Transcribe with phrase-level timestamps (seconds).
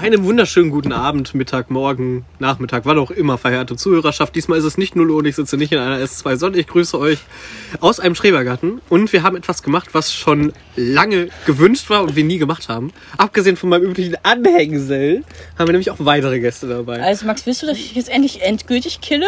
[0.00, 4.32] Einen wunderschönen guten Abend, Mittag, Morgen, Nachmittag, wann auch immer, verehrte Zuhörerschaft.
[4.36, 6.96] Diesmal ist es nicht 0 Uhr ich sitze nicht in einer S2, sondern ich grüße
[6.96, 7.18] euch
[7.80, 8.80] aus einem Schrebergarten.
[8.88, 12.92] Und wir haben etwas gemacht, was schon lange gewünscht war und wir nie gemacht haben.
[13.16, 15.24] Abgesehen von meinem üblichen Anhängsel
[15.58, 17.02] haben wir nämlich auch weitere Gäste dabei.
[17.02, 19.26] Also Max, willst du, dass ich jetzt endlich endgültig kille?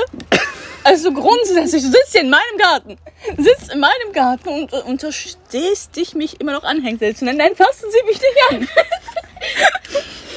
[0.84, 2.96] Also grundsätzlich, du sitzt hier in meinem Garten.
[3.36, 7.38] Sitzt in meinem Garten und äh, unterstehst dich, mich immer noch Anhängsel zu nennen.
[7.38, 8.68] Nein, fassen Sie mich nicht an.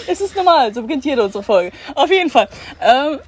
[0.07, 1.71] Es ist normal, so beginnt jede unsere Folge.
[1.95, 2.47] Auf jeden Fall.
[2.81, 3.19] Ähm,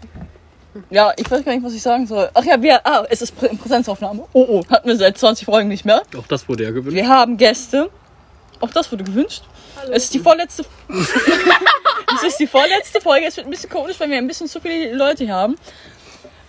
[0.89, 2.29] ja, ich weiß gar nicht, was ich sagen soll.
[2.33, 4.25] Ach ja, wir, ah, es ist Prä Präsenzaufnahme.
[4.33, 6.01] Oh, oh, hatten wir seit 20 Folgen nicht mehr.
[6.17, 6.95] Auch das wurde ja gewünscht.
[6.95, 7.89] Wir haben Gäste.
[8.59, 9.43] Auch das wurde gewünscht.
[9.91, 10.65] Es ist die vorletzte.
[12.15, 13.25] es ist die vorletzte Folge.
[13.27, 15.55] Es wird ein bisschen komisch, weil wir ein bisschen zu viele Leute hier haben.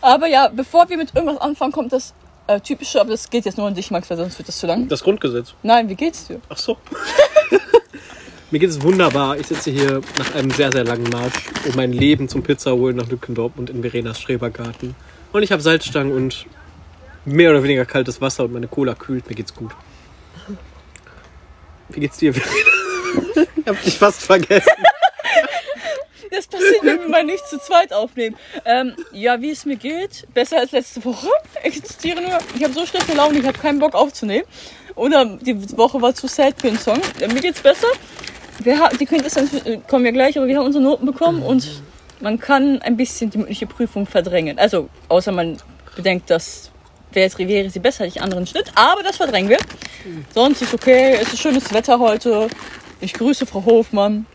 [0.00, 2.14] Aber ja, bevor wir mit irgendwas anfangen, kommt das
[2.46, 4.66] äh, typische, aber das geht jetzt nur an dich, Max, weil sonst wird das zu
[4.66, 4.88] lang.
[4.88, 5.54] Das Grundgesetz.
[5.62, 6.40] Nein, wie geht's dir?
[6.48, 6.76] Ach so.
[8.52, 9.36] Mir geht es wunderbar.
[9.38, 11.34] Ich sitze hier nach einem sehr, sehr langen Marsch,
[11.68, 14.94] um mein Leben zum Pizza holen nach Lückendorf und in Verenas Schrebergarten.
[15.32, 16.46] Und ich habe Salzstangen und
[17.24, 19.28] mehr oder weniger kaltes Wasser und meine Cola kühlt.
[19.28, 19.72] Mir geht's gut.
[21.88, 23.46] Wie geht's dir, Verena?
[23.56, 24.72] ich hab dich fast vergessen.
[26.30, 28.36] Das passiert, wenn wir mal nicht zu zweit aufnehmen.
[28.64, 31.28] Ähm, ja, wie es mir geht, besser als letzte Woche.
[31.64, 34.44] Ich zitiere nur, ich habe so schlechte Laune, ich habe keinen Bock aufzunehmen.
[34.94, 37.00] Oder die Woche war zu sad für einen Song.
[37.20, 37.88] Mir geht's besser.
[38.62, 41.82] Wir die Quintessenz äh, kommen ja gleich, aber wir haben unsere Noten bekommen und
[42.20, 44.58] man kann ein bisschen die mündliche Prüfung verdrängen.
[44.58, 45.58] Also, außer man
[45.94, 46.70] bedenkt, dass
[47.12, 48.70] wäre wäre sie besser, hätte ich anderen Schnitt.
[48.74, 49.58] Aber das verdrängen wir.
[50.34, 52.48] Sonst ist okay, es ist schönes Wetter heute.
[53.00, 54.26] Ich grüße Frau Hofmann.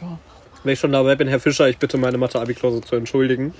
[0.00, 0.18] Ja.
[0.64, 3.54] Wenn ich schon dabei bin, Herr Fischer, ich bitte meine Mathe-Abi-Klausur zu entschuldigen.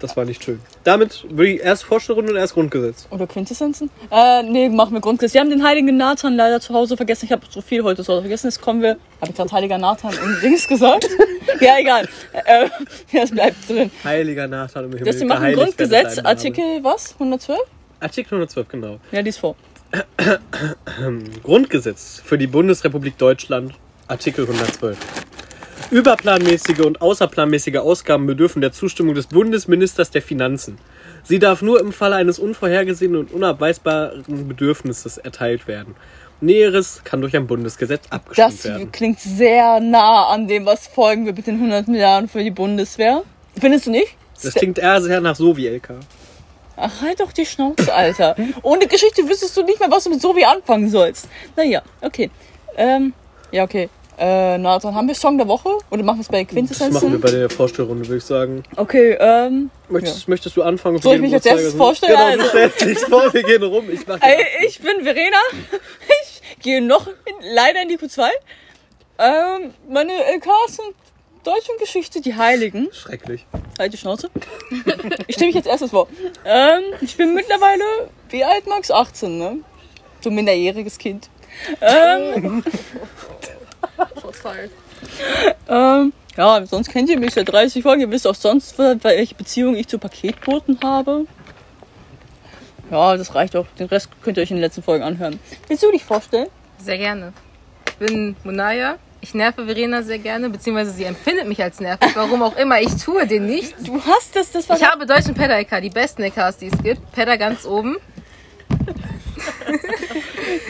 [0.00, 0.60] Das war nicht schön.
[0.84, 3.08] Damit würde ich erst Vorstellrunde und erst Grundgesetz.
[3.10, 3.90] Oder Quintessenzen?
[4.10, 5.34] Äh, nee, machen wir Grundgesetz.
[5.34, 7.26] Wir haben den heiligen Nathan leider zu Hause vergessen.
[7.26, 8.46] Ich habe so viel heute zu Hause vergessen.
[8.46, 8.96] Jetzt kommen wir.
[9.20, 11.08] Habe ich gerade heiliger Nathan im Dings gesagt?
[11.60, 12.08] ja, egal.
[12.32, 12.68] Äh,
[13.12, 13.90] das bleibt drin.
[14.04, 15.04] Heiliger Nathan im Himmel.
[15.04, 16.18] Das wir machen Grundgesetz.
[16.18, 17.14] Artikel was?
[17.14, 17.58] 112?
[18.00, 19.00] Artikel 112, genau.
[19.10, 19.56] Ja, lies vor.
[21.42, 23.72] Grundgesetz für die Bundesrepublik Deutschland,
[24.06, 24.96] Artikel 112.
[25.90, 30.78] Überplanmäßige und außerplanmäßige Ausgaben bedürfen der Zustimmung des Bundesministers der Finanzen.
[31.24, 35.94] Sie darf nur im Falle eines unvorhergesehenen und unabweisbaren Bedürfnisses erteilt werden.
[36.40, 38.92] Näheres kann durch ein Bundesgesetz abgestimmt Das werden.
[38.92, 43.22] klingt sehr nah an dem, was folgen wird mit den 100 Milliarden für die Bundeswehr.
[43.58, 44.14] Findest du nicht?
[44.42, 45.94] Das klingt eher sehr nach so wie LK.
[46.76, 48.36] Ach, halt doch die Schnauze, Alter.
[48.62, 51.28] Ohne Geschichte wüsstest du nicht mehr, was du mit so wie anfangen sollst.
[51.56, 52.30] Naja, okay.
[52.76, 53.14] Ähm,
[53.50, 53.88] ja, okay.
[54.18, 55.68] Äh, Nathan, haben wir Song der Woche?
[55.90, 58.64] Oder machen wir es bei Das machen wir bei der Vorstellrunde, würde ich sagen.
[58.74, 61.00] Okay, ähm, Möchtest, möchtest du anfangen?
[61.00, 62.12] Soll ich mich als erstes vorstellen?
[62.14, 63.84] Genau, Also- du stellst dich vor, wir gehen rum.
[63.90, 65.36] Ich mach Ey, ich bin Verena.
[66.58, 67.14] Ich gehe noch in,
[67.54, 68.26] leider in die Q2.
[69.18, 70.94] Ähm, meine LKs sind
[71.44, 72.88] Deutsch und Geschichte, die Heiligen.
[72.92, 73.46] Schrecklich.
[73.78, 74.28] Halt die Schnauze.
[75.28, 76.08] Ich stelle mich jetzt erstes vor.
[76.44, 77.84] Ähm, ich bin mittlerweile,
[78.30, 78.90] wie alt Max?
[78.90, 79.58] 18, ne?
[80.20, 81.30] So ein minderjähriges Kind.
[81.80, 82.64] Ähm,
[84.20, 84.70] Shots fired.
[85.68, 88.00] ähm, ja, sonst kennt ihr mich seit 30 Folgen.
[88.00, 91.26] Ihr wisst auch sonst, welche Beziehung ich zu Paketboten habe.
[92.90, 93.66] Ja, das reicht auch.
[93.78, 95.38] Den Rest könnt ihr euch in den letzten Folgen anhören.
[95.66, 96.48] Willst du dich vorstellen?
[96.78, 97.32] Sehr gerne.
[97.88, 98.98] Ich bin Munaya.
[99.20, 102.14] Ich nerve Verena sehr gerne, beziehungsweise sie empfindet mich als nervig.
[102.14, 103.74] Warum auch immer, ich tue den nicht.
[103.84, 107.10] Du hast das, das war Ich habe deutschen Pedda-LK, die besten LKs, die es gibt.
[107.12, 107.96] Pedda ganz oben.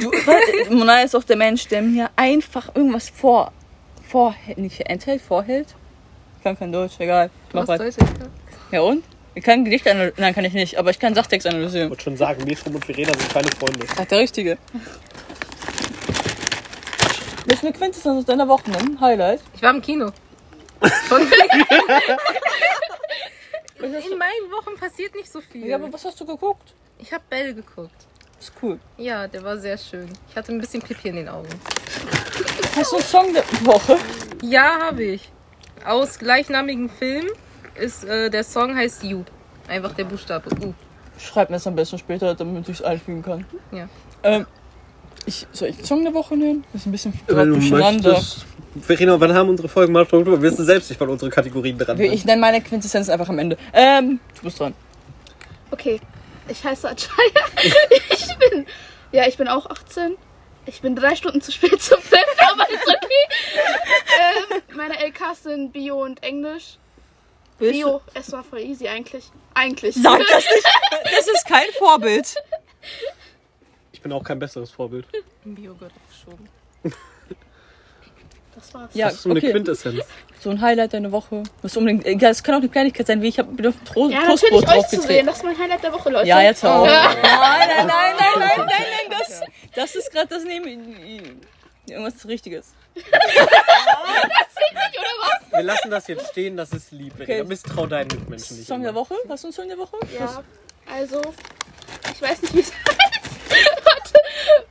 [0.01, 3.53] Du, weil, Mona ist auch der Mensch, der mir einfach irgendwas vor,
[4.09, 5.69] vorhält, nicht enthält, vorhält.
[6.39, 7.31] Ich kann kein Deutsch, egal.
[7.47, 8.31] Ich Du Mach deutsche LK.
[8.73, 9.05] Ja und?
[9.35, 11.91] Ich kann Gedicht analysieren, nein, kann ich nicht, aber ich kann Sachtext Ich analysieren.
[11.91, 13.87] wollte schon sagen, Metrum und Verena sind keine Freunde.
[13.87, 14.59] Sagt der Richtige.
[17.47, 19.01] Das ist eine Quintessenz aus deiner Woche, ne?
[19.01, 19.41] Highlight.
[19.55, 20.11] Ich war im Kino.
[21.09, 21.23] Schon
[23.81, 25.67] In meinen Wochen passiert nicht so viel.
[25.67, 26.75] Ja, aber was hast du geguckt?
[26.99, 28.07] Ich habe Bell geguckt.
[28.41, 28.79] Ist cool.
[28.97, 30.09] Ja, der war sehr schön.
[30.31, 31.49] Ich hatte ein bisschen Pipi in den Augen.
[32.77, 33.97] Hast du einen Song der Woche?
[34.43, 35.31] Ja, habe ich.
[35.85, 37.27] Aus gleichnamigen Film
[37.75, 39.25] ist äh, der Song heißt You.
[39.67, 40.73] Einfach der Buchstabe U.
[41.19, 43.45] Schreib mir das am besten später, damit ich es einfügen kann.
[43.73, 43.89] Ja.
[44.23, 44.47] Ähm,
[45.27, 46.65] ich, soll ich Song der Woche nennen?
[46.73, 48.13] Das ist ein bisschen Wenn durcheinander.
[48.13, 48.47] möchtest.
[48.81, 50.41] Verena, wann haben unsere Folgen mal Struktur?
[50.41, 52.13] Wir wissen selbst nicht, wann unsere Kategorien dran sind.
[52.13, 53.59] Ich nenne meine Quintessenz einfach am Ende.
[53.73, 54.75] Ähm, du bist dran.
[55.71, 56.01] Okay,
[56.49, 57.45] ich heiße Achaya.
[58.11, 58.67] Ich bin,
[59.13, 60.17] ja, ich bin auch 18.
[60.67, 62.23] Ich bin drei Stunden zu spät zum Film,
[62.53, 63.27] aber ist okay.
[64.21, 66.79] ähm, meine LKs sind Bio und Englisch.
[67.59, 69.25] Willst Bio, es war voll easy eigentlich.
[69.55, 69.95] Eigentlich.
[69.97, 70.67] Sag das nicht.
[71.05, 72.35] Das ist kein Vorbild.
[73.93, 75.07] Ich bin auch kein besseres Vorbild.
[75.45, 76.49] Im Bio gehört aufgeschoben.
[78.59, 78.91] das war's.
[78.95, 79.53] Ja, Das ist so eine okay.
[79.53, 80.05] Quintessenz.
[80.41, 81.43] So ein Highlight deiner Woche.
[81.63, 84.09] Was unbedingt, egal, es kann auch eine Kleinigkeit sein, wie ich habe mir auf Tro
[84.09, 85.27] Ja, Toastbrot natürlich euch zu sehen.
[85.27, 86.29] Das ist mein Highlight der Woche, Leute.
[86.29, 86.87] Ja, jetzt hör auf.
[86.87, 87.05] Ja.
[87.05, 89.41] Nein, nein, nein, nein, nein, nein, nein, das,
[89.75, 91.41] das ist gerade das Neben...
[91.89, 92.75] Irgendwas Richtiges.
[95.51, 97.15] Wir lassen das jetzt stehen, das ist lieb.
[97.21, 97.45] Okay.
[97.45, 98.69] Misstrau deinen Mitmenschen nicht.
[98.69, 98.95] Song der.
[98.95, 99.15] Woche?
[99.29, 99.97] Hast du einen Song der Woche?
[100.19, 100.43] Ja,
[100.93, 101.21] also,
[102.13, 102.73] ich weiß nicht, wie es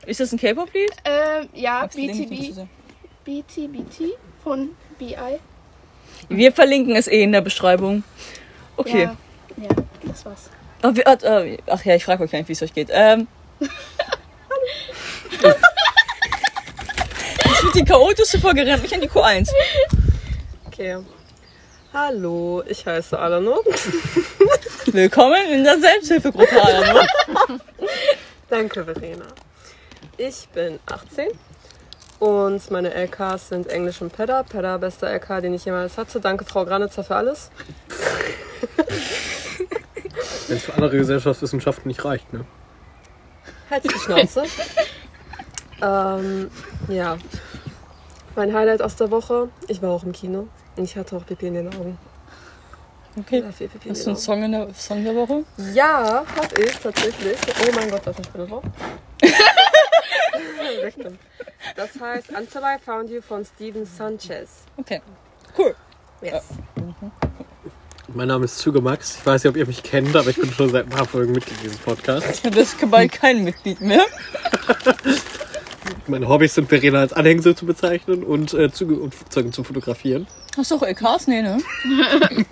[0.06, 0.92] Ist das ein K-Pop-Lied?
[1.04, 1.98] Ähm, ja, Magst
[3.28, 3.68] du den nicht BTB, zu sehen?
[3.68, 5.38] BT, BT von BI.
[6.28, 8.02] Wir verlinken es eh in der Beschreibung.
[8.76, 9.04] Okay.
[9.04, 9.16] Ja,
[9.56, 9.68] ja
[10.04, 10.50] das war's.
[10.82, 12.88] Ach, wir, äh, ach ja, ich frage euch gar nicht, wie es euch geht.
[12.90, 13.26] Ähm.
[13.60, 13.68] ich
[15.40, 15.54] bin
[17.74, 19.50] die chaotische Folge, rennt mich an die Q1.
[20.66, 20.98] Okay.
[21.92, 23.60] Hallo, ich heiße Alano.
[24.86, 27.00] Willkommen in der Selbsthilfegruppe, Alano.
[28.48, 29.26] Danke, Verena.
[30.16, 31.28] Ich bin 18
[32.18, 34.42] und meine LKs sind Englisch und Pedda.
[34.42, 36.20] Pedda, bester LK, den ich jemals hatte.
[36.20, 37.50] Danke, Frau Granitzer, für alles.
[40.48, 42.44] Wenn es für andere Gesellschaftswissenschaften nicht reicht, ne?
[43.70, 44.44] Halt die Schnauze.
[45.82, 46.50] ähm,
[46.88, 47.18] ja.
[48.34, 51.48] Mein Highlight aus der Woche, ich war auch im Kino und ich hatte auch Pipi
[51.48, 51.98] in den Augen.
[53.18, 53.42] Okay.
[53.46, 54.16] Hast du einen Augen.
[54.16, 55.44] Song, in der, Song der Woche?
[55.74, 57.36] Ja, hab ich tatsächlich.
[57.66, 58.62] Oh mein Gott, da ist Spinne drauf.
[60.82, 61.18] Weg damit.
[61.76, 64.64] Das heißt Until I Found You von Steven Sanchez.
[64.76, 65.00] Okay.
[65.56, 65.74] Cool.
[66.22, 66.44] Yes.
[68.14, 69.16] Mein Name ist Züge Max.
[69.18, 71.32] Ich weiß nicht, ob ihr mich kennt, aber ich bin schon seit ein paar Folgen
[71.32, 72.42] Mitglied dieses Podcasts.
[72.42, 74.04] Das ist bald kein Mitglied mehr.
[76.06, 80.26] Meine Hobbys sind Verena als Anhängsel zu bezeichnen und äh, Züge und Flugzeuge zu fotografieren.
[80.56, 81.26] Hast du auch LKs?
[81.26, 81.58] Nee, ne?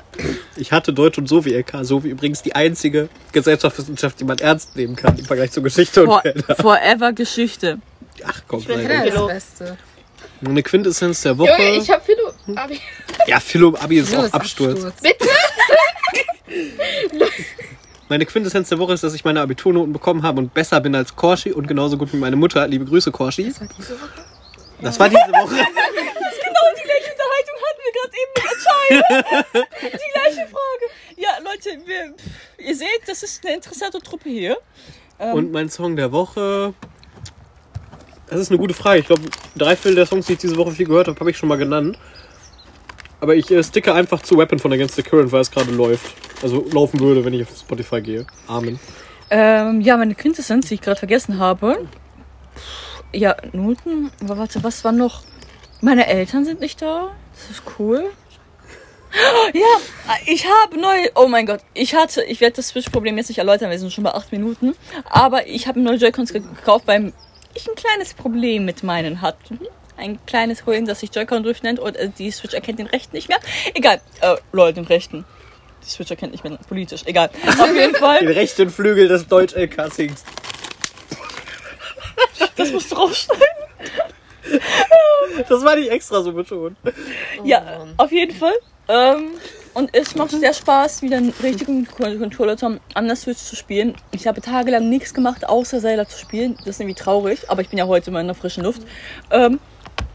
[0.58, 1.84] Ich hatte Deutsch und Sovi LK.
[1.84, 6.08] Sovi übrigens die einzige Gesellschaftswissenschaft, die man ernst nehmen kann im Vergleich zur Geschichte und
[6.08, 6.56] For Felder.
[6.56, 7.78] forever Geschichte.
[8.24, 9.04] Ach komm, bin sei Ja, ehrlich.
[9.04, 9.26] das Philo.
[9.26, 9.78] Beste.
[10.44, 11.62] Eine Quintessenz der Junge, Woche.
[11.62, 12.32] ich hab Philo.
[12.56, 12.80] Abi.
[13.26, 14.80] Ja, Philo Abi ist So auch ist Absturz.
[15.02, 15.26] Bitte?
[18.08, 21.16] Meine Quintessenz der Woche ist, dass ich meine Abiturnoten bekommen habe und besser bin als
[21.16, 22.66] Korschi und genauso gut wie meine Mutter.
[22.68, 23.52] Liebe Grüße, Korschi.
[23.52, 24.10] Das war diese Woche?
[24.80, 25.54] Das war diese Woche.
[26.46, 29.66] Genau die gleiche Unterhaltung hatten wir gerade eben mit Entscheidung.
[29.82, 30.84] Die gleiche Frage.
[31.16, 32.14] Ja, Leute, wir,
[32.64, 34.56] ihr seht, das ist eine interessante Truppe hier.
[35.18, 36.72] Und mein Song der Woche.
[38.28, 39.00] Das ist eine gute Frage.
[39.00, 39.22] Ich glaube,
[39.56, 41.56] drei Viertel der Songs, die ich diese Woche viel gehört habe, habe ich schon mal
[41.56, 41.98] genannt.
[43.20, 46.12] Aber ich äh, sticke einfach zu Weapon von Against the Current, weil es gerade läuft.
[46.42, 48.26] Also laufen würde, wenn ich auf Spotify gehe.
[48.46, 48.78] Amen.
[49.30, 51.86] Ähm, ja, meine Quintessenz, die ich gerade vergessen habe.
[53.12, 54.10] Ja, Noten.
[54.22, 55.22] Aber warte, was war noch?
[55.80, 57.12] Meine Eltern sind nicht da.
[57.34, 58.04] Das ist cool.
[59.54, 60.94] Ja, ich habe neu.
[61.14, 62.22] Oh mein Gott, ich hatte.
[62.24, 64.74] Ich werde das Switch-Problem jetzt nicht erläutern, wir sind schon bei acht Minuten.
[65.08, 67.14] Aber ich habe neue Joy-Cons ge- gekauft, weil
[67.56, 69.58] ich ein kleines Problem mit meinen hatte.
[69.96, 73.16] Ein kleines Problem, das sich Joy-Con Drift nennt und äh, die Switch erkennt den rechten
[73.16, 73.38] nicht mehr.
[73.74, 75.24] Egal, äh, Leute, den rechten.
[75.84, 77.02] Die Switch erkennt nicht mehr politisch.
[77.06, 77.30] Egal.
[77.58, 78.20] Auf jeden Fall.
[78.20, 80.24] Den rechten Flügel des Deutsch-LK sings.
[82.56, 83.44] Das musst du rausschneiden.
[85.48, 86.76] Das war nicht extra so betont.
[87.44, 87.94] Ja, Mann.
[87.96, 88.54] auf jeden Fall.
[88.88, 89.30] Ähm,
[89.76, 93.40] und es macht sehr Spaß, wieder einen richtigen Con- Controller zu haben, an der Switch
[93.40, 93.94] zu spielen.
[94.10, 96.56] Ich habe tagelang nichts gemacht, außer Zelda zu spielen.
[96.58, 98.82] Das ist irgendwie traurig, aber ich bin ja heute immer in der frischen Luft.
[99.30, 99.60] Ähm,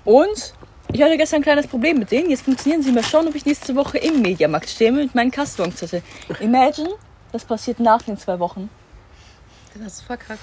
[0.04, 0.56] und
[0.92, 2.32] ich hatte gestern ein kleines Problem mit denen.
[2.32, 2.92] Jetzt funktionieren sie.
[2.92, 6.02] Mal schauen, ob ich nächste Woche im Mediamarkt stehe mit meinen Custom-Zettel.
[6.40, 6.90] Imagine,
[7.32, 8.68] das passiert nach den zwei Wochen.
[9.84, 10.40] Hast du verkackt.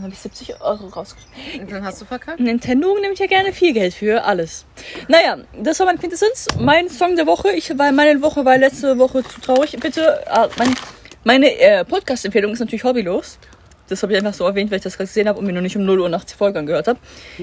[0.00, 1.60] Dann habe ich 70 Euro rausgeschmissen.
[1.60, 2.40] Und dann hast du verkackt.
[2.40, 4.64] Nintendo nimmt ja gerne viel Geld für alles.
[5.08, 6.46] Naja, das war mein Quintessenz.
[6.58, 7.50] Mein Song der Woche.
[7.50, 9.76] Ich war, meine Woche war letzte Woche zu traurig.
[9.78, 10.74] Bitte, äh, mein,
[11.22, 13.38] meine äh, Podcast-Empfehlung ist natürlich hobbylos.
[13.88, 15.60] Das habe ich einfach so erwähnt, weil ich das gerade gesehen habe und mir noch
[15.60, 16.98] nicht um 0 Uhr nachts die Folge angehört habe.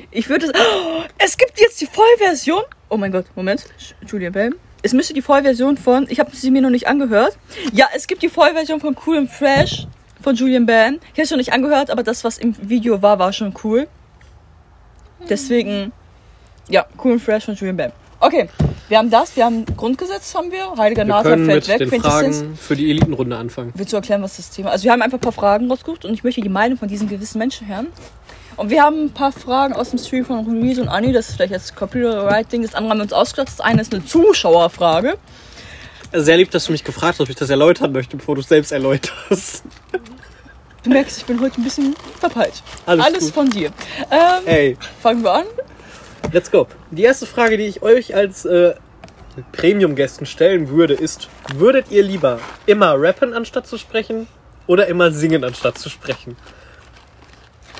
[0.09, 0.53] Ich würde es.
[0.59, 2.63] Oh, es gibt jetzt die Vollversion.
[2.89, 3.65] Oh mein Gott, Moment.
[4.07, 4.55] Julian Bell.
[4.81, 6.07] Es müsste die Vollversion von.
[6.09, 7.37] Ich habe sie mir noch nicht angehört.
[7.71, 9.85] Ja, es gibt die Vollversion von Cool and Fresh
[10.21, 10.95] von Julian Bam.
[10.95, 13.87] Ich habe es noch nicht angehört, aber das, was im Video war, war schon cool.
[15.29, 15.91] Deswegen,
[16.69, 17.91] ja, cool and fresh von Julian Bam.
[18.19, 18.49] Okay,
[18.89, 20.73] wir haben das, wir haben Grundgesetz, haben wir.
[20.77, 21.89] Heiliger können fällt weg.
[21.89, 22.01] den.
[22.01, 23.71] Fragen für die Elitenrunde anfangen.
[23.75, 24.73] Willst du erklären, was das Thema ist?
[24.73, 27.07] Also wir haben einfach ein paar Fragen rausgesucht und ich möchte die Meinung von diesen
[27.07, 27.87] gewissen Menschen hören.
[28.55, 31.13] Und wir haben ein paar Fragen aus dem Stream von Louise und Anni.
[31.13, 32.63] Das ist vielleicht jetzt Copyright-Ding.
[32.63, 33.49] Das andere haben wir uns ausgedacht.
[33.49, 35.17] Das eine ist eine Zuschauerfrage.
[36.11, 38.47] Sehr lieb, dass du mich gefragt hast, ob ich das erläutern möchte, bevor du es
[38.47, 39.63] selbst erläuterst.
[40.87, 42.63] Du merkst, ich bin heute ein bisschen verpeilt.
[42.85, 43.33] Alles, Alles gut.
[43.33, 43.71] von dir.
[44.09, 45.45] Ähm, Ey, fangen wir an.
[46.31, 46.65] let's go.
[46.91, 48.73] Die erste Frage, die ich euch als äh,
[49.51, 54.27] Premium-Gästen stellen würde, ist: Würdet ihr lieber immer rappen anstatt zu sprechen
[54.65, 56.37] oder immer singen anstatt zu sprechen?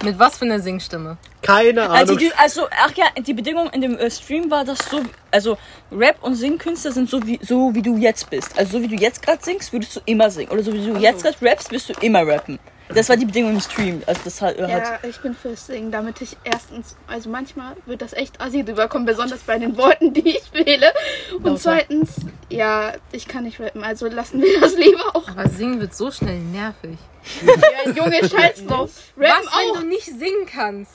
[0.04, 1.18] Mit was für einer Singstimme?
[1.42, 2.18] Keine Also, Ahnung.
[2.18, 5.58] die, also, ach ja, die Bedingung in dem äh, Stream war, dass so, also
[5.94, 8.60] Rap und Singkünstler sind so wie, so wie du jetzt bist.
[8.60, 10.52] Also so wie du jetzt gerade singst, würdest du immer singen.
[10.52, 12.60] Oder so wie du jetzt gerade rappst, wirst du immer rappen.
[12.94, 14.02] Das war die Bedingung im Stream.
[14.06, 18.02] Also das hat, hat Ja, ich bin fürs Singen, damit ich erstens, also manchmal wird
[18.02, 20.94] das echt assi rüberkommen, besonders bei den Worten, die ich wähle.
[21.34, 21.60] Und Lauter.
[21.60, 22.16] zweitens,
[22.50, 25.28] ja, ich kann nicht rappen, also lassen wir das lieber auch.
[25.28, 26.98] Aber singen wird so schnell nervig.
[27.46, 28.92] Ja, Junge, scheiß drauf.
[29.18, 29.76] Rappen Was, auch.
[29.76, 30.94] wenn du nicht singen kannst?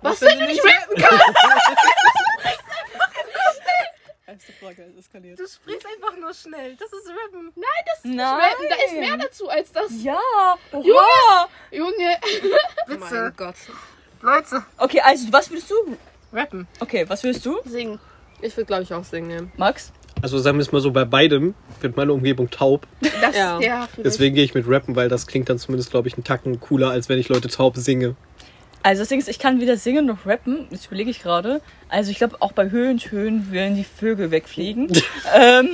[0.00, 1.24] Was, wenn du nicht rappen kannst?
[4.26, 5.38] Erste Frage ist eskaliert.
[5.38, 6.76] Du sprichst einfach nur schnell.
[6.76, 7.52] Das ist Rappen.
[7.54, 8.40] Nein, das ist nicht Nein.
[8.40, 10.02] rappen, da ist mehr dazu als das.
[10.02, 10.18] Ja,
[10.72, 11.48] oha.
[11.70, 12.16] Junge.
[13.00, 13.54] Mein Gott.
[14.22, 14.64] Leute.
[14.78, 15.74] Okay, also was würdest du?
[16.32, 16.66] Rappen.
[16.80, 17.58] Okay, was würdest du?
[17.66, 18.00] Singen.
[18.40, 19.52] Ich würde, glaube ich, auch singen nehmen.
[19.58, 19.92] Max?
[20.22, 22.86] Also sagen wir es mal so, bei beidem wird meine Umgebung taub.
[23.02, 23.60] Das, Ja.
[23.60, 23.88] ja.
[23.98, 26.88] Deswegen gehe ich mit Rappen, weil das klingt dann zumindest, glaube ich, einen Tacken cooler,
[26.90, 28.16] als wenn ich Leute taub singe.
[28.84, 30.66] Also das Ding ist, ich kann weder singen noch rappen.
[30.70, 31.62] Das überlege ich gerade.
[31.88, 34.92] Also ich glaube, auch bei Höhentönen würden die Vögel wegfliegen.
[35.34, 35.70] ähm,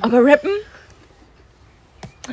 [0.00, 0.50] aber rappen?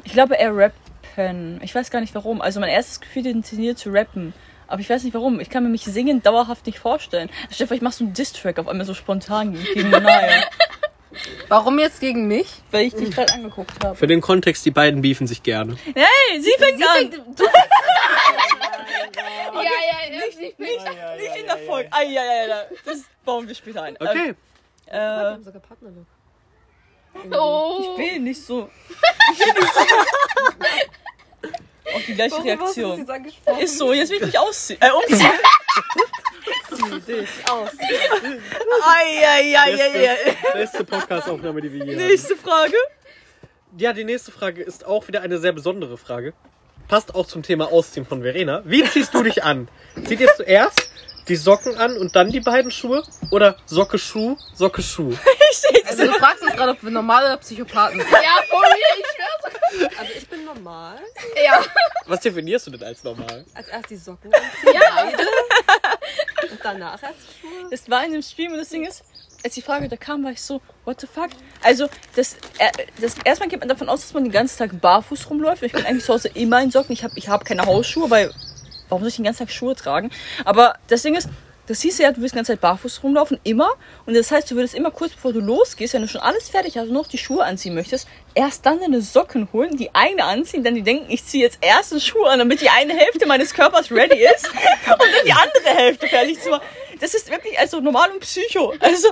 [0.04, 1.62] Ich glaube eher rappen.
[1.62, 2.42] Ich weiß gar nicht warum.
[2.42, 4.34] Also mein erstes Gefühl intendiert zu rappen.
[4.66, 5.40] Aber ich weiß nicht warum.
[5.40, 7.30] Ich kann mir mich singen dauerhaft nicht vorstellen.
[7.52, 10.44] Stefan, ich mach so einen Diss-Track auf einmal so spontan gegen Naya,
[11.50, 12.48] Warum jetzt gegen mich?
[12.72, 13.96] weil ich dich gerade angeguckt habe.
[13.96, 15.78] Für den Kontext, die beiden beefen sich gerne.
[15.94, 17.24] Hey, sie fängt an!
[19.16, 20.22] Ja, ja, ja.
[20.32, 21.90] Sie fängt Nicht in der Folge.
[21.92, 22.64] Ah, ja, ja, ja.
[22.86, 23.96] Das bauen wir später ein.
[24.00, 24.36] Okay.
[24.88, 26.06] Ähm, äh, sogar Partnerlook.
[27.32, 27.80] Oh.
[27.82, 28.70] Ich will nicht so.
[29.34, 29.82] Ich will nicht so.
[31.96, 33.10] Auch die gleiche Reaktion.
[33.10, 33.60] angesprochen?
[33.60, 34.82] Ist so, jetzt will ich mich ausziehen.
[34.82, 35.32] Äh, umziehen.
[36.76, 37.70] Zieh dich aus.
[38.84, 40.36] Eieieiei.
[40.54, 42.08] Beste Podcast-Aufnahme, die wir je hatten.
[42.08, 42.76] Nächste Frage.
[43.78, 46.34] Ja, die nächste Frage ist auch wieder eine sehr besondere Frage.
[46.88, 48.62] Passt auch zum Thema Ausziehen von Verena.
[48.66, 49.68] Wie ziehst du dich an?
[50.08, 50.90] Zieht ihr zuerst
[51.28, 53.04] die Socken an und dann die beiden Schuhe?
[53.32, 55.14] Oder Socke Schuh, Socke Schuh?
[55.88, 58.12] Also du fragst uns gerade, ob wir normale oder Psychopathen sind.
[58.12, 59.06] Ja, for real, ich
[59.86, 59.98] schwör's.
[60.00, 60.98] Also ich bin normal.
[61.42, 61.64] Ja.
[62.08, 63.46] Was definierst du denn als normal?
[63.54, 65.04] Als erst die Socken anziehen, Ja.
[66.52, 67.70] und danach erst Schuhe.
[67.72, 69.04] Das war in dem Stream und das Ding ist,
[69.46, 71.30] als die Frage da kam, war ich so, what the fuck?
[71.62, 75.30] Also, das, äh, das erstmal geht man davon aus, dass man den ganzen Tag barfuß
[75.30, 75.62] rumläuft.
[75.62, 76.94] Ich bin eigentlich zu Hause immer in Socken.
[76.94, 78.34] Ich habe ich hab keine Hausschuhe, weil
[78.90, 80.10] warum soll ich den ganzen Tag Schuhe tragen?
[80.46, 81.30] Aber das Ding ist,
[81.68, 83.70] das hieß ja, du willst die ganze Zeit barfuß rumlaufen, immer.
[84.08, 86.78] Und das heißt, du würdest immer kurz bevor du losgehst, wenn du schon alles fertig
[86.78, 90.64] hast und noch die Schuhe anziehen möchtest, erst dann deine Socken holen, die eine anziehen,
[90.64, 93.54] dann die denken, ich ziehe jetzt erst eine Schuhe an, damit die eine Hälfte meines
[93.54, 96.64] Körpers ready ist und dann die andere Hälfte fertig zu machen.
[97.00, 98.74] Das ist wirklich also normal und Psycho.
[98.80, 99.10] Also,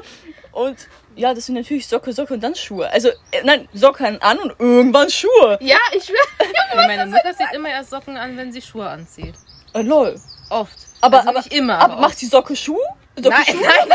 [0.52, 0.78] und
[1.16, 2.90] ja, das sind natürlich Socke, Socke und dann Schuhe.
[2.90, 5.58] Also, äh, nein, Socken an und irgendwann Schuhe.
[5.62, 6.16] Ja, ich schwör.
[6.76, 9.36] Nee, meine Mutter zieht immer erst Socken an, wenn sie Schuhe anzieht.
[9.74, 10.20] Äh, lol.
[10.50, 10.78] Oft.
[11.02, 11.78] Aber, also aber, nicht immer.
[11.80, 12.80] aber Aber, macht die Socke Schuh?
[13.16, 13.62] Socke Nein, Schuh?
[13.62, 13.92] nein,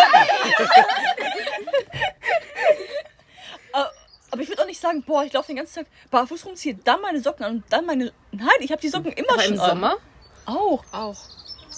[3.73, 3.93] Aber-
[4.31, 6.75] Aber ich würde auch nicht sagen, boah, ich laufe den ganzen Tag barfuß rum, ziehe
[6.85, 8.13] dann meine Socken an und dann meine.
[8.31, 9.69] Nein, ich habe die Socken immer aber schon im an.
[9.71, 9.97] Sommer?
[10.45, 10.85] Auch.
[10.93, 11.17] Auch.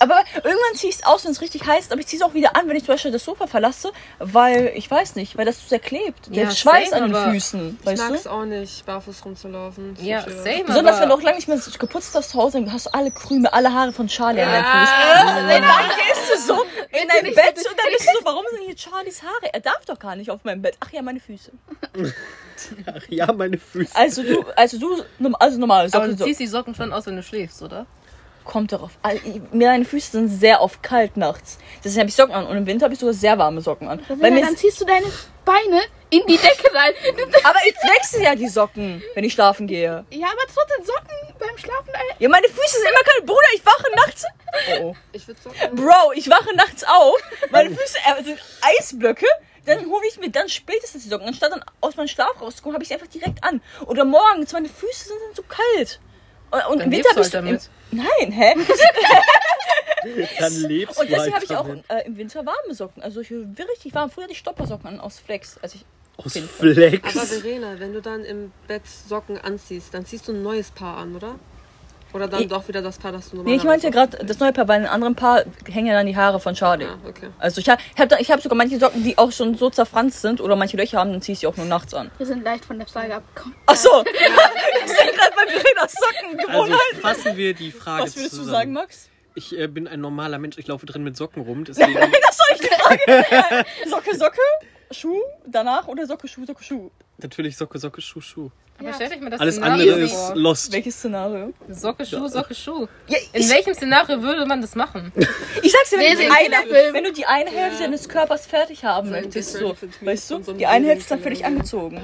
[0.01, 1.93] Aber irgendwann ziehe ich es aus, wenn es richtig heiß ist.
[1.93, 4.73] Aber ich ziehe es auch wieder an, wenn ich zum Beispiel das Sofa verlasse, weil
[4.75, 6.35] ich weiß nicht, weil das zu sehr klebt.
[6.35, 8.15] Der Ja, Schweiß same, an den aber Füßen, Ich weißt mag du?
[8.15, 9.97] es auch nicht, barfuß rumzulaufen.
[10.01, 10.65] Ja, same.
[10.65, 12.87] Besonders aber wenn du auch lange nicht mehr so geputzt hast zu Hause, dann hast
[12.87, 14.91] du alle Krümel, alle Haare von Charlie an deinem Fuß.
[15.31, 18.63] Und dann gehst du so in dein Bett und dann bist du so, warum sind
[18.65, 19.53] hier Charlies Haare?
[19.53, 20.77] Er darf doch gar nicht auf meinem Bett.
[20.81, 21.53] Ach ja, meine Füße.
[22.87, 23.95] Ach ja, meine Füße.
[23.95, 25.03] Also du, also du,
[25.39, 26.25] also normal, Aber Socken, du so.
[26.25, 27.87] ziehst die Socken schon aus, wenn du schläfst, oder?
[28.51, 28.91] Kommt darauf.
[29.03, 29.17] an.
[29.53, 31.59] Meine Füße sind sehr oft kalt nachts.
[31.85, 34.03] Deswegen habe ich Socken an und im Winter habe ich sogar sehr warme Socken an.
[34.09, 35.07] Weil dann ziehst du deine
[35.45, 35.81] Beine
[36.11, 36.93] in die Decke rein.
[37.45, 40.05] aber ich wechsle ja die Socken, wenn ich schlafen gehe.
[40.11, 41.91] Ja, aber trotzdem Socken beim Schlafen.
[41.95, 42.17] Alter.
[42.19, 43.25] Ja, meine Füße sind immer kalt.
[43.25, 44.25] Bruder, ich wache nachts.
[44.53, 44.97] Oh, oh.
[45.13, 45.77] Ich würde Socken.
[45.77, 47.21] Bro, ich wache nachts auf.
[47.53, 49.27] Meine Füße äh, sind Eisblöcke.
[49.65, 51.29] Dann hole ich mir dann spätestens die Socken.
[51.29, 53.63] Anstatt dann aus meinem Schlaf rauszukommen, habe ich sie einfach direkt an.
[53.87, 56.01] Oder morgens, meine Füße sind dann so kalt.
[56.51, 57.97] Und, und Dann im Winter lebst du bist halt du.
[57.97, 58.55] Im, nein, hä?
[60.39, 63.03] Dann lebst Und du deswegen halt habe ich auch äh, im Winter warme Socken.
[63.03, 64.11] Also ich will richtig warm.
[64.11, 65.59] Früher hatte ich Stoppersocken an aus Flex.
[65.63, 65.85] Also ich,
[66.17, 66.33] Aus.
[66.33, 67.17] Flex.
[67.17, 70.97] Aber Verena, wenn du dann im Bett Socken anziehst, dann ziehst du ein neues Paar
[70.99, 71.39] an, oder?
[72.13, 74.53] Oder dann Ich- doch wieder das Paar, das du nee, ich meinte gerade das neue
[74.53, 76.85] Paar, weil in einem anderen Paar hängen ja dann die Haare von Charlie.
[76.87, 77.29] Ja, okay.
[77.39, 80.21] Also ich habe hab, da- ich hab sogar manche Socken, die auch schon so zerfranst
[80.21, 82.11] sind oder manche Löcher haben, dann ziehe ich sie auch nur nachts an.
[82.19, 83.57] Wir sind leicht von der Frage abgekommen.
[83.67, 83.91] Ach so.
[84.05, 86.79] Wir sind gerade bei Verenas Socken Also gewonnen.
[87.01, 88.53] fassen wir die Frage Was würdest du zusammen.
[88.53, 89.09] sagen, Max?
[89.37, 92.47] Ich äh, bin ein normaler Mensch, ich laufe drin mit Socken rum, deswegen Das soll
[92.55, 93.65] ich die Frage.
[93.89, 94.41] Socke, Socke,
[94.91, 96.91] Schuh, danach oder Socke, Schuh, Socke, Schuh.
[97.23, 98.51] Natürlich Socke, Socke, Schuh, Schuh.
[98.79, 98.95] Aber Ja.
[98.95, 100.37] stellt euch mal das Alles Szenario andere ist vor.
[100.37, 100.73] Lost.
[100.73, 101.53] Welches Szenario?
[101.69, 102.87] Socke, Schuh, Socke, Schuh.
[103.09, 105.13] Ja, In welchem Szenario würde man das machen?
[105.63, 108.47] ich sag's dir, wenn, Nee, du die eine, wenn du die eine Hälfte deines Körpers
[108.47, 112.01] fertig haben möchtest, so, weißt du, die eine Hälfte ist dann völlig angezogen.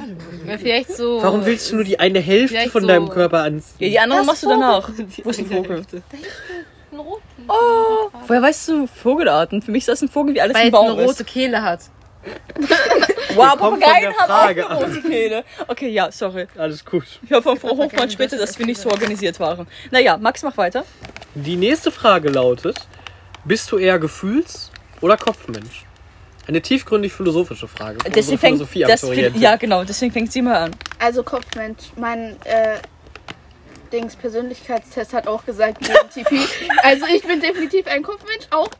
[0.46, 1.22] Ja, vielleicht so.
[1.22, 3.74] Warum willst du nur die eine Hälfte von so- deinem Körper anziehen?
[3.78, 4.60] Ja, die andere Das machst du Vogel.
[4.60, 4.90] danach.
[5.24, 5.76] Wo ist ein Vogel?
[6.92, 7.22] Einen roten?
[7.48, 9.62] Oh, woher weißt du Vogelarten?
[9.62, 11.24] Für mich ist das ein Vogel, wie alles Weil ein es eine Baum rote.
[11.24, 11.80] Kehle hat.
[13.34, 15.44] Wow, Papageien haben auch rote Kehle.
[15.68, 16.46] Okay, ja, sorry.
[16.56, 17.04] Alles gut.
[17.22, 19.66] Ich höre von Frau Hochmann später, dass wir nicht so organisiert waren.
[19.90, 20.84] Naja, Max, mach weiter.
[21.34, 22.78] Die nächste Frage lautet:
[23.44, 24.70] Bist du eher Gefühls-
[25.02, 25.84] oder Kopfmensch?
[26.48, 27.98] Eine tiefgründig philosophische Frage.
[28.14, 29.02] Deswegen fängt, das,
[29.34, 30.76] ja, genau, deswegen fängt sie mal an.
[30.98, 31.90] Also Kopfmensch.
[31.96, 32.78] Mein äh,
[33.92, 35.78] Dings Persönlichkeitstest hat auch gesagt,
[36.14, 36.38] TP.
[36.82, 38.70] Also ich bin definitiv ein Kopfmensch auch.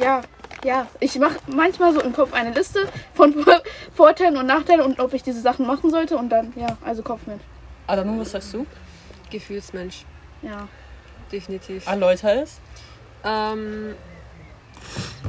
[0.00, 0.20] Ja,
[0.64, 0.86] ja.
[1.00, 3.62] Ich mache manchmal so im Kopf eine Liste von Vor-
[3.94, 7.42] Vorteilen und Nachteilen und ob ich diese Sachen machen sollte und dann, ja, also Kopfmensch.
[7.86, 8.66] Adamu, was sagst du?
[9.30, 10.04] Gefühlsmensch,
[10.42, 10.68] Ja.
[11.32, 11.86] definitiv.
[11.86, 12.58] Erläuter es.
[13.24, 13.94] Ähm,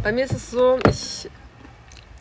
[0.03, 1.29] bei mir ist es so, ich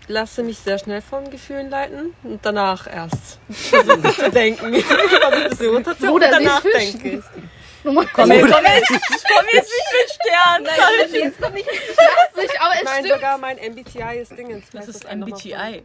[0.08, 4.72] lasse mich sehr schnell von Gefühlen leiten und danach erst versuche ich zu denken.
[4.74, 7.24] Ich versuche ein bisschen runterzuholen und Bruder, sie danach denke ich.
[7.82, 10.66] Komm, ey, komm jetzt, komm jetzt nicht mit Stern.
[11.12, 11.68] Jetzt kommt nicht.
[11.68, 13.08] sich, aber es Nein, stimmt.
[13.14, 14.64] sogar mein MBTI ist Dingens.
[14.73, 15.82] Das ist ein BTI.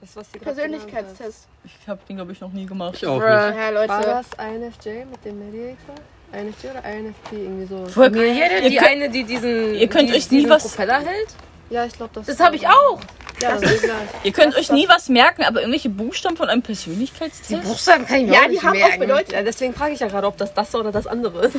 [0.00, 0.38] Das, was sie.
[0.38, 1.46] Persönlichkeitstest.
[1.64, 2.94] Ich habe den, glaube ich, noch nie gemacht.
[2.96, 3.24] Ich auch nicht.
[3.26, 3.88] Ja, War Leute.
[4.02, 5.94] das INFJ mit dem Mediator?
[6.32, 7.32] INFJ oder INFP?
[7.32, 7.86] Irgendwie so.
[7.86, 11.00] Voll Ihr die könnt- eine, die diesen, ihr könnt die, euch nie diesen was- Propeller
[11.00, 11.28] hält.
[11.70, 13.00] Ja, ich glaube, das Das habe ich auch.
[13.42, 13.84] Ja, das ist.
[14.22, 17.62] Ihr könnt euch nie was merken, aber irgendwelche Buchstaben von einem Persönlichkeitstest?
[17.62, 19.00] Buchstaben kann ich mir Ja, auch die nicht haben auch merken.
[19.00, 19.34] bedeutet.
[19.46, 21.56] Deswegen frage ich ja gerade, ob das das oder das andere ist.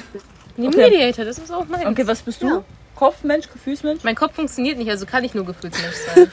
[0.57, 0.77] Die Okay.
[0.89, 1.85] Mediator, das ist auch mein.
[1.87, 2.47] Okay, was bist du?
[2.47, 2.63] Ja.
[2.95, 4.03] Kopfmensch, Gefühlsmensch?
[4.03, 6.31] Mein Kopf funktioniert nicht, also kann ich nur Gefühlsmensch sein.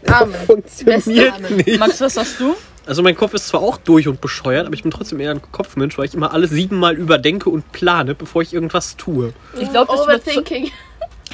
[0.12, 0.34] Amen.
[0.46, 1.78] Funktioniert nicht.
[1.78, 2.56] Max, was sagst du?
[2.84, 5.42] Also mein Kopf ist zwar auch durch und bescheuert, aber ich bin trotzdem eher ein
[5.52, 9.34] Kopfmensch, weil ich immer alles siebenmal überdenke und plane, bevor ich irgendwas tue.
[9.60, 10.72] Ich glaube, das, überzeug Overthinking.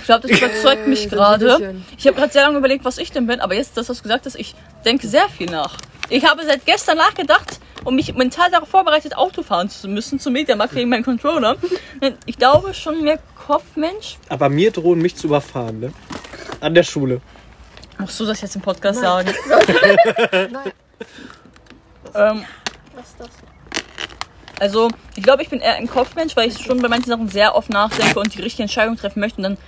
[0.04, 1.74] Ich glaub, das überzeugt mich Äh, gerade.
[1.96, 4.26] Ich habe gerade sehr lange überlegt, was ich denn bin, aber jetzt, dass du gesagt
[4.26, 5.76] hast, ich denke sehr viel nach.
[6.10, 10.34] Ich habe seit gestern nachgedacht, um mich mental darauf vorbereitet, Auto fahren zu müssen, zum
[10.34, 11.56] Mediamarkt wegen meinem Controller.
[12.26, 14.18] Ich glaube schon mehr Kopfmensch.
[14.28, 15.92] Aber mir drohen, mich zu überfahren, ne?
[16.60, 17.20] An der Schule.
[17.98, 19.32] Musst du das jetzt im Podcast sagen?
[20.32, 20.72] Nein.
[22.14, 22.44] ähm,
[22.94, 23.28] Was ist das?
[24.60, 27.54] Also, ich glaube, ich bin eher ein Kopfmensch, weil ich schon bei manchen Sachen sehr
[27.54, 29.38] oft nachdenke und die richtige Entscheidung treffen möchte.
[29.38, 29.58] Und dann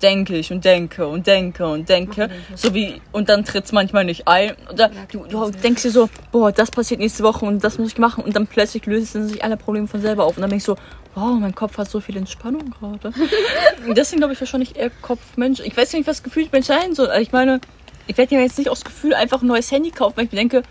[0.00, 2.28] denke ich und denke und denke und denke.
[2.54, 4.54] So wie, und dann tritt es manchmal nicht ein.
[4.72, 7.98] Oder du, du denkst dir so, boah, das passiert nächste Woche und das muss ich
[7.98, 8.24] machen.
[8.24, 10.36] Und dann plötzlich lösen sich alle Probleme von selber auf.
[10.36, 10.76] Und dann bin ich so,
[11.14, 13.12] wow, mein Kopf hat so viel Entspannung gerade.
[13.86, 15.60] Und Deswegen glaube ich wahrscheinlich eher Kopfmensch.
[15.60, 17.08] Ich weiß nicht, was Gefühlsmensch sein soll.
[17.08, 17.60] Also Ich meine,
[18.06, 20.38] ich werde ja jetzt nicht aus Gefühl einfach ein neues Handy kaufen, weil ich mir
[20.38, 20.62] denke,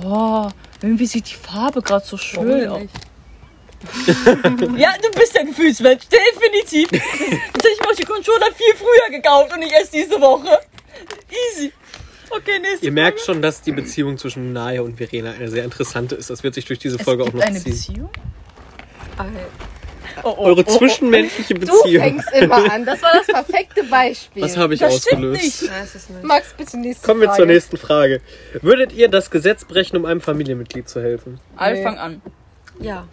[0.00, 0.52] boah,
[0.82, 2.80] irgendwie sieht die Farbe gerade so schön aus.
[4.76, 6.88] Ja, du bist der Gefühlsmensch, definitiv.
[6.92, 10.58] Ich auch die Controller viel früher gekauft und nicht erst diese Woche.
[11.52, 11.72] Easy.
[12.30, 16.14] Okay, nächste Ihr merkt schon, dass die Beziehung zwischen Naya und Verena eine sehr interessante
[16.16, 16.28] ist.
[16.30, 17.72] Das wird sich durch diese Folge es auch noch eine ziehen.
[17.72, 18.10] Beziehung?
[19.16, 19.26] Ei.
[20.24, 20.78] Oh, oh, Eure oh, oh.
[20.78, 22.02] zwischenmenschliche Du Beziehung.
[22.02, 22.84] fängst immer an.
[22.84, 24.42] Das war das perfekte Beispiel.
[24.42, 25.42] Was habe ich Das stimmt ausgelöst?
[25.42, 25.62] nicht.
[25.70, 26.22] Nein, es ist nicht.
[26.24, 27.38] Max, bitte nächste Kommen wir Frage.
[27.38, 28.20] zur nächsten Frage.
[28.60, 31.40] Würdet ihr das Gesetz brechen, um einem Familienmitglied zu helfen?
[31.56, 31.82] Al, Nee.
[31.84, 32.22] fang an.
[32.80, 33.06] Ja.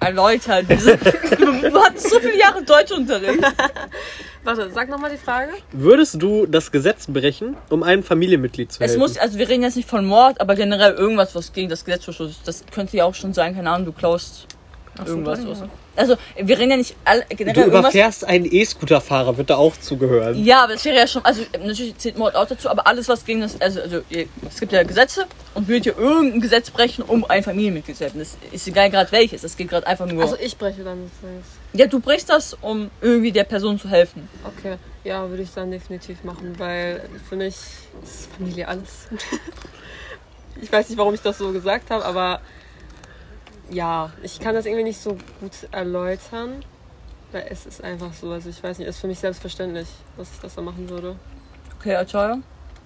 [0.00, 0.66] Erläutert.
[0.68, 3.42] Diese, du, hattest so viele Jahre Deutschunterricht.
[4.44, 5.50] Warte, sag nochmal die Frage.
[5.72, 9.00] Würdest du das Gesetz brechen, um einem Familienmitglied zu Es helfen?
[9.00, 12.04] muss, also wir reden jetzt nicht von Mord, aber generell irgendwas, was gegen das Gesetz
[12.04, 12.40] verstößt.
[12.46, 14.46] Das könnte ja auch schon sein, keine Ahnung, du klaust
[15.04, 15.38] irgendwas.
[15.40, 15.68] dann, oder so.
[15.96, 17.80] Also wir reden ja nicht all, du generell irgendwas.
[17.80, 20.42] überfährst einen E-Scooter-Fahrer, wird da auch zugehören.
[20.44, 23.24] Ja, aber das wäre ja schon, also natürlich zählt Mord auch dazu, aber alles, was
[23.24, 27.24] gegen das, also, also es gibt ja Gesetze und würdet ihr irgendein Gesetz brechen, um
[27.24, 28.18] ein Familienmitglied zu helfen.
[28.18, 30.22] Das ist egal gerade welches, es geht gerade einfach nur.
[30.22, 31.46] Also ich breche dann das Gesetz.
[31.72, 34.28] ja, du brichst das, um irgendwie der Person zu helfen.
[34.44, 34.76] Okay.
[35.04, 39.08] Ja, würde ich dann definitiv machen, weil für mich ist Familie alles.
[40.60, 42.40] ich weiß nicht, warum ich das so gesagt habe, aber
[43.70, 46.64] ja, ich kann das irgendwie nicht so gut erläutern.
[47.32, 50.40] Weil es ist einfach so, also ich weiß nicht, ist für mich selbstverständlich, dass ich
[50.40, 51.16] das so machen würde.
[51.78, 52.38] Okay, Achaya?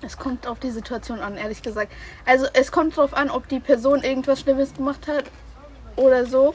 [0.03, 1.93] Es kommt auf die Situation an, ehrlich gesagt.
[2.25, 5.25] Also es kommt darauf an, ob die Person irgendwas Schlimmes gemacht hat
[5.97, 6.55] oder so.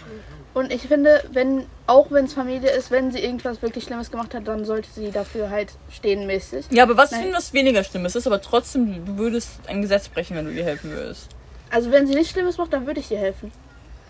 [0.56, 4.34] Und ich finde, wenn, auch wenn es Familie ist, wenn sie irgendwas wirklich Schlimmes gemacht
[4.34, 6.66] hat, dann sollte sie dafür halt stehen mäßig.
[6.72, 7.20] Ja, aber was Nein.
[7.20, 10.52] ist denn was weniger Schlimmes ist, aber trotzdem, du würdest ein Gesetz brechen, wenn du
[10.52, 11.28] ihr helfen würdest.
[11.70, 13.52] Also wenn sie nichts Schlimmes macht, dann würde ich ihr helfen.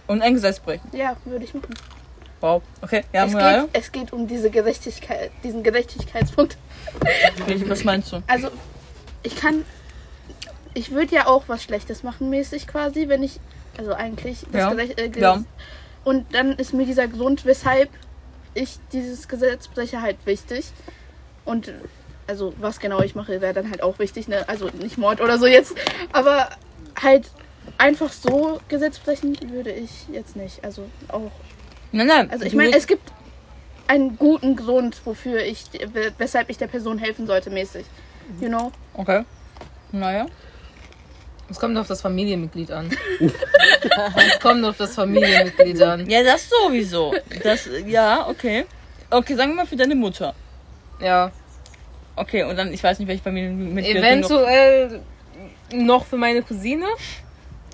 [0.07, 0.87] Und ein Gesetz brechen.
[0.93, 1.73] Ja, würde ich machen.
[2.41, 2.61] Wow.
[2.81, 6.57] Okay, ja, es, geht, es geht um diese Gerechtigkeit, diesen Gerechtigkeitspunkt.
[7.67, 8.21] Was meinst du?
[8.27, 8.49] Also
[9.23, 9.63] ich kann
[10.75, 13.39] ich würde ja auch was Schlechtes machen, mäßig quasi, wenn ich,
[13.77, 14.73] also eigentlich, das Ja.
[14.73, 15.43] Gesetz, äh, Ja.
[16.03, 17.89] Und dann ist mir dieser Grund, weshalb
[18.53, 20.65] ich dieses Gesetz breche, halt wichtig.
[21.45, 21.71] Und
[22.27, 24.47] also was genau ich mache, wäre dann halt auch wichtig, ne?
[24.47, 25.75] Also nicht Mord oder so jetzt,
[26.11, 26.49] aber
[27.01, 27.31] halt
[27.77, 30.63] einfach so Gesetz brechen würde ich jetzt nicht.
[30.63, 31.31] Also auch.
[31.91, 32.31] Nein, nein.
[32.31, 33.11] Also ich meine, es gibt
[33.87, 35.65] einen guten Grund, wofür ich,
[36.17, 37.85] weshalb ich der Person helfen sollte, mäßig.
[38.41, 38.71] You know?
[38.93, 39.23] Okay.
[39.91, 40.25] Naja.
[41.49, 42.89] Es kommt auf das Familienmitglied an.
[43.19, 46.09] es kommt auf das Familienmitglied an.
[46.09, 47.13] Ja, das sowieso.
[47.43, 48.65] Das, ja, okay.
[49.11, 50.33] Okay, sagen wir mal für deine Mutter.
[50.99, 51.31] Ja.
[52.15, 54.01] Okay, und dann, ich weiß nicht, welche Familienmitglieder.
[54.01, 55.01] du Eventuell
[55.73, 56.87] noch für meine Cousine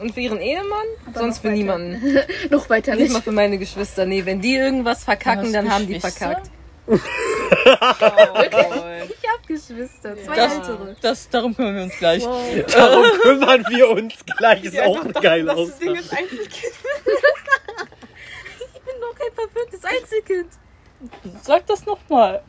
[0.02, 1.56] und für ihren Ehemann, sonst noch für weiter.
[1.58, 2.20] niemanden.
[2.50, 3.14] Noch weiter Nicht nicht.
[3.14, 4.06] mal für meine Geschwister.
[4.06, 6.50] Nee, wenn die irgendwas verkacken, dann haben die verkackt.
[6.88, 7.00] Ich
[9.30, 10.96] hab Geschwister, zwei Das, ältere.
[11.02, 12.24] das, darum kümmern wir uns gleich.
[12.74, 14.64] Darum kümmern wir uns gleich.
[14.64, 16.48] Ist auch ein geiler Das Ding ist eigentlich
[18.74, 20.48] Ich bin noch kein verwöhntes Einzelkind.
[21.44, 22.42] Sag das nochmal.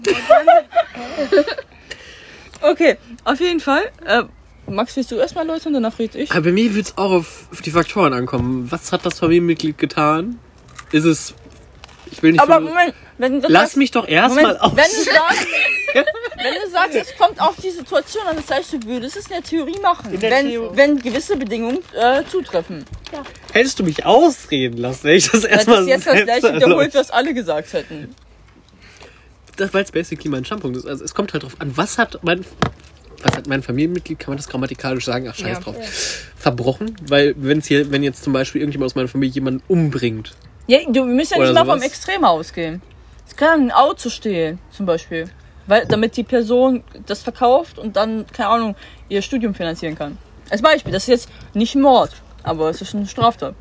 [2.62, 3.90] okay, auf jeden Fall.
[4.04, 4.24] Äh,
[4.66, 6.30] Max, willst du erstmal Leute und danach rede ich?
[6.30, 8.70] Aber bei mir wird es auch auf, auf die Faktoren ankommen.
[8.70, 10.38] Was hat das Familienmitglied getan?
[10.92, 11.34] Ist es.
[12.10, 12.40] Ich will nicht.
[12.40, 14.72] Aber Moment, wenn du Lass sagst, mich doch erstmal aus.
[14.76, 15.46] wenn du sagst,
[15.94, 19.32] wenn du sagst, es kommt auf die Situation an, das heißt, du würdest es in
[19.32, 20.76] der Theorie machen, der wenn, Theorie.
[20.76, 22.84] wenn gewisse Bedingungen äh, zutreffen.
[23.52, 26.94] Hättest du mich ausreden lassen, wenn ich das Das erstmal ist jetzt das gleiche wiederholt,
[26.94, 28.14] was alle gesagt hätten.
[29.56, 30.86] Das, weil es basically mein Standpunkt ist.
[30.86, 32.44] Also es kommt halt drauf an, was hat mein.
[33.22, 35.28] Was hat mein Familienmitglied, kann man das grammatikalisch sagen?
[35.30, 35.60] Ach, scheiß Ja.
[35.60, 35.76] drauf.
[36.36, 40.32] Verbrochen, weil wenn's hier, wenn jetzt zum Beispiel irgendjemand aus meiner Familie jemanden umbringt,
[40.66, 41.82] Ja, du müsst ja nicht mal vom.
[41.82, 42.82] Extrem ausgehen.
[43.28, 45.28] Es kann ein Auto stehlen, zum Beispiel.
[45.66, 48.76] Weil, damit die Person das verkauft und dann, keine Ahnung,
[49.08, 50.18] ihr Studium finanzieren kann.
[50.50, 52.10] Als Beispiel, das ist jetzt nicht Mord,
[52.42, 53.54] aber es ist eine Straftat.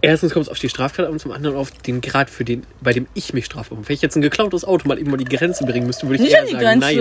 [0.00, 2.64] Erstens kommt es auf die Straftat an und zum anderen auf den Grad, für den,
[2.80, 3.76] bei dem ich mich strafe.
[3.76, 6.30] Wenn ich jetzt ein geklautes Auto mal eben mal die Grenze bringen müsste, würde ich
[6.30, 6.96] Nicht eher an die sagen Grenze.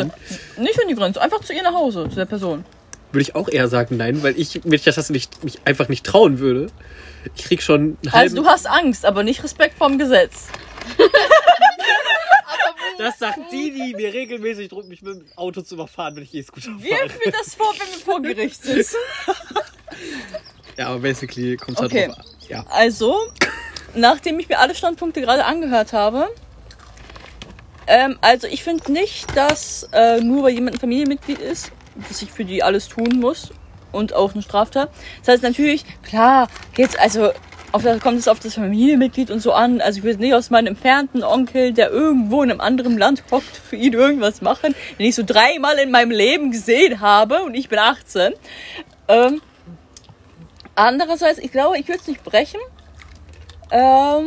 [0.58, 0.64] nein.
[0.66, 2.66] Nicht an die Grenze, einfach zu ihr nach Hause, zu der Person.
[3.12, 6.40] Würde ich auch eher sagen nein, weil ich mich das nicht, mich einfach nicht trauen
[6.40, 6.68] würde.
[7.36, 8.36] Ich krieg schon einen Also halben...
[8.36, 10.48] du hast Angst, aber nicht Respekt vorm Gesetz.
[12.98, 16.34] das sagt die, die mir regelmäßig droht, mich mit dem Auto zu überfahren, wenn ich
[16.34, 17.10] E-Scooter Wie fahre.
[17.10, 18.98] führt das vor, wenn wir vor Gericht sitzen?
[20.78, 22.02] Ja, aber basically kommt es Okay.
[22.10, 22.26] halt drauf an.
[22.50, 22.66] Ja.
[22.70, 23.16] Also,
[23.96, 26.28] nachdem ich mir alle Standpunkte gerade angehört habe,
[27.88, 31.72] ähm, also ich finde nicht, dass äh, nur weil jemand ein Familienmitglied ist,
[32.10, 33.50] dass ich für die alles tun muss
[33.92, 34.90] und auch eine Straftat.
[35.24, 37.32] Das heißt natürlich, klar, geht's also
[37.72, 39.80] auf, das- kommt es auf das Familienmitglied und so an.
[39.82, 43.56] Also ich würde nicht aus meinem entfernten Onkel, der irgendwo in einem anderen Land hockt,
[43.58, 47.70] für ihn irgendwas machen, den ich so dreimal in meinem Leben gesehen habe und ich
[47.70, 48.34] bin 18.
[49.08, 49.42] Ähm,
[50.78, 52.60] andererseits, ich glaube, ich würde es nicht brechen.
[53.72, 54.26] Ähm,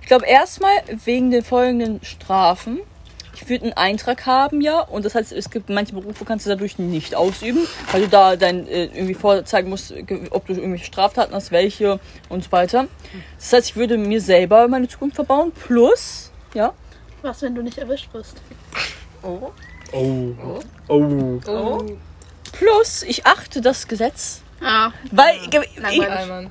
[0.00, 0.72] ich glaube erstmal
[1.04, 2.80] wegen den folgenden Strafen.
[3.34, 6.50] Ich würde einen Eintrag haben, ja, und das heißt, es gibt manche Berufe, kannst du
[6.50, 9.94] dadurch nicht ausüben, weil du da dein äh, irgendwie vorzeigen musst,
[10.30, 12.86] ob du irgendwelche Straftaten hast, welche und so weiter.
[13.38, 16.74] Das heißt, ich würde mir selber meine Zukunft verbauen, plus, ja,
[17.22, 18.36] Was, wenn du nicht erwischt wirst?
[19.22, 19.50] Oh.
[19.92, 20.60] Oh.
[20.88, 21.82] Oh.
[22.52, 26.50] plus, ich achte das Gesetz, Ah, weil ich, Langweilig.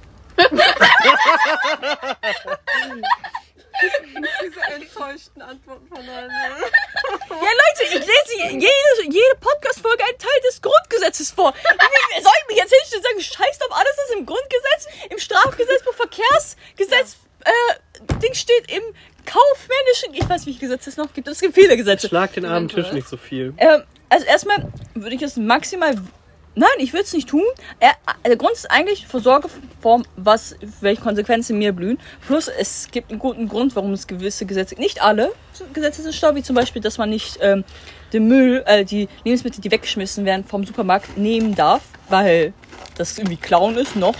[4.44, 6.30] Diese enttäuschten Antworten von allen.
[6.30, 11.54] Ja, Leute, ich lese jede, jede Podcast-Folge einen Teil des Grundgesetzes vor.
[12.22, 15.94] Soll ich mich jetzt hinstellen und sagen, scheiß auf alles, was im Grundgesetz, im Strafgesetzbuch,
[15.94, 17.52] Verkehrsgesetz, äh,
[18.22, 18.84] Ding steht im
[19.26, 22.08] kaufmännischen, ich weiß, wie viele Gesetze es noch gibt, es gibt viele Gesetze.
[22.10, 23.54] Schlag den armen Tisch nicht so viel.
[23.58, 25.96] Ähm, also erstmal würde ich es maximal.
[26.56, 27.44] Nein, ich würde es nicht tun.
[27.80, 27.92] Er,
[28.26, 32.00] der Grund ist eigentlich Vorsorgeform, was, welche Konsequenzen mir blühen.
[32.26, 35.32] Plus, es gibt einen guten Grund, warum es gewisse Gesetze, nicht alle
[35.74, 37.64] Gesetze sind stau, wie zum Beispiel, dass man nicht ähm,
[38.14, 42.54] den Müll, äh, die Lebensmittel, die weggeschmissen werden vom Supermarkt, nehmen darf, weil
[42.98, 44.16] das irgendwie Klauen ist, noch.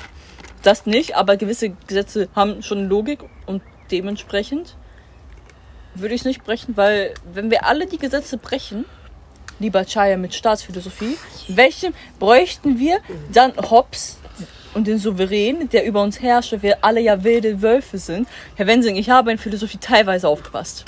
[0.64, 3.62] Das nicht, aber gewisse Gesetze haben schon Logik und
[3.92, 4.76] dementsprechend
[5.96, 8.86] würde ich es nicht brechen, weil wenn wir alle die Gesetze brechen,
[9.60, 11.18] lieber Chaya mit Staatsphilosophie,
[11.50, 13.00] welchen bräuchten wir
[13.32, 14.18] dann Hobbes
[14.74, 18.28] und den Souverän, der über uns herrscht, weil wir alle ja wilde Wölfe sind.
[18.56, 20.86] Herr Wensing, ich habe in Philosophie teilweise aufgepasst.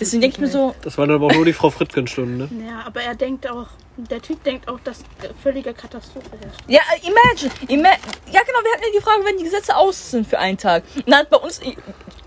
[0.00, 2.48] Deswegen denke ich mir so, Das waren aber auch nur die Frau Frittgen-Stunden, ne?
[2.66, 3.66] ja, aber er denkt auch,
[3.98, 5.00] der Typ denkt auch, dass
[5.42, 6.60] völlige Katastrophe herrscht.
[6.68, 7.88] ja, imagine, ima
[8.30, 10.84] ja genau, wir hatten ja die Frage, wenn die Gesetze aus sind für einen Tag.
[10.94, 11.60] Und dann hat bei uns,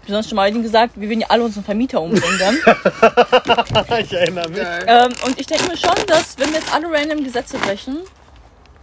[0.02, 2.56] besonders schon mal gesagt, wir werden ja alle unseren Vermieter umbringen dann.
[4.00, 4.60] ich erinnere mich.
[4.88, 8.00] Ähm, und ich denke mir schon, dass wenn wir jetzt alle random Gesetze brechen,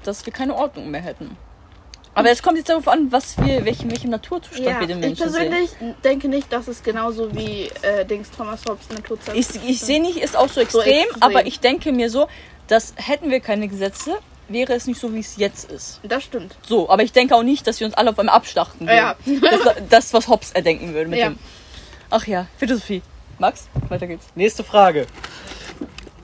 [0.04, 1.36] dass wir keine Ordnung mehr hätten.
[2.14, 5.04] Aber es kommt jetzt darauf an, was wir, welchen, welchem Naturzustand Ja, wir den ich
[5.06, 5.50] Menschen sehen.
[5.50, 5.70] persönlich
[6.02, 10.16] denke nicht, dass es genauso wie äh, Dings Thomas Hobbes Naturzeit Ich, ich sehe nicht,
[10.16, 11.22] ist auch so extrem, extrem.
[11.22, 12.26] aber ich denke mir so,
[12.68, 16.00] dass hätten wir keine Gesetze, wäre es nicht so, wie es jetzt ist.
[16.02, 16.56] Das stimmt.
[16.66, 18.96] So, aber ich denke auch nicht, dass wir uns alle auf einmal abschlachten würden.
[18.96, 19.16] Ja.
[19.64, 21.30] Das, das, was Hobbes erdenken würde mit Ja.
[21.30, 21.38] dem.
[22.10, 23.02] Ach ja, Philosophie.
[23.38, 24.26] Max, weiter geht's.
[24.34, 25.06] Nächste Frage.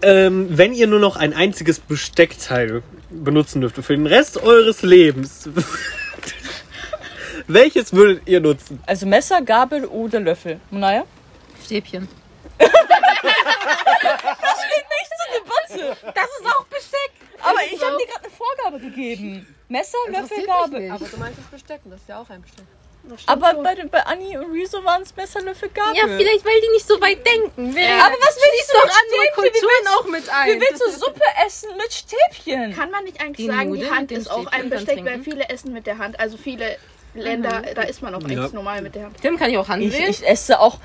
[0.02, 5.48] Ähm, wenn ihr nur noch ein einziges Besteckteil benutzen dürftet für den Rest eures Lebens,
[7.46, 8.82] welches würdet ihr nutzen?
[8.86, 10.60] Also Messer, Gabel oder Löffel.
[10.70, 11.04] Naja.
[11.64, 12.08] Stäbchen.
[15.38, 15.96] Debatte.
[16.14, 17.10] Das ist auch Besteck.
[17.42, 19.54] Aber ich habe dir gerade eine Vorgabe gegeben.
[19.68, 20.90] Messer, Löffel, Gabel.
[20.90, 22.64] Aber du meinst das Bestecken, das ist ja auch ein Besteck.
[23.18, 23.62] Stimmt Aber schon.
[23.62, 25.94] bei, bei Anni und Rezo waren es Messer, Löffel, Gabel.
[25.94, 27.74] Ja, vielleicht, weil die nicht so weit denken.
[27.74, 30.48] Wer- Aber was willst du doch mit andere Kulturen willst, auch mit ein.
[30.48, 32.74] wie willst du Suppe essen mit Stäbchen?
[32.74, 35.46] Kann man nicht eigentlich Die sagen, Nudeln die Hand ist auch ein Besteck, weil viele
[35.50, 36.18] essen mit der Hand.
[36.18, 36.78] Also viele
[37.12, 38.48] Länder, da isst man auch eigentlich Ja.
[38.52, 39.20] normal mit der Hand.
[39.20, 40.78] Tim, kann ich auch Hand Ich, ich esse auch.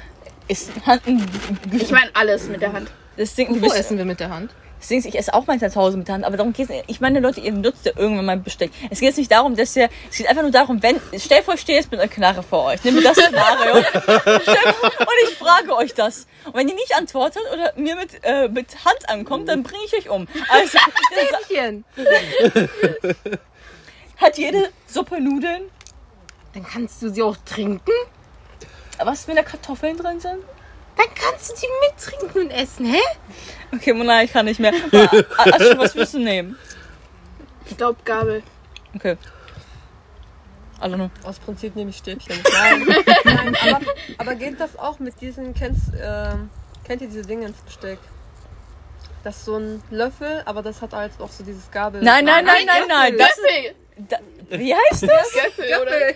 [0.50, 1.26] Ist Hand ein
[1.72, 2.90] Ich meine alles mit der Hand.
[3.18, 4.52] das Ding, du Wo bist, essen wir mit der Hand?
[4.80, 6.70] das Ding ist, ich esse auch manchmal zu Hause mit der Hand, aber darum geht
[6.70, 8.72] es Ich meine, Leute, ihr nutzt ja irgendwann mal ein Besteck.
[8.90, 9.90] Es geht jetzt nicht darum, dass ihr.
[10.10, 11.00] Es geht einfach nur darum, wenn.
[11.18, 12.84] Stell vor, ich stehe jetzt mit einer Knarre vor euch.
[12.84, 13.76] Nehmt das Szenario.
[13.76, 16.28] und ich frage euch das.
[16.46, 19.98] Und wenn ihr nicht antwortet oder mir mit, äh, mit Hand ankommt, dann bringe ich
[19.98, 20.28] euch um.
[20.50, 20.78] Also,
[24.18, 25.64] hat jede Suppe Nudeln.
[26.54, 27.92] Dann kannst du sie auch trinken.
[29.04, 30.44] Was, wenn da Kartoffeln drin sind?
[30.98, 33.00] Dann kannst du sie mittrinken und essen, hä?
[33.74, 34.74] Okay, Mona, ich kann nicht mehr.
[35.38, 36.58] Ah, Asche, was willst du nehmen?
[37.66, 38.44] Ich glaube Gabel.
[38.96, 39.16] Okay.
[40.80, 41.12] Alle nur.
[41.24, 42.36] Aus Prinzip nehme ich Stäbchen.
[42.52, 42.86] Nein,
[43.24, 43.86] nein aber,
[44.18, 46.50] aber geht das auch mit diesen, kennst, ähm,
[46.84, 48.00] kennt ihr diese Dinge ins Besteck?
[49.24, 52.02] Das ist so ein Löffel, aber das hat halt auch so dieses Gabel.
[52.02, 53.18] Nein, nein, nein, nein, nein.
[53.18, 53.76] Das, Göffel.
[53.98, 54.18] da,
[54.58, 55.34] wie heißt das?
[55.34, 56.14] Göffel, oder?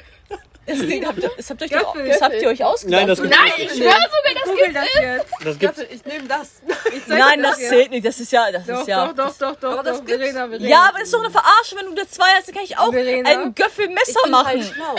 [0.65, 2.07] Das, Ding, habt ihr, das, habt ihr euch doch, Göffel.
[2.09, 2.99] das habt ihr euch ausgedacht.
[3.01, 3.19] Nein, das?
[3.19, 5.25] Nein, ich schwöre sogar, das Google das jetzt.
[5.43, 5.79] Das gibt's.
[5.91, 6.61] Ich nehme das.
[6.95, 7.69] Ich Nein, das jetzt.
[7.69, 8.05] zählt nicht.
[8.05, 9.07] Das ist ja, das Doch, ist ja.
[9.07, 10.05] doch, doch, doch, doch, Aber das doch.
[10.05, 10.21] gibt's.
[10.21, 10.67] Verena, Verena.
[10.69, 12.77] Ja, aber das ist doch eine Verarsche, wenn du das zwei hast, dann kann ich
[12.77, 13.29] auch Verena?
[13.29, 14.47] ein Göffelmesser Ich bin machen.
[14.47, 14.95] halt schlau.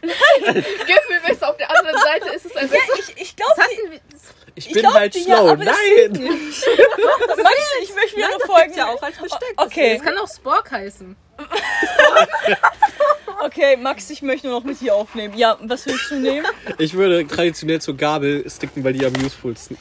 [0.86, 1.48] Göffelmesser.
[1.50, 2.82] Auf der anderen Seite ist es ein Messer.
[2.98, 3.52] ich ich glaube,
[4.56, 5.46] Ich Ich bin glaub, halt die- schlau.
[5.46, 6.12] ja, aber das Nein!
[7.42, 8.62] Max, ich möchte mir Das folgen.
[8.64, 9.54] gibt's ja auch als Besteck.
[9.56, 11.16] Okay, Das kann auch Spork heißen.
[13.44, 15.36] Okay, Max, ich möchte nur noch mit dir aufnehmen.
[15.36, 16.46] Ja, was willst du nehmen?
[16.78, 19.76] Ich würde traditionell zur Gabel sticken, weil die am usefulsten.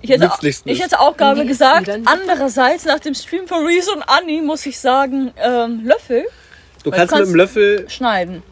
[0.00, 1.90] Ich hätte, Nützlichsten ich hätte auch Gabe Wie ist gesagt.
[2.04, 6.24] Andererseits, nach dem Stream von Reese und Anni muss ich sagen, ähm, Löffel
[6.84, 8.42] Du kannst du mit dem Löffel schneiden.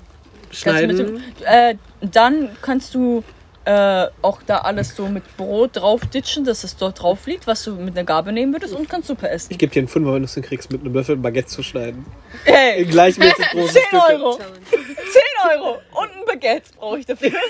[0.62, 1.22] Kannst du mit schneiden.
[1.38, 3.22] dem, äh, dann kannst du
[3.66, 7.64] äh, auch da alles so mit Brot drauf ditchen, dass es dort drauf liegt, was
[7.64, 9.48] du mit einer Gabel nehmen würdest und kannst Suppe essen.
[9.52, 11.64] Ich gebe dir einen Fünfer, wenn du es hinkriegst, mit einem Löffel ein Baguette zu
[11.64, 12.06] schneiden.
[12.44, 14.02] Hey, In gleichmäßig große 10 Stücke.
[14.14, 14.38] Euro.
[14.38, 17.32] 10 Euro und ein Baguette brauche ich dafür.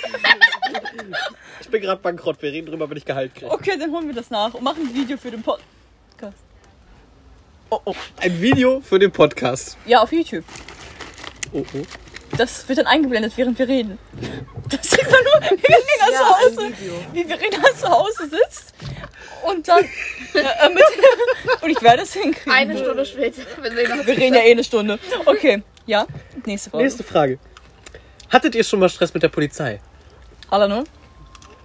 [1.61, 3.51] Ich bin gerade bankrott, wir reden drüber, wenn ich Gehalt kriege.
[3.51, 5.67] Okay, dann holen wir das nach und machen ein Video für den Podcast.
[7.71, 7.95] Oh, oh.
[8.21, 9.77] Ein Video für den Podcast.
[9.85, 10.45] Ja, auf YouTube.
[11.53, 11.83] Oh, oh.
[12.37, 13.99] Das wird dann eingeblendet, während wir reden.
[14.69, 16.73] Das sieht man nur, wie Verena zu Hause,
[17.13, 18.75] wie Verena zu Hause sitzt
[19.43, 20.85] und dann äh, mit,
[21.63, 22.53] und ich werde es hinkriegen.
[22.53, 23.43] Eine Stunde später.
[23.63, 24.99] Wir reden ja eh eine Stunde.
[25.25, 26.07] Okay, ja,
[26.45, 26.85] nächste Frage.
[26.85, 27.39] Nächste Frage.
[28.31, 29.81] Hattet ihr schon mal Stress mit der Polizei?
[30.51, 30.83] Hallo, ne?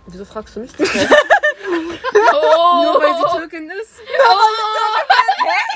[0.08, 0.90] Wieso fragst du mich das?
[0.94, 4.00] Nur weil sie Türkin ist.
[4.00, 4.04] Hä?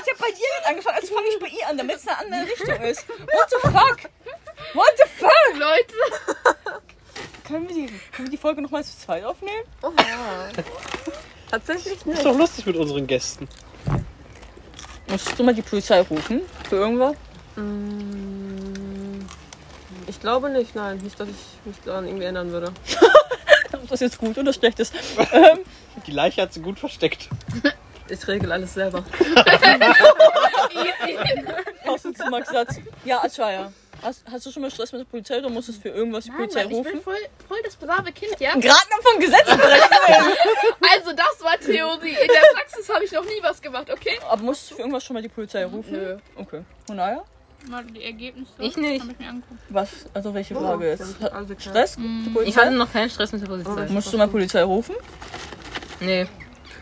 [0.03, 2.17] Ich hab bei dir jetzt angefangen, also fange ich bei ihr an, damit es eine
[2.19, 3.07] andere Richtung ist.
[3.07, 3.97] What the fuck?
[4.75, 5.31] What the fuck?
[5.57, 5.93] Leute.
[7.47, 9.63] Können wir die, können wir die Folge nochmal zu zweit aufnehmen?
[9.81, 10.49] Oh ja.
[11.49, 12.17] Tatsächlich nicht.
[12.17, 13.47] Ist doch lustig mit unseren Gästen.
[15.07, 17.15] Musstest du mal die Polizei rufen für irgendwas?
[20.07, 20.97] Ich glaube nicht, nein.
[20.97, 21.35] Nicht, dass ich
[21.65, 22.73] mich daran irgendwie ändern würde.
[23.73, 24.93] Ob das jetzt gut oder schlecht ist.
[25.31, 25.59] Ähm,
[26.07, 27.29] Die Leiche hat sie gut versteckt.
[28.09, 29.03] Ich regel alles selber.
[31.85, 32.75] Passend zu Max Satz.
[33.03, 33.71] Ja, Aschaya.
[34.01, 36.29] Hast, hast du schon mal Stress mit der Polizei oder musstest du für irgendwas die
[36.29, 37.01] Nein, Polizei Mann, ich bin rufen?
[37.03, 38.51] voll, voll das brave Kind, ja?
[38.51, 39.47] Gerade noch vom Gesetz.
[40.95, 42.09] Also das war Theorie.
[42.09, 44.17] In der Praxis habe ich noch nie was gemacht, okay?
[44.29, 45.91] Aber musstest du für irgendwas schon mal die Polizei rufen?
[45.91, 46.17] Nö.
[46.35, 46.61] Okay.
[46.89, 47.23] Und naja?
[47.69, 48.51] Mal die Ergebnisse.
[48.59, 49.03] Ich nicht.
[49.05, 49.25] Ich.
[49.69, 49.89] Was?
[50.13, 51.61] Also welche Frage haben alle geklärt.
[51.61, 51.97] Stress?
[51.97, 53.87] mit der Ich hatte noch keinen Stress mit der Polizei.
[53.89, 54.95] Musst du mal Polizei rufen?
[55.99, 56.27] Nee,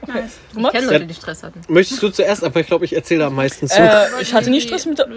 [0.05, 0.73] Du ich Max?
[0.75, 1.61] kenne Leute, die Stress hatten.
[1.67, 3.79] Möchtest du zuerst, aber ich glaube, ich erzähle am meisten zu.
[3.79, 5.07] Äh, ich hatte nie Stress mit der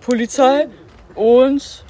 [0.00, 0.68] Polizei
[1.14, 1.84] und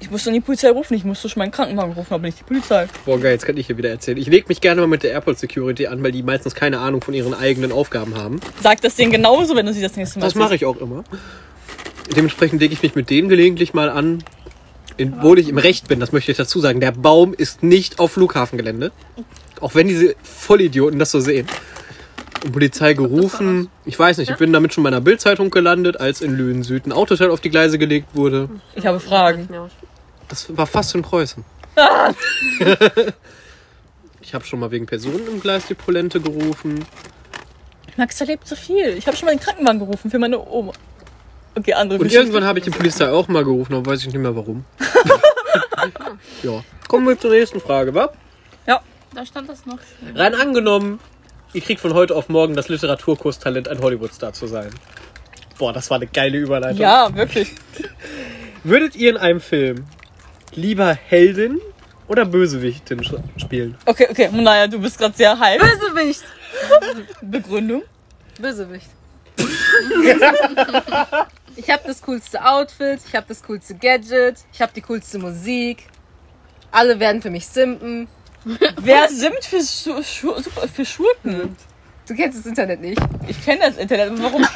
[0.00, 0.94] ich musste die Polizei rufen.
[0.94, 2.86] Ich musste schon meinen Krankenwagen rufen, aber nicht die Polizei.
[3.04, 4.16] Boah, geil, jetzt kann ich hier wieder erzählen.
[4.16, 7.02] Ich leg mich gerne mal mit der Airport Security an, weil die meistens keine Ahnung
[7.02, 8.40] von ihren eigenen Aufgaben haben.
[8.62, 11.04] Sag das denen genauso, wenn du sie das nächste Mal Das mache ich auch immer.
[12.16, 14.24] Dementsprechend lege ich mich mit denen gelegentlich mal an,
[14.96, 16.00] in, wo ich im Recht bin.
[16.00, 16.80] Das möchte ich dazu sagen.
[16.80, 18.92] Der Baum ist nicht auf Flughafengelände.
[19.60, 21.46] Auch wenn diese Vollidioten das so sehen.
[22.44, 23.68] Und Polizei gerufen.
[23.84, 26.86] Ich weiß nicht, ich bin damit schon bei einer Bildzeitung gelandet, als in Lünen Süd
[26.86, 28.48] ein Autoteil auf die Gleise gelegt wurde.
[28.74, 29.48] Ich habe Fragen.
[29.52, 29.68] Ja.
[30.28, 31.44] Das war fast in Preußen.
[34.20, 36.84] ich habe schon mal wegen Personen im Gleis die Polente gerufen.
[37.96, 38.96] Max erlebt so viel.
[38.96, 40.72] Ich habe schon mal den Krankenwagen gerufen für meine Oma.
[41.56, 44.18] Okay, andere Und irgendwann habe ich die Polizei auch mal gerufen, aber weiß ich nicht
[44.18, 44.64] mehr warum.
[46.42, 46.62] ja.
[46.86, 48.12] Kommen wir zur nächsten Frage, wa?
[49.14, 49.78] Da stand das noch.
[50.14, 51.00] Rein angenommen,
[51.52, 54.70] ihr kriegt von heute auf morgen das Literaturkurstalent, ein Hollywoodstar zu sein.
[55.58, 56.80] Boah, das war eine geile Überleitung.
[56.80, 57.52] Ja, wirklich.
[58.64, 59.86] Würdet ihr in einem Film
[60.54, 61.60] lieber Heldin
[62.06, 63.76] oder Bösewichtin sch- spielen?
[63.86, 65.60] Okay, okay, naja, du bist gerade sehr hype.
[65.60, 66.22] Bösewicht.
[67.22, 67.82] Begründung?
[68.40, 68.86] Bösewicht.
[71.56, 75.84] ich habe das coolste Outfit, ich habe das coolste Gadget, ich habe die coolste Musik.
[76.70, 78.08] Alle werden für mich simpen.
[78.80, 80.34] Wer simmt für, Schu Schu
[80.74, 81.56] für Schurken?
[82.06, 83.00] Du kennst das Internet nicht.
[83.26, 84.08] Ich kenne das Internet.
[84.10, 84.42] aber Warum?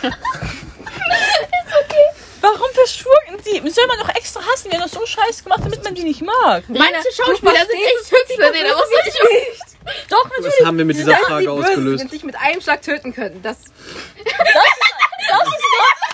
[2.40, 3.36] Warum für Schurken?
[3.44, 4.70] Die soll man doch extra hassen.
[4.70, 6.64] Die haben das so scheiße gemacht, damit man die nicht mag.
[6.68, 9.14] Manche Schauspieler sind echt hübsch aber was soll ich
[10.08, 10.66] Doch, Was natürlich.
[10.66, 12.04] haben wir mit dieser Das ist Frage die ausgelöst?
[12.04, 13.42] die dich mit einem Schlag töten könnten.
[13.42, 13.74] Das Das ist
[14.24, 15.50] gerade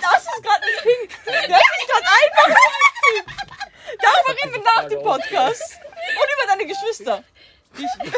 [0.03, 1.11] das ist gerade ein Pink.
[1.25, 2.55] Das ist gerade einfach ein.
[4.03, 5.63] Darüber reden wir nach dem Podcast.
[5.81, 7.25] Und über deine Geschwister.
[7.77, 7.85] Ich-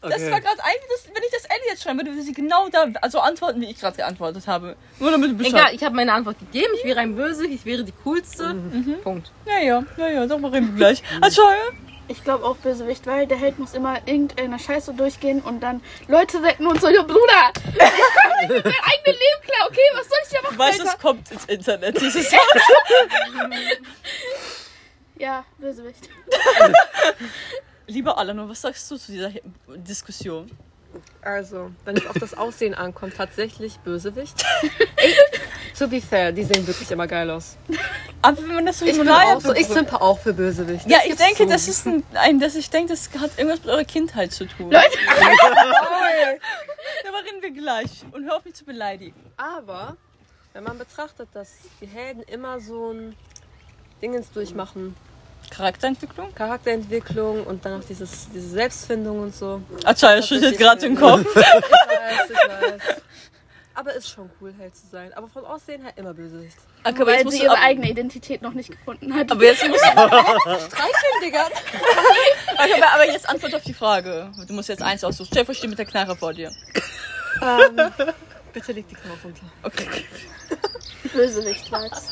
[0.00, 0.30] Das Okay.
[0.30, 2.86] war gerade eigentlich, das, wenn ich das Ende jetzt schreiben würde, würde sie genau da
[3.02, 4.76] also antworten, wie ich gerade geantwortet habe.
[5.00, 5.54] Nur damit du Bescheid.
[5.54, 6.72] Egal, ich habe meine Antwort gegeben.
[6.76, 8.54] Ich wäre ein Bösewicht, ich wäre die coolste.
[9.02, 9.32] Punkt.
[9.44, 11.02] Ja, ja, ja, ja, darüber reden wir gleich.
[11.20, 11.42] Also,
[12.06, 16.40] Ich glaube auch Bösewicht, weil der Held muss immer irgendeine Scheiße durchgehen und dann Leute
[16.44, 20.18] retten und so, ja Bruder, ich kann nicht meinem eigenen Leben klar, okay, was soll
[20.24, 20.92] ich da machen, du weißt, Alter?
[20.94, 22.30] es kommt ins Internet, dieses
[25.18, 26.08] Ja, Bösewicht.
[27.86, 29.32] Lieber Alan, was sagst du zu dieser
[29.76, 30.50] Diskussion?
[31.22, 34.44] Also, wenn es auf das Aussehen ankommt, tatsächlich Bösewicht.
[35.78, 37.56] to be fair, die sehen wirklich immer geil aus.
[38.22, 40.88] Aber wenn man das so Ich, bin auch so, ich simpe auch für Bösewicht.
[40.88, 41.46] Ja, ich denke, zu.
[41.46, 44.70] das ist ein, ein das ich denke, das hat irgendwas mit eurer Kindheit zu tun.
[44.70, 44.86] Leute,
[47.02, 48.04] Darüber reden wir gleich.
[48.12, 49.14] Und hör auf mich zu beleidigen.
[49.36, 49.96] Aber,
[50.52, 53.16] wenn man betrachtet, dass die Helden immer so ein
[54.00, 54.96] Dingens durchmachen,
[55.50, 56.34] Charakterentwicklung?
[56.34, 59.60] Charakterentwicklung und dann auch dieses, diese Selbstfindung und so.
[59.84, 61.26] Achaya schüttelt gerade den Kopf.
[61.34, 62.36] Ich weiß, ich
[62.88, 62.96] weiß.
[63.74, 65.12] Aber ist schon cool, Held zu sein.
[65.14, 66.56] Aber von Aussehen her immer Bösewicht.
[66.82, 69.30] Okay, aber weil jetzt sie musst du, ihre eigene Identität noch nicht gefunden hat.
[69.30, 69.88] aber jetzt musst du
[70.66, 71.46] streicheln, Digga.
[71.46, 74.32] Okay, aber, aber jetzt antwort auf die Frage.
[74.48, 75.28] Du musst jetzt eins aussuchen.
[75.30, 76.50] Stell vor, ich stehe mit der Knarre vor dir.
[78.52, 79.46] Bitte leg die Knopf runter.
[79.62, 79.86] Okay.
[81.12, 82.10] Bösewicht war's.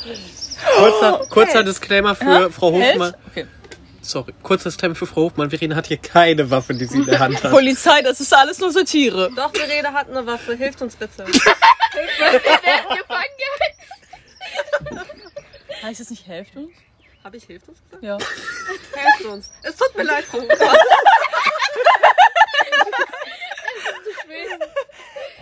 [0.76, 3.14] Kurzer, kurzer Disclaimer für Frau Hofmann.
[3.34, 3.46] Held?
[3.46, 3.46] Okay.
[4.02, 5.50] Sorry, kurzer Disclaimer für Frau Hofmann.
[5.50, 7.50] Verena hat hier keine Waffe, die sie in der Hand hat.
[7.56, 9.30] Polizei, das ist alles nur Satire.
[9.34, 10.54] Doch, Verena hat eine Waffe.
[10.54, 11.24] Hilft uns bitte.
[11.24, 15.06] Ist gefangen gehalten.
[15.82, 16.70] Heißt es nicht helft uns?
[17.24, 18.02] Habe ich hilft uns gesagt?
[18.04, 18.18] Ja.
[18.18, 19.50] Hilft uns.
[19.62, 20.38] Es tut mir leid, Frau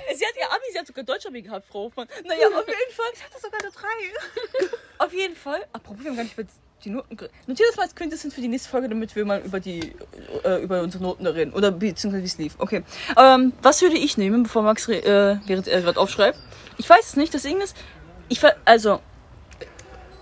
[0.14, 2.08] Sie hat ihr Abi, sie hat sogar Deutsch-Abi gehabt, Frau Hofmann.
[2.24, 3.06] Naja, auf jeden Fall.
[3.14, 3.86] Ich hatte sogar eine 3.
[4.98, 5.64] Auf jeden Fall.
[5.72, 6.48] Apropos, wir haben gar nicht über
[6.84, 7.16] die Noten.
[7.46, 9.94] Notiert das mal als Quintessenz für die nächste Folge, damit wir mal über die
[10.44, 11.52] äh, über unsere Noten reden.
[11.52, 12.54] Oder beziehungsweise wie es lief.
[12.58, 12.82] Okay.
[13.16, 16.38] Ähm, was würde ich nehmen, bevor Max äh, während er gerade aufschreibt?
[16.78, 17.32] Ich weiß es nicht.
[17.34, 17.76] Das Ding ist,
[18.28, 19.00] ich ver also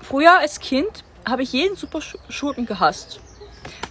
[0.02, 3.20] früher als Kind habe ich jeden Super Schurken gehasst,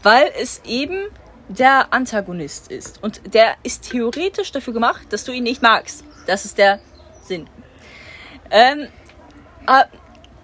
[0.04, 1.08] weil es eben
[1.52, 6.04] der Antagonist ist und der ist theoretisch dafür gemacht, dass du ihn nicht magst.
[6.28, 6.80] Das ist der
[7.24, 7.48] Sinn.
[8.50, 8.88] Ähm,
[9.66, 9.86] ah,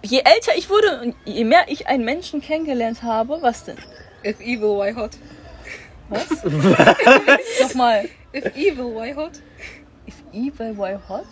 [0.04, 3.78] je älter ich wurde und je mehr ich einen Menschen kennengelernt habe, was denn?
[4.26, 5.12] If evil, why hot?
[6.10, 6.44] Was?
[7.62, 8.10] Nochmal.
[8.34, 9.42] If evil, why hot?
[10.08, 11.28] If evil, why hot?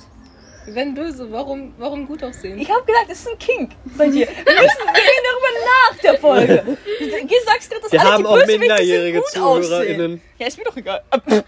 [0.67, 2.58] Wenn böse, warum, warum gut aussehen?
[2.60, 4.28] Ich habe gesagt, es ist ein Kink bei dir.
[4.28, 6.77] Wir, müssen, wir reden darüber nach der Folge.
[7.00, 9.42] Du sagst gerade, dass Wir alle haben die auch Bösewichte minderjährige aussehen.
[9.42, 10.21] ZuhörerInnen.
[10.40, 11.04] Ja, ist mir doch egal.
[11.12, 11.44] Oh, Verena!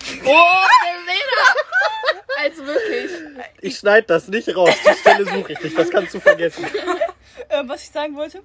[2.43, 3.11] Also wirklich.
[3.61, 4.69] Ich schneide das nicht raus.
[4.85, 5.77] Die Stelle suche ich nicht.
[5.77, 6.65] Das kannst du vergessen.
[7.49, 8.41] äh, was ich sagen wollte.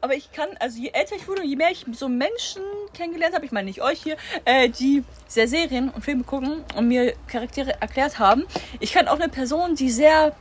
[0.00, 2.62] Aber ich kann, also je älter ich wurde und je mehr ich so Menschen
[2.94, 6.88] kennengelernt habe, ich meine nicht euch hier, äh, die sehr Serien und Filme gucken und
[6.88, 8.44] mir Charaktere erklärt haben,
[8.78, 10.34] ich kann auch eine Person, die sehr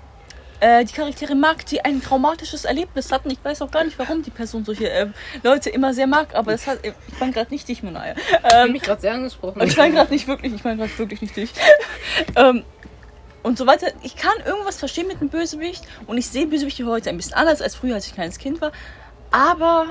[0.59, 3.29] äh, die Charaktere mag, die ein traumatisches Erlebnis hatten.
[3.29, 5.07] Ich weiß auch gar nicht, warum die Person solche äh,
[5.43, 8.15] Leute immer sehr mag, aber das hat, ich meine gerade nicht dich, Monaya.
[8.15, 9.61] Ich Ähm, mich gerade sehr angesprochen.
[9.63, 11.51] ich meine gerade nicht wirklich, ich meine gerade wirklich nicht dich.
[12.35, 12.63] ähm,
[13.43, 13.87] und so weiter.
[14.01, 17.61] Ich kann irgendwas verstehen mit einem Bösewicht und ich sehe Bösewichte heute ein bisschen anders
[17.61, 18.71] als früher, als ich ein kleines Kind war.
[19.35, 19.87] Aber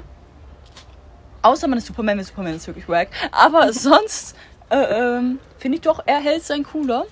[1.42, 3.08] außer man ist Superman, weil Superman ist wirklich wack.
[3.30, 4.34] Aber sonst
[4.70, 7.04] äh, ähm, finde ich doch, er hält sein cooler.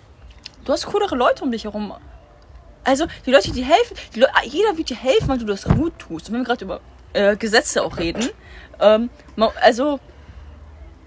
[0.65, 1.93] Du hast coolere Leute um dich herum.
[2.85, 5.99] Also die Leute, die helfen, die Leu jeder wird dir helfen, weil du das gut
[5.99, 6.29] tust.
[6.29, 6.81] Und wenn wir gerade über
[7.13, 8.31] äh, Gesetze auch reden,
[8.81, 9.11] ähm,
[9.61, 10.01] also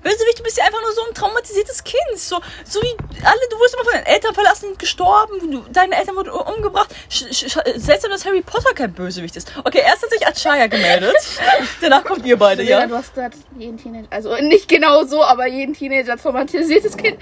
[0.05, 2.17] Bösewicht, du bist ja einfach nur so ein traumatisiertes Kind.
[2.17, 2.95] So, so wie
[3.25, 6.93] alle, du wurdest immer von deinen Eltern verlassen, gestorben, du, deine Eltern wurden umgebracht.
[7.09, 9.51] Sch, sch, seltsam, dass Harry Potter kein Bösewicht ist.
[9.63, 11.15] Okay, erst hat sich Achaya gemeldet.
[11.81, 12.87] Danach kommt ihr beide, Ja, ja?
[12.87, 17.17] du hast gerade jeden Teenager, also nicht genau so, aber jeden Teenager traumatisiertes Kind.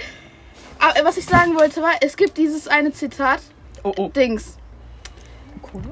[0.80, 3.40] Aber was ich sagen wollte war, es gibt dieses eine Zitat,
[3.84, 4.10] Oh, oh.
[4.10, 4.58] Dings.
[5.74, 5.84] Cool.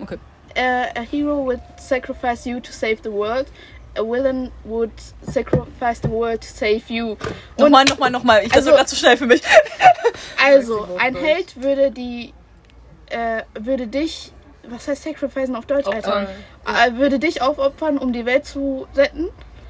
[0.00, 0.18] Okay.
[0.56, 3.46] Uh, a hero would sacrifice you to save the world.
[3.98, 4.90] A villain would
[5.22, 7.10] sacrifice the world to save you.
[7.10, 7.18] Und
[7.58, 8.40] Nochmal, nochmal, nochmal.
[8.42, 9.42] Ich, das Also- war gerade zu schnell für mich.
[10.44, 12.32] also, ein Held würde die,
[13.10, 14.32] äh, würde dich,
[14.68, 16.28] was heißt sacrificen auf Deutsch, Alter?
[16.66, 19.28] Äh, würde dich aufopfern, um die Welt zu retten.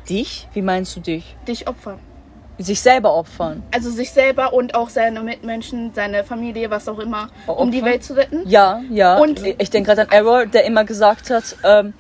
[0.09, 0.49] Dich?
[0.55, 1.37] Wie meinst du dich?
[1.47, 1.99] Dich opfern.
[2.61, 3.62] Sich selber opfern.
[3.72, 7.93] Also sich selber und auch seine Mitmenschen, seine Familie, was auch immer, um die Opfern?
[7.93, 8.43] Welt zu retten.
[8.49, 9.18] Ja, ja.
[9.18, 11.95] Und- ich denke gerade an Errol, der immer gesagt hat, ähm,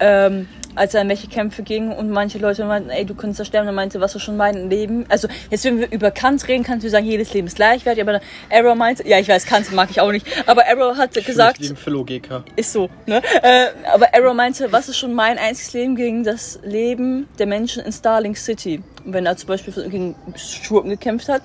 [0.00, 3.44] ähm, als er in welche Kämpfe ging und manche Leute meinten, ey, du könntest da
[3.44, 5.04] sterben, er meinte, was ist schon mein Leben?
[5.08, 8.20] Also, jetzt, wenn wir über Kant reden, kannst du sagen, jedes Leben ist gleichwertig, aber
[8.48, 11.66] Errol meinte, ja, ich weiß, Kant mag ich auch nicht, aber Errol hat gesagt, Wie
[11.66, 12.44] im Philo-GK.
[12.56, 13.20] ist so, ne?
[13.42, 17.82] Äh, aber Arrow meinte, was ist schon mein einziges Leben gegen das Leben der Menschen
[17.84, 18.82] in Starling City?
[19.04, 21.42] Und wenn er zum Beispiel gegen Schurken gekämpft hat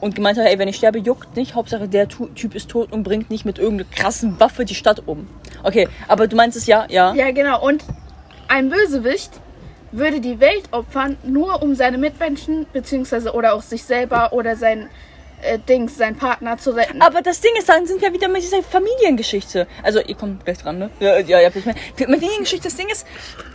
[0.00, 2.92] und gemeint hat, ey, wenn ich sterbe, juckt nicht, Hauptsache der Tu- Typ ist tot
[2.92, 5.26] und bringt nicht mit irgendeiner krassen Waffe die Stadt um.
[5.62, 7.14] Okay, aber du meinst es ja, ja.
[7.14, 7.60] Ja, genau.
[7.66, 7.82] Und
[8.48, 9.30] ein Bösewicht
[9.92, 14.90] würde die Welt opfern, nur um seine Mitmenschen, beziehungsweise oder auch sich selber oder sein
[15.42, 17.00] äh, Dings, sein Partner zu retten.
[17.00, 19.66] Aber das Ding ist, dann sind wir wieder mit dieser Familiengeschichte.
[19.82, 20.90] Also, ihr kommt gleich dran, ne?
[21.00, 21.50] Ja, ja, ja.
[21.54, 23.06] ich meine, Familiengeschichte, das Ding ist,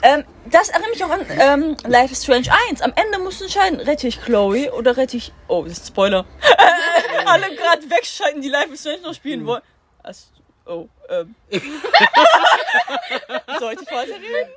[0.01, 2.81] ähm, das erinnert mich auch an ähm, Life is Strange 1.
[2.81, 5.33] Am Ende musst du entscheiden, rette ich Chloe oder rette ich...
[5.47, 6.25] Oh, das ist Spoiler.
[7.25, 9.61] Alle gerade wegschalten, die Life is Strange noch spielen wollen.
[10.01, 10.21] Also,
[10.65, 11.35] oh, ähm.
[13.59, 14.49] Sollte ich weiterreden?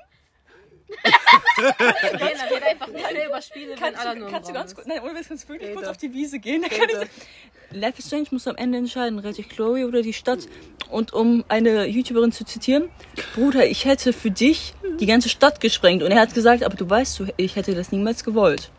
[1.58, 4.86] Rena, red einfach mehr über Spiele, wenn Kannst alle du, nur kannst du ganz kurz,
[4.86, 5.90] nein, ohne Witz, kannst du wirklich kurz Rede.
[5.90, 6.62] auf die Wiese gehen?
[6.62, 10.12] Dann kann ich, Life is Strange muss am Ende entscheiden, rette ich Chloe oder die
[10.12, 10.48] Stadt.
[10.90, 12.88] Und um eine YouTuberin zu zitieren,
[13.34, 16.02] Bruder, ich hätte für dich die ganze Stadt gesprengt.
[16.02, 18.70] Und er hat gesagt, aber du weißt, ich hätte das niemals gewollt.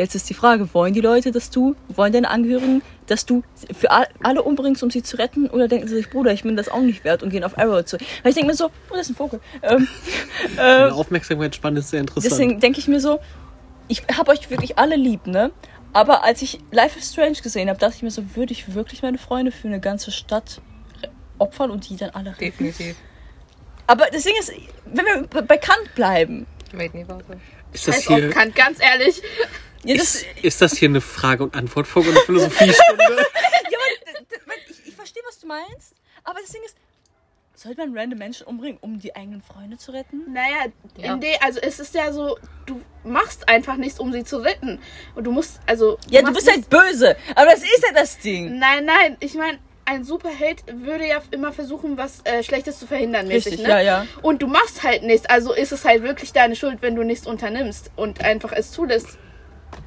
[0.00, 3.42] Jetzt ist die Frage, wollen die Leute, dass du, wollen deine Angehörigen, dass du
[3.78, 5.46] für all- alle umbringst, um sie zu retten?
[5.50, 7.84] Oder denken sie sich, Bruder, ich bin das auch nicht wert und gehen auf Arrow
[7.84, 7.98] zu?
[8.22, 9.40] Weil ich denke mir so, oh, das ist ein Vogel.
[9.62, 9.86] Ähm,
[10.56, 12.32] Eine Aufmerksamkeitsspanne ist sehr interessant.
[12.32, 13.20] Deswegen denke ich mir so,
[13.88, 15.50] ich habe euch wirklich alle lieb, ne?
[15.92, 19.02] Aber als ich Life is Strange gesehen habe, dachte ich mir so, würde ich wirklich
[19.02, 20.62] meine Freunde für eine ganze Stadt
[21.38, 22.40] opfern und die dann alle retten?
[22.64, 22.96] Definitiv.
[23.86, 24.50] Aber das Ding ist,
[24.86, 27.24] wenn wir bei Kant bleiben, Wait, nee, warte.
[27.72, 29.20] ist, das ob hier, kann, ganz ehrlich.
[29.84, 33.04] Ja, das, ist, ist das hier eine Frage- und Antwortfolge eine Philosophiestunde?
[33.70, 33.78] ja,
[34.44, 36.76] aber, ich, ich verstehe, was du meinst, aber das Ding ist,
[37.54, 40.32] sollte man random Menschen umbringen, um die eigenen Freunde zu retten?
[40.32, 41.12] Naja, Ja.
[41.12, 44.80] in de, also es ist ja so, du machst einfach nichts, um sie zu retten.
[45.14, 45.98] Und du musst, also.
[46.08, 48.58] Ja, du bist halt böse, aber das ist ja das Ding.
[48.58, 53.28] Nein, nein, ich meine, ein Superheld würde ja immer versuchen, was äh, Schlechtes zu verhindern,
[53.28, 53.72] mäßig, Richtig, ne?
[53.74, 54.06] ja, ja.
[54.22, 57.26] Und du machst halt nichts, also ist es halt wirklich deine Schuld, wenn du nichts
[57.26, 59.18] unternimmst und einfach es zulässt.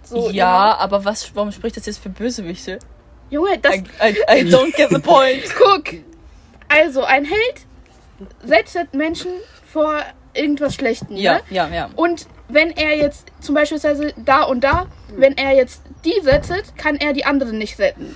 [0.04, 2.80] So, ja, aber was, warum spricht das jetzt für Bösewichte?
[3.30, 3.76] Junge, das.
[3.76, 5.44] I, I, I don't get the point.
[5.58, 5.96] Guck!
[6.68, 7.62] Also, ein Held
[8.44, 9.32] setzt Menschen
[9.72, 10.02] vor
[10.34, 11.42] irgendwas Schlechtem, Ja, ne?
[11.50, 11.90] ja, ja.
[11.96, 16.96] Und wenn er jetzt zum Beispiel da und da, wenn er jetzt die rettet, kann
[16.96, 18.16] er die anderen nicht retten.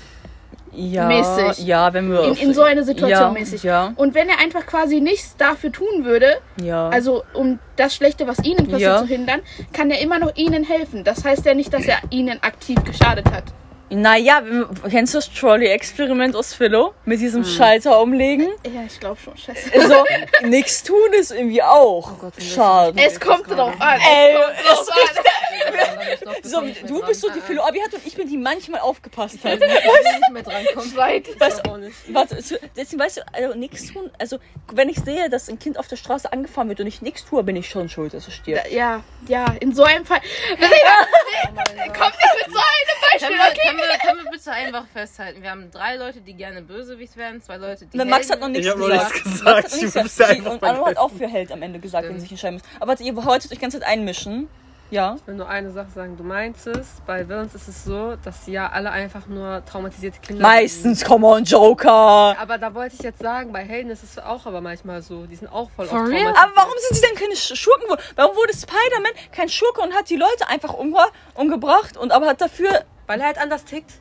[0.78, 1.66] Ja, mäßig.
[1.66, 3.64] Ja, wenn wir In, in so einer Situation ja, mäßig.
[3.64, 6.90] Ja, Und wenn er einfach quasi nichts dafür tun würde, ja.
[6.90, 9.00] also um das Schlechte, was ihnen passiert, Ja.
[9.00, 9.42] zu hindern,
[9.74, 11.04] kann er immer noch ihnen helfen.
[11.04, 13.44] Das heißt ja nicht, dass er ihnen aktiv geschadet hat.
[13.90, 16.94] Naja, wenn- kennst du das Trolley-Experiment aus Philo?
[17.06, 17.50] Mit diesem Hm.
[17.50, 18.48] Schalter umlegen?
[18.74, 19.36] Ja, ich glaube schon.
[19.38, 19.72] Scheiße.
[19.88, 20.04] So,
[20.48, 22.98] nichts tun ist irgendwie auch Gott, wenn das Schaden.
[23.00, 24.00] Es kommt drauf an.
[24.02, 26.44] Ey, Es kommt drauf an.
[26.44, 29.60] so, du bist so die Philo-Abi hat und ich bin die manchmal aufgepasst hat.
[29.68, 30.96] Ich nicht mehr drankommt.
[30.96, 31.40] Weit.
[31.40, 31.96] Weißt, auch nicht.
[32.14, 32.36] warte,
[32.76, 34.12] deswegen weißt du, also nichts tun.
[34.20, 34.38] Also,
[34.74, 37.44] wenn ich sehe, dass ein Kind auf der Straße angefahren wird und ich nichts tue,
[37.44, 38.70] bin ich schon schuld, dass es stirbt.
[38.72, 40.20] Ja, ja, in so einem Fall.
[40.50, 43.77] Kommt nicht mit so einem Beispiel, okay?
[43.78, 45.42] Können, wir, können wir bitte einfach festhalten?
[45.42, 47.98] Wir haben drei Leute, die gerne Bösewicht werden, zwei Leute, die.
[47.98, 49.14] Na, Max hat Helden- noch nichts Ich hab noch gesagt.
[49.14, 49.46] nichts gesagt.
[49.46, 50.32] Max hat noch Ich nichts wusste gesagt.
[50.40, 52.64] einfach Und Anno hat auch für Held am Ende gesagt, wenn sie sich entscheiden muss.
[52.80, 54.48] Aber ihr wolltet euch die ganze Zeit einmischen.
[54.90, 55.18] Ja.
[55.20, 56.16] Ich will nur eine Sache sagen.
[56.16, 60.42] Du meintest, bei Villains ist es so, dass sie ja alle einfach nur traumatisierte Kinder
[60.42, 62.30] Meistens, come on, Joker.
[62.30, 62.42] sind.
[62.42, 65.26] Aber da wollte ich jetzt sagen, bei Helden ist es auch aber manchmal so.
[65.26, 66.22] Die sind auch voll For oft real?
[66.22, 66.38] traumatisiert.
[66.42, 67.84] Aber warum sind sie denn keine Sch- Schurken?
[67.84, 68.02] geworden?
[68.16, 71.04] Warum wurde Spider-Man kein Schurke und hat die Leute einfach umge
[71.34, 72.86] umgebracht und aber hat dafür.
[73.08, 73.92] Weil er halt anders tickt.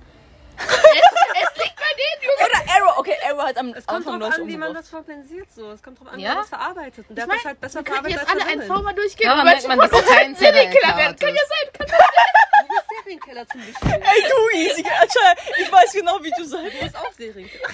[2.45, 4.85] Oder Arrow, okay, Arrow hat am Es kommt Anfang drauf an, wie man umgebracht.
[4.85, 5.71] das kompensiert so.
[5.71, 6.25] Es kommt drauf an, Ja?
[6.31, 7.07] wie man das verarbeitet.
[7.09, 9.27] Und der Ich hat das mein, halt besser Wir verarbeitet jetzt alle einen mal durchgehen.
[9.27, 11.17] Ja, und merkt man, dass du keinen Serienkiller werden.
[11.17, 11.73] Kann ja sein.
[11.73, 13.93] Kann Du bist Serienkiller zum Beispiel.
[13.93, 16.75] Ey, du easy, Alter, ich weiß genau, wie du sagst.
[16.75, 17.69] Du bist auch Serienkiller.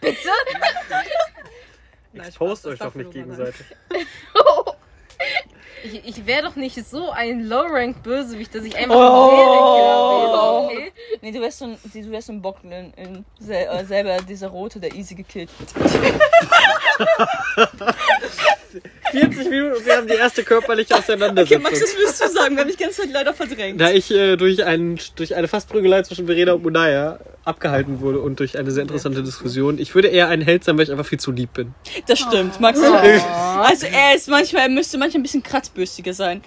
[0.00, 0.28] Bitte?
[2.12, 3.66] Nein, Post Spaß, euch das doch nicht gegenseitig.
[5.84, 10.70] Ich, ich wäre doch nicht so ein Low-Rank-Bösewicht, dass ich einfach Oh.
[10.70, 10.92] wäre, okay?
[11.20, 14.16] Nee, du wärst so ein, du wärst so ein Bock in, in, sel äh, selber
[14.22, 15.74] dieser Rote, der easy gekillt wird.
[19.20, 21.62] 40 Minuten und wir haben die erste körperliche Okay, Auseinandersetzung.
[21.62, 22.54] Max, das willst du sagen?
[22.54, 23.80] Wir haben dich die ganze Zeit leider verdrängt.
[23.80, 28.40] Da ich äh, durch, einen, durch eine Fassprügelei zwischen Verena und Munaya abgehalten wurde und
[28.40, 29.78] durch eine sehr interessante Diskussion.
[29.78, 31.74] Ich würde eher ein Held sein, weil ich einfach viel zu lieb bin.
[32.06, 32.80] Das stimmt, Max.
[32.80, 36.42] Also er ist manchmal, er müsste manchmal ein bisschen kratzbürstiger sein.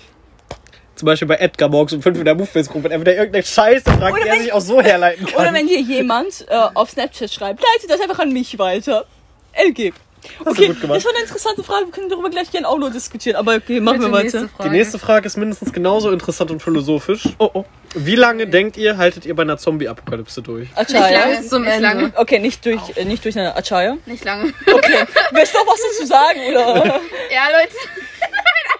[0.96, 3.84] Zum Beispiel bei Edgar morgens um 5 in der Movefest-Gruppe, wenn er wieder irgendeine Scheiße
[3.84, 5.42] fragt, Oder die er wenn- sich auch so herleiten kann.
[5.42, 9.06] Oder wenn hier jemand äh, auf Snapchat schreibt, leite das einfach an mich weiter.
[9.54, 9.94] LG.
[10.40, 11.86] Hast Okay, das war eine interessante Frage.
[11.86, 13.36] Wir können darüber gleich gerne auch noch diskutieren.
[13.36, 14.50] Aber okay, machen wir weiter.
[14.64, 17.30] Die nächste Frage ist mindestens genauso interessant und philosophisch.
[17.38, 17.66] Oh, oh.
[17.96, 20.70] Wie lange denkt ihr, haltet ihr bei einer Zombie-Apokalypse durch?
[20.76, 21.28] Achaya.
[21.38, 21.88] Bis zum Nicht Ende.
[21.88, 22.14] lange.
[22.16, 23.98] Okay, nicht durch, äh, nicht durch eine Achaya.
[24.06, 24.54] Nicht lange.
[24.66, 25.06] Okay.
[25.32, 27.00] Willst du noch was dazu sagen, oder?
[27.32, 27.74] Ja, Leute.
[28.22, 28.32] Nein,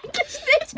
[0.04, 0.74] eigentlich nicht.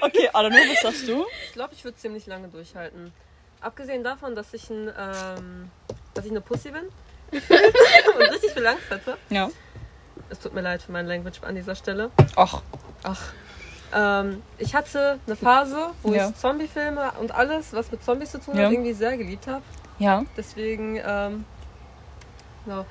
[0.00, 1.26] Okay, Adano, was sagst du?
[1.46, 3.12] Ich glaube, ich würde ziemlich lange durchhalten.
[3.60, 5.70] Abgesehen davon, dass ich, ein, ähm,
[6.14, 6.84] dass ich eine Pussy bin
[7.32, 9.16] und richtig viel Angst hatte.
[9.30, 9.50] Ja.
[10.30, 12.10] Es tut mir leid für mein Language an dieser Stelle.
[12.36, 12.62] Ach,
[13.02, 13.32] Ach.
[13.94, 16.28] Ähm, ich hatte eine Phase, wo Ja.
[16.28, 18.70] ich Zombie-Filme und alles, was mit Zombies zu tun hat, Ja.
[18.70, 19.62] irgendwie sehr geliebt habe.
[19.98, 20.24] ja.
[20.36, 21.44] Deswegen ähm,
[22.66, 22.84] genau,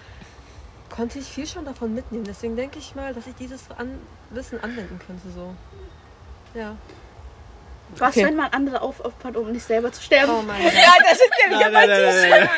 [0.90, 2.24] konnte ich viel schon davon mitnehmen.
[2.24, 4.00] Deswegen denke ich mal, dass ich dieses an
[4.32, 5.30] Wissen anwenden könnte.
[5.30, 5.54] So.
[6.58, 6.76] Ja.
[7.98, 8.26] Was, Okay.
[8.26, 10.32] wenn man andere aufopfert, um nicht selber zu sterben?
[10.34, 10.74] Oh mein Gott.
[10.74, 11.20] Ja, das
[11.50, 11.90] nein, nein, nein,
[12.30, 12.50] nein.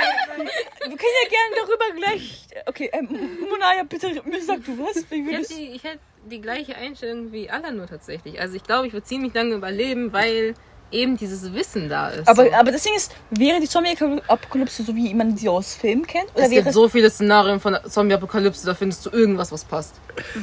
[0.80, 2.48] Wir können ja gerne darüber gleich.
[2.66, 3.08] Okay, ähm,
[3.50, 4.14] Monaya, bitte
[4.46, 5.04] sag du was.
[5.10, 8.40] Wie Ich hätte, die, ich hätte die gleiche Einstellung wie Alla nur tatsächlich.
[8.40, 10.56] Also ich glaube, ich würde ziemlich lange überleben, weil
[10.92, 12.28] eben dieses Wissen da ist.
[12.28, 12.52] aber, so.
[12.54, 16.32] aber das Ding ist, wäre die Zombie-Apokalypse so, wie man sie aus Filmen kennt?
[16.34, 19.64] Oder es wäre gibt so viele Szenarien von der Zombie-Apokalypse, da findest du irgendwas, was
[19.64, 19.94] passt.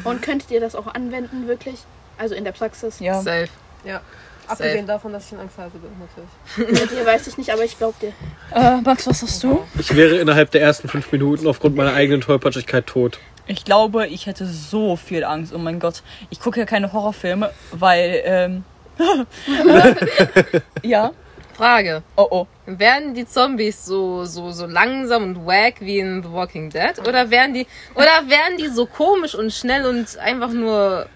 [0.05, 1.80] Und könntet ihr das auch anwenden, wirklich?
[2.18, 3.01] Also in der Praxis?
[3.01, 3.20] Ja.
[3.20, 3.49] Safe.
[3.84, 4.01] Ja.
[4.49, 5.66] Abgesehen davon, dass ich in Angst bin,
[5.99, 6.80] natürlich.
[6.80, 8.12] Mit dir weiß ich nicht, aber ich glaub dir.
[8.55, 9.64] Äh, Max, was hast du?
[9.78, 13.18] Ich wäre innerhalb der ersten fünf Minuten aufgrund meiner eigenen Tollpatschigkeit tot.
[13.47, 15.53] Ich glaube, ich hätte so viel Angst.
[15.55, 16.03] Oh mein Gott.
[16.30, 18.64] Ich gucke ja keine Horrorfilme, weil, ähm.
[20.82, 21.12] ja.
[21.57, 22.03] Frage.
[22.16, 22.47] Oh oh.
[22.66, 26.99] Werden die Zombies so, so, so langsam und wack wie in The Walking Dead?
[27.07, 31.07] Oder werden die, oder werden die so komisch und schnell und einfach nur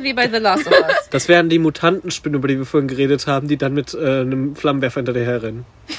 [0.00, 1.08] wie bei The Last of Us?
[1.10, 4.56] Das wären die Mutantenspinnen, über die wir vorhin geredet haben, die dann mit äh, einem
[4.56, 5.64] Flammenwerfer hinter dir herrennen.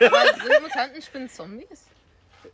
[0.00, 1.84] Aber sind Mutantenspinnen Zombies?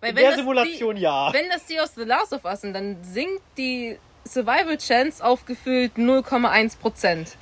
[0.01, 1.33] Weil In der das Simulation die, ja.
[1.33, 5.47] Wenn das die aus The Last of Us sind, dann sinkt die Survival Chance auf
[5.47, 7.37] gefühlt 0,1 Prozent.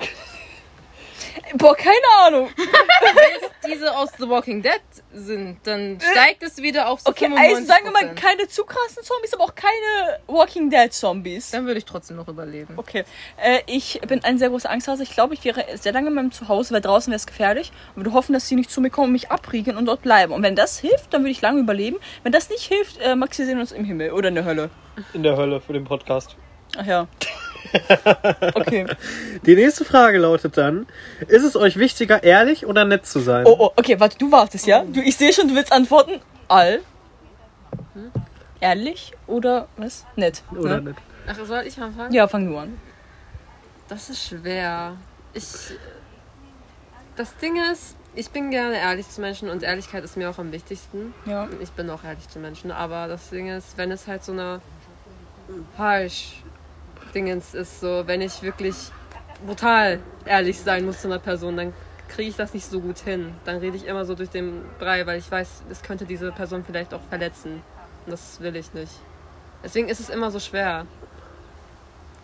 [1.57, 2.51] Boah, keine Ahnung.
[2.57, 4.81] Wenn es diese aus The Walking Dead
[5.13, 8.65] sind, dann steigt es wieder auf so Okay, 95 also sagen wir mal, keine zu
[8.65, 11.51] krassen Zombies, aber auch keine Walking Dead Zombies.
[11.51, 12.75] Dann würde ich trotzdem noch überleben.
[12.77, 13.05] Okay,
[13.43, 15.03] äh, ich bin ein sehr großer Angsthase.
[15.03, 17.73] Ich glaube, ich wäre sehr lange in meinem Zuhause, weil draußen wäre es gefährlich.
[17.95, 20.33] Und würde hoffen, dass sie nicht zu mir kommen und mich abriegeln und dort bleiben.
[20.33, 21.97] Und wenn das hilft, dann würde ich lange überleben.
[22.23, 24.71] Wenn das nicht hilft, äh, Max, wir sehen uns im Himmel oder in der Hölle.
[25.13, 26.37] In der Hölle für den Podcast.
[26.77, 27.07] Ach ja.
[28.55, 28.87] Okay.
[29.45, 30.87] Die nächste Frage lautet dann:
[31.29, 33.47] Ist es euch wichtiger, ehrlich oder nett zu sein?
[33.47, 34.85] Oh, oh, okay, warte, du wartest, ja?
[34.85, 36.21] Du, ich sehe schon, du willst antworten.
[36.49, 36.81] All.
[38.61, 40.07] Ehrlich oder was?
[40.17, 40.43] Nett.
[40.53, 40.91] Oder ne?
[40.91, 40.97] nett?
[41.27, 42.13] Ach, soll ich anfangen?
[42.13, 42.79] Ja, fang du an.
[43.89, 44.97] Das ist schwer.
[45.33, 45.45] Ich.
[47.17, 50.53] Das Ding ist, ich bin gerne ehrlich zu Menschen und Ehrlichkeit ist mir auch am
[50.53, 51.15] wichtigsten.
[51.27, 51.49] Ja.
[51.61, 54.61] Ich bin auch ehrlich zu Menschen, aber das Ding ist, wenn es halt so eine
[55.77, 56.43] harsh
[57.15, 58.91] Dingens ist, so wenn ich wirklich
[59.47, 61.73] brutal ehrlich sein muss zu einer Person, dann
[62.09, 63.35] kriege ich das nicht so gut hin.
[63.45, 66.65] Dann rede ich immer so durch den Brei, weil ich weiß, es könnte diese Person
[66.65, 67.63] vielleicht auch verletzen.
[68.05, 68.93] Und das will ich nicht.
[69.63, 70.87] Deswegen ist es immer so schwer.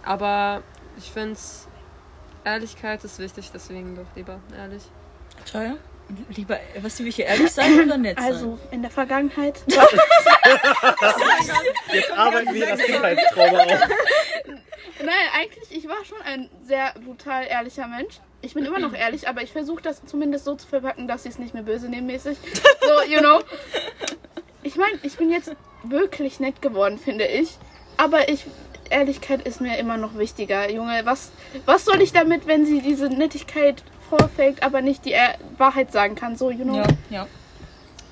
[0.05, 0.63] Aber
[0.97, 1.39] ich finde,
[2.45, 4.83] Ehrlichkeit ist wichtig, deswegen doch lieber ehrlich.
[5.45, 5.77] Tja,
[6.35, 8.33] lieber, was will ich hier ehrlich sein oder nett sein?
[8.33, 9.61] Also, in der Vergangenheit.
[11.93, 13.81] Jetzt arbeiten wir das Kindheitstrauma auf.
[15.03, 18.21] Nein, eigentlich, ich war schon ein sehr brutal ehrlicher Mensch.
[18.43, 21.29] Ich bin immer noch ehrlich, aber ich versuche das zumindest so zu verpacken, dass sie
[21.29, 22.39] es nicht mehr böse nehmen mäßig.
[22.81, 23.41] So, you know.
[24.63, 27.57] Ich meine, ich bin jetzt wirklich nett geworden, finde ich.
[27.97, 28.47] Aber ich,
[28.91, 30.71] Ehrlichkeit ist mir immer noch wichtiger.
[30.71, 31.33] Junge, was,
[31.67, 35.15] was soll ich damit, wenn sie diese Nettigkeit vorfällt, aber nicht die
[35.57, 36.37] Wahrheit sagen kann?
[36.37, 36.77] So, you know.
[36.77, 37.27] Ja, ja.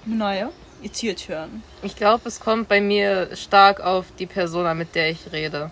[0.06, 0.50] Naja,
[0.82, 1.62] it's your turn.
[1.82, 5.70] Ich glaube, es kommt bei mir stark auf die Person an, mit der ich rede.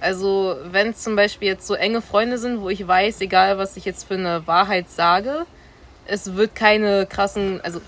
[0.00, 3.76] Also, wenn es zum Beispiel jetzt so enge Freunde sind, wo ich weiß, egal was
[3.76, 5.46] ich jetzt für eine Wahrheit sage,
[6.06, 7.80] es wird keine krassen, also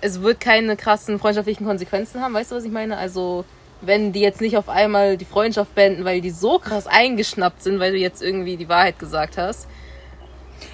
[0.00, 2.96] es wird keine krassen freundschaftlichen Konsequenzen haben, weißt du, was ich meine?
[2.96, 3.44] Also,
[3.82, 7.80] wenn die jetzt nicht auf einmal die Freundschaft beenden, weil die so krass eingeschnappt sind,
[7.80, 9.66] weil du jetzt irgendwie die Wahrheit gesagt hast.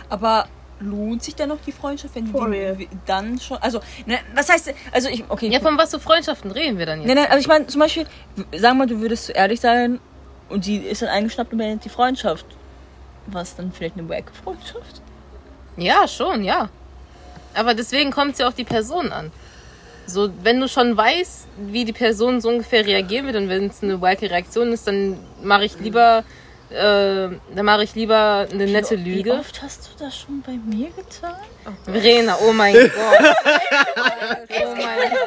[0.09, 0.47] Aber
[0.81, 3.59] lohnt sich denn noch die Freundschaft, wenn For die dann schon.
[3.59, 4.75] Also, ne, was heißt.
[4.93, 5.25] Also, ich.
[5.29, 5.49] Okay.
[5.49, 7.09] Ja, von was für Freundschaften reden wir dann jetzt?
[7.09, 8.07] Nein, nein, aber ich meine, zum Beispiel,
[8.51, 10.01] wir mal, du würdest so ehrlich sein
[10.49, 12.47] und die ist dann eingeschnappt und beendet die Freundschaft.
[13.27, 15.03] Was dann vielleicht eine wack Freundschaft?
[15.77, 16.69] Ja, schon, ja.
[17.55, 19.33] Aber deswegen kommt es ja auf die Person an.
[20.07, 23.83] So, wenn du schon weißt, wie die Person so ungefähr reagieren wird und wenn es
[23.83, 26.23] eine wacky Reaktion ist, dann mache ich lieber,
[26.71, 29.33] äh, dann mache ich lieber eine nette Wie Lüge.
[29.35, 31.37] oft hast du das schon bei mir getan?
[31.85, 32.93] Verena, oh mein Gott.
[32.95, 35.19] oh mein Gott.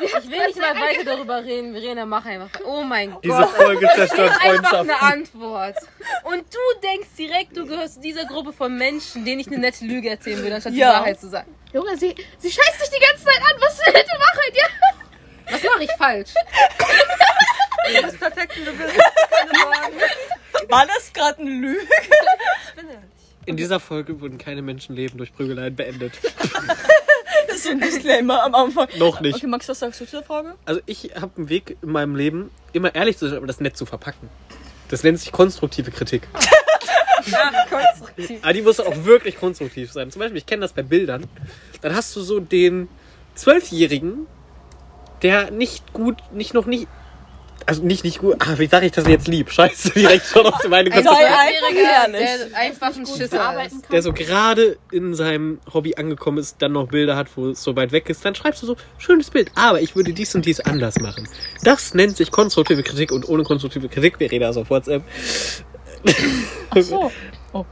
[0.00, 1.72] Ich will nicht mal weiter darüber reden.
[1.72, 2.48] Verena, mach einfach.
[2.64, 3.24] Oh mein Gott.
[3.24, 4.90] Diese Folge zerstört Einfach Freundschaften.
[4.90, 5.76] eine Antwort.
[6.24, 9.84] Und du denkst direkt, du gehörst zu dieser Gruppe von Menschen, denen ich eine nette
[9.84, 10.90] Lüge erzählen würde, anstatt Ja.
[10.92, 11.54] die Wahrheit zu sagen.
[11.72, 13.60] Junge, sie, sie scheißt dich die ganze Zeit an.
[13.60, 15.52] Was für eine Wahrheit, ja?
[15.52, 16.30] Was mache ich falsch?
[17.86, 18.94] Du bist perfekt, wie du bist.
[19.30, 20.70] Keine Sorgen.
[20.70, 21.80] War das gerade eine Lüge?
[21.80, 23.02] Ich bin ehrlich.
[23.46, 26.14] In dieser Folge wurden keine Menschenleben durch Prügeleien beendet.
[27.48, 28.88] Das ist so ein Disclaimer am Anfang.
[28.98, 29.36] Noch nicht.
[29.36, 30.56] Okay, Max, was sagst du zur Frage?
[30.64, 33.76] Also ich habe einen Weg in meinem Leben, immer ehrlich zu sein, aber das nett
[33.76, 34.28] zu verpacken.
[34.88, 36.26] Das nennt sich konstruktive Kritik.
[37.26, 38.38] Ja, konstruktiv.
[38.42, 40.10] Aber die muss auch wirklich konstruktiv sein.
[40.10, 41.26] Zum Beispiel, ich kenne das bei Bildern.
[41.80, 42.88] Dann hast du so den
[43.34, 44.26] Zwölfjährigen,
[45.22, 46.88] der nicht gut, nicht noch nicht,
[47.66, 49.50] also nicht nicht gut, ah, wie sage ich das jetzt lieb?
[49.50, 52.20] Scheiße, direkt schon aus meine einfach ehrlich.
[52.20, 53.90] der einfach ein Schisser ist.
[53.90, 57.74] Der so gerade in seinem Hobby angekommen ist, dann noch Bilder hat, wo es so
[57.74, 60.60] weit weg ist, dann schreibst du so, schönes Bild, aber ich würde dies und dies
[60.60, 61.28] anders machen.
[61.64, 65.02] Das nennt sich konstruktive Kritik und ohne konstruktive Kritik, wir reden also auf WhatsApp,
[66.70, 67.10] Ach so.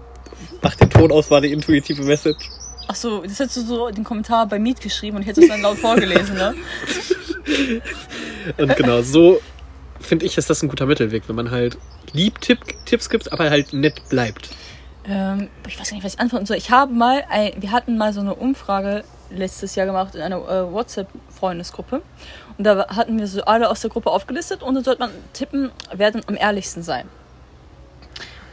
[0.62, 2.50] mach den Ton aus, war eine intuitive Message.
[2.88, 5.48] Ach so, das hättest du so den Kommentar bei Meet geschrieben und ich hätte es
[5.48, 6.54] dann laut vorgelesen, ne?
[8.58, 9.40] Und genau, so
[10.04, 11.78] finde ich, ist das ein guter Mittelweg, wenn man halt
[12.12, 14.50] lieb Tipp, Tipps gibt, aber halt nett bleibt.
[15.06, 16.56] Ähm, ich weiß gar nicht, was ich antworten soll.
[16.56, 20.36] Ich habe mal, ein, wir hatten mal so eine Umfrage letztes Jahr gemacht in einer
[20.36, 22.02] äh, WhatsApp-Freundesgruppe.
[22.56, 25.70] Und da hatten wir so alle aus der Gruppe aufgelistet und dann sollte man tippen,
[25.92, 27.08] wer denn am ehrlichsten sein.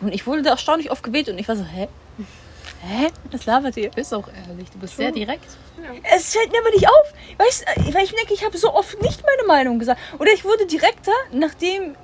[0.01, 1.87] Und ich wurde da erstaunlich oft gewählt und ich war so, hä?
[2.83, 3.11] Hä?
[3.31, 3.89] Was labert ihr?
[3.89, 5.45] Du bist auch ehrlich, du bist sehr direkt.
[6.15, 7.13] Es fällt mir aber nicht auf.
[7.37, 9.99] Weißt du, weil ich denke, ich habe so oft nicht meine Meinung gesagt.
[10.17, 11.95] Oder ich wurde direkter, nachdem.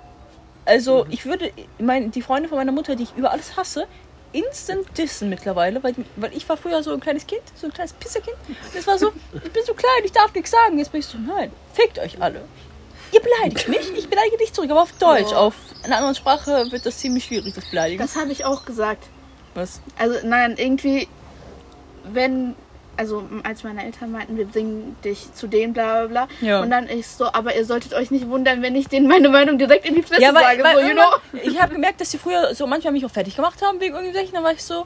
[0.65, 3.87] Also, ich würde mein, die Freunde von meiner Mutter, die ich über alles hasse,
[4.33, 7.93] instant dissen mittlerweile, weil, weil ich war früher so ein kleines Kind, so ein kleines
[7.93, 8.35] Pisserkind.
[8.47, 10.77] Und es war so, ich bin so klein, ich darf nichts sagen.
[10.77, 12.41] Jetzt bin ich so, nein, fickt euch alle.
[13.13, 15.33] Ihr beleidigt mich, ich beleidige dich zurück, aber auf Deutsch.
[15.33, 18.01] Auf einer anderen Sprache wird das ziemlich schwierig, das Beleidigen.
[18.01, 19.07] Das habe ich auch gesagt.
[19.57, 19.81] Was?
[19.97, 21.07] Also nein, irgendwie,
[22.13, 22.53] wenn,
[22.95, 26.47] also als meine Eltern meinten, wir bringen dich zu denen, bla bla bla.
[26.47, 26.61] Ja.
[26.61, 29.57] Und dann ist so, aber ihr solltet euch nicht wundern, wenn ich denen meine Meinung
[29.57, 30.63] direkt in die Fresse Ja, weil, sage.
[30.63, 31.41] weil so, you know?
[31.43, 34.33] ich habe gemerkt, dass sie früher so manchmal mich auch fertig gemacht haben wegen irgendwelchen,
[34.35, 34.85] dann war ich so.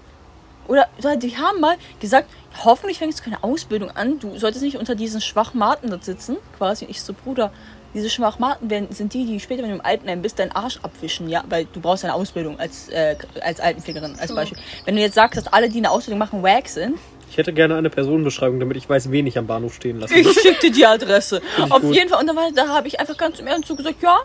[0.69, 2.29] Oder oder die haben mal gesagt,
[2.63, 6.37] hoffentlich fängst du keine Ausbildung an, du solltest nicht unter diesen Schwachmaten dort sitzen.
[6.57, 7.51] Quasi, und ich so, Bruder,
[7.93, 11.29] diese Schwachmaten werden, sind die, die später, wenn du im Altenheim bist, deinen Arsch abwischen,
[11.29, 14.57] ja, weil du brauchst eine Ausbildung als, äh, als Altenpflegerin, als Beispiel.
[14.85, 16.97] Wenn du jetzt sagst, dass alle, die eine Ausbildung machen, wack sind,
[17.29, 20.15] Ich hätte gerne eine Personenbeschreibung, damit ich weiß, wen ich am Bahnhof stehen lasse.
[20.15, 21.41] ich schick dir die Adresse.
[21.69, 21.95] Auf gut.
[21.95, 24.19] jeden Fall, und dann war, da habe ich einfach ganz im Ernst so gesagt, ja,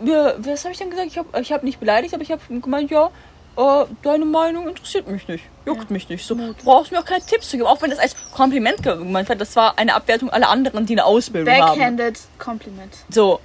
[0.00, 1.08] wir, was habe ich denn gesagt?
[1.08, 3.10] Ich habe ich hab nicht beleidigt, aber ich habe gemeint, ja,
[3.56, 6.26] äh, deine Meinung interessiert mich nicht, juckt mich nicht.
[6.26, 9.28] So, du brauchst mir auch keine Tipps zu geben, auch wenn das als Kompliment gemeint
[9.28, 9.40] wird.
[9.40, 11.78] Das war eine Abwertung aller anderen, die eine Ausbildung haben.
[11.78, 12.94] Backhanded Compliment.
[13.10, 13.40] So.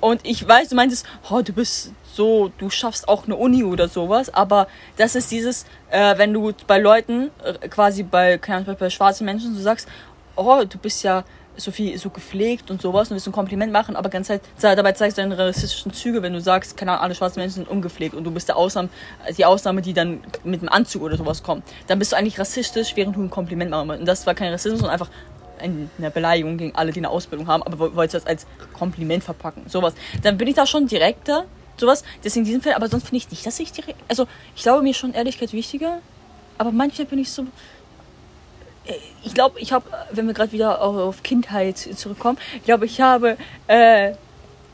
[0.00, 3.88] Und ich weiß, du meintest, oh, du bist so, du schaffst auch eine Uni oder
[3.88, 8.76] sowas, aber das ist dieses, äh, wenn du bei Leuten, äh, quasi bei, keine Ahnung,
[8.80, 9.88] bei schwarzen Menschen, so sagst,
[10.34, 11.24] oh, du bist ja
[11.56, 14.92] so viel, so gepflegt und sowas und willst ein Kompliment machen, aber ganz halt, dabei
[14.92, 18.14] zeigst du deine rassistischen Züge, wenn du sagst, keine Ahnung, alle schwarzen Menschen sind ungepflegt
[18.14, 18.88] und du bist der Ausnahme,
[19.36, 21.64] die Ausnahme, die dann mit einem Anzug oder sowas kommt.
[21.86, 24.00] Dann bist du eigentlich rassistisch, während du ein Kompliment machen willst.
[24.00, 25.10] Und das war kein Rassismus, sondern einfach
[25.60, 29.64] eine Beleidigung gegen alle, die eine Ausbildung haben, aber wolltest das als Kompliment verpacken.
[29.68, 29.94] Sowas.
[30.22, 31.44] Dann bin ich da schon direkter,
[31.76, 32.02] sowas.
[32.24, 33.98] Deswegen in diesem Fall, aber sonst finde ich nicht, dass ich direkt.
[34.08, 34.26] Also,
[34.56, 35.98] ich glaube, mir schon Ehrlichkeit wichtiger.
[36.58, 37.46] Aber manchmal bin ich so.
[38.86, 42.86] Äh, Ich glaube, ich habe, wenn wir gerade wieder au- auf Kindheit zurückkommen, ich glaube,
[42.86, 43.36] ich habe
[43.68, 44.12] äh,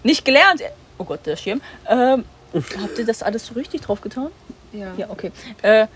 [0.02, 0.62] nicht gelernt.
[0.98, 1.60] Oh Gott, der Schirm.
[1.88, 2.24] Ähm,
[2.82, 4.28] habt ihr das alles so richtig drauf getan?
[4.72, 4.92] Ja.
[4.96, 5.30] Ja, okay.
[5.62, 5.86] Äh,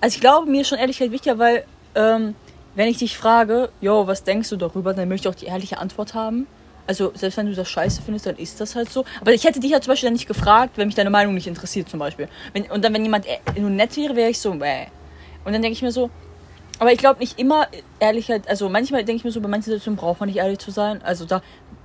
[0.00, 2.34] also ich glaube, mir ist schon Ehrlichkeit wichtiger, weil ähm,
[2.74, 5.78] wenn ich dich frage, jo, was denkst du darüber, dann möchte ich auch die ehrliche
[5.78, 6.46] Antwort haben.
[6.86, 9.04] Also selbst wenn du das scheiße findest, dann ist das halt so.
[9.20, 11.46] Aber ich hätte dich ja zum Beispiel dann nicht gefragt, wenn mich deine Meinung nicht
[11.46, 12.28] interessiert zum Beispiel.
[12.52, 14.86] Wenn, und dann, wenn jemand äh, nur nett wäre, wäre ich so, bäh.
[15.46, 16.10] Und dann denke ich mir so,
[16.84, 17.66] aber ich glaube nicht immer
[17.98, 20.70] Ehrlichkeit, also manchmal denke ich mir so, bei manchen Situationen braucht man nicht ehrlich zu
[20.70, 21.00] sein.
[21.02, 21.40] Also da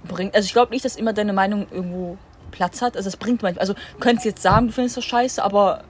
[0.05, 2.17] bringt, also ich glaube nicht, dass immer deine Meinung irgendwo
[2.51, 2.97] Platz hat.
[2.97, 5.85] Also es bringt manchmal, also du könntest jetzt sagen, du findest das scheiße, aber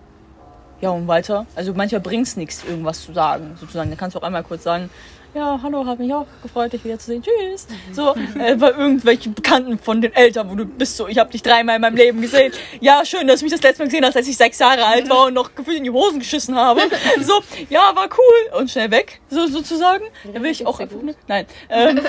[0.80, 1.48] ja, und weiter.
[1.56, 3.90] Also manchmal bringt es nichts, irgendwas zu sagen, sozusagen.
[3.90, 4.92] Dann kannst du auch einmal kurz sagen,
[5.34, 7.24] ja, hallo, hat mich auch gefreut, dich wiederzusehen.
[7.24, 7.68] Tschüss.
[7.94, 11.44] So, äh, bei irgendwelchen Bekannten von den Eltern, wo du bist so, ich habe dich
[11.44, 12.52] dreimal in meinem Leben gesehen.
[12.82, 15.10] Ja, schön, dass du mich das letzte Mal gesehen hast, als ich sechs Jahre alt
[15.10, 16.82] war und noch gefühlt in die Hosen geschissen habe.
[17.22, 18.60] So, ja, war cool.
[18.60, 20.06] Und schnell weg, so sozusagen.
[20.34, 21.16] Da will ich auch einfach, ne?
[21.28, 21.46] Nein.
[21.70, 22.00] Ähm,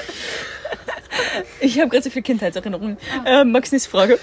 [1.61, 2.97] ich habe gerade so viele Kindheitserinnerungen.
[3.27, 4.18] Ähm, Max, nächste Frage.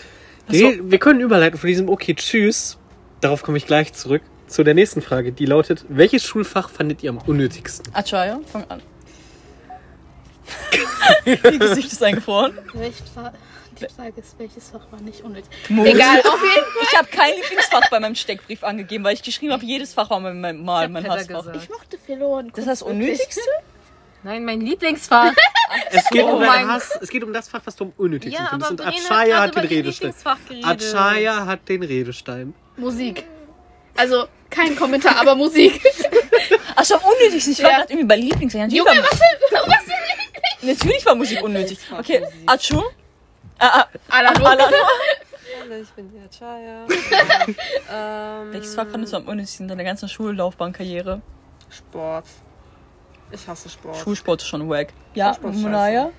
[0.50, 2.78] Nee, wir können überleiten von diesem Okay, tschüss.
[3.22, 4.22] Darauf komme ich gleich zurück.
[4.48, 7.94] Zu der nächsten Frage, die lautet: Welches Schulfach fandet ihr am unnötigsten?
[7.94, 8.82] Achaya, fang an.
[11.26, 12.58] Ihr Gesicht ist eingefroren.
[12.74, 13.32] Welches Fach?
[13.80, 15.50] Die Frage ist, welches Fach war nicht unnötig?
[15.70, 15.94] Musik.
[15.96, 16.84] Egal, auf jeden Fall.
[16.84, 20.20] Ich habe kein Lieblingsfach bei meinem Steckbrief angegeben, weil ich geschrieben habe, jedes Fach war
[20.20, 21.46] mein, mein, mal mein Hassfach.
[21.46, 21.58] gesagt.
[21.58, 22.82] Ich mochte und Das ist das.
[22.82, 23.42] Unnötigste?
[24.24, 25.34] Nein, mein Lieblingsfach.
[25.92, 28.42] Es geht, Oh um mein- Hass, es geht um das Fach, was du am unnötigsten
[28.42, 28.72] ja, findest.
[28.72, 30.14] Und Achaya hat hat den Redestein.
[30.64, 32.54] Achaya hat den Redestein.
[32.78, 33.26] Musik.
[33.98, 35.82] Also, kein Kommentar, aber Musik.
[36.76, 37.52] Ach, schon unnötigste.
[37.52, 37.78] Ich war Ja.
[37.80, 38.54] gerade irgendwie bei Lieblings.
[38.54, 39.60] Natürlich, Junge, war, was denn?
[39.68, 40.68] Was denn?
[40.70, 41.80] natürlich war Musik unnötig.
[41.98, 42.82] Okay, Achu?
[43.60, 44.24] Ah, ah,
[45.82, 46.86] ich bin die Achaya.
[48.44, 51.22] ähm, Welches Fach fandest du am unnötigsten in deiner ganzen Schullaufbahnkarriere?
[51.70, 52.26] Sport.
[53.32, 53.98] Ich hasse Sport.
[53.98, 54.94] Schulsport ist schon wack.
[55.14, 56.12] Ja, Monaya?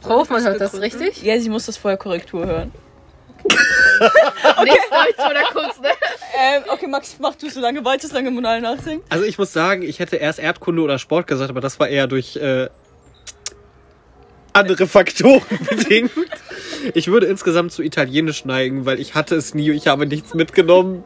[0.00, 1.22] Frau Hofmann hört das richtig?
[1.22, 2.72] Ja, sie muss das vorher Korrektur hören.
[3.44, 5.88] Nicht Deutsch oder Kunst, ne?
[6.38, 9.04] Ähm, okay, Max, mach du so lange weiter, solange Monaya nachdenkt.
[9.10, 12.06] Also ich muss sagen, ich hätte erst Erdkunde oder Sport gesagt, aber das war eher
[12.06, 12.68] durch äh,
[14.52, 16.10] andere Faktoren bedingt.
[16.94, 21.04] Ich würde insgesamt zu Italienisch neigen, weil ich hatte es nie, ich habe nichts mitgenommen.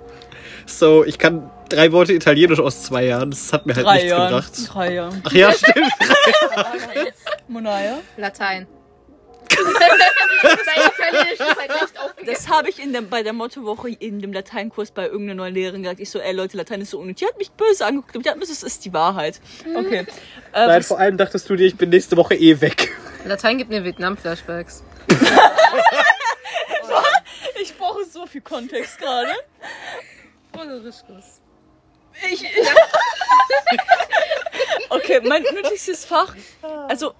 [0.66, 3.30] So, ich kann drei Worte Italienisch aus zwei Jahren.
[3.30, 4.28] Das hat mir halt Drei nichts Jahren.
[4.28, 4.53] gebracht.
[4.68, 5.20] Drei Jahre.
[5.24, 5.93] Ach ja, stimmt.
[7.49, 7.99] Monaya?
[8.16, 8.66] Latein.
[11.57, 11.92] Halt.
[12.26, 15.82] Das habe ich in der, bei der Mottowoche in dem Lateinkurs bei irgendeiner neuen Lehrerin
[15.82, 16.01] gesagt.
[16.01, 17.18] Ich so, ey Leute, Latein ist so unnötig.
[17.18, 18.14] Die hat mich böse angeguckt.
[18.14, 19.40] Die hat mir gesagt, das ist die Wahrheit.
[19.74, 20.07] Okay.
[20.53, 22.97] Äh, Nein, was, vor allem dachtest du dir, ich bin nächste Woche eh weg.
[23.24, 24.82] Latein gibt mir Vietnam-Flashbacks.
[27.61, 29.32] ich brauche so viel Kontext gerade.
[30.53, 31.40] Vollerischkus.
[32.32, 32.44] Ich,
[34.88, 36.34] okay, mein nötigstes Fach.
[36.88, 37.14] Also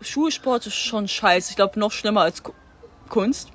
[0.00, 1.50] Schulsport ist schon scheiße.
[1.50, 2.52] Ich glaube noch schlimmer als Ku-
[3.08, 3.48] Kunst.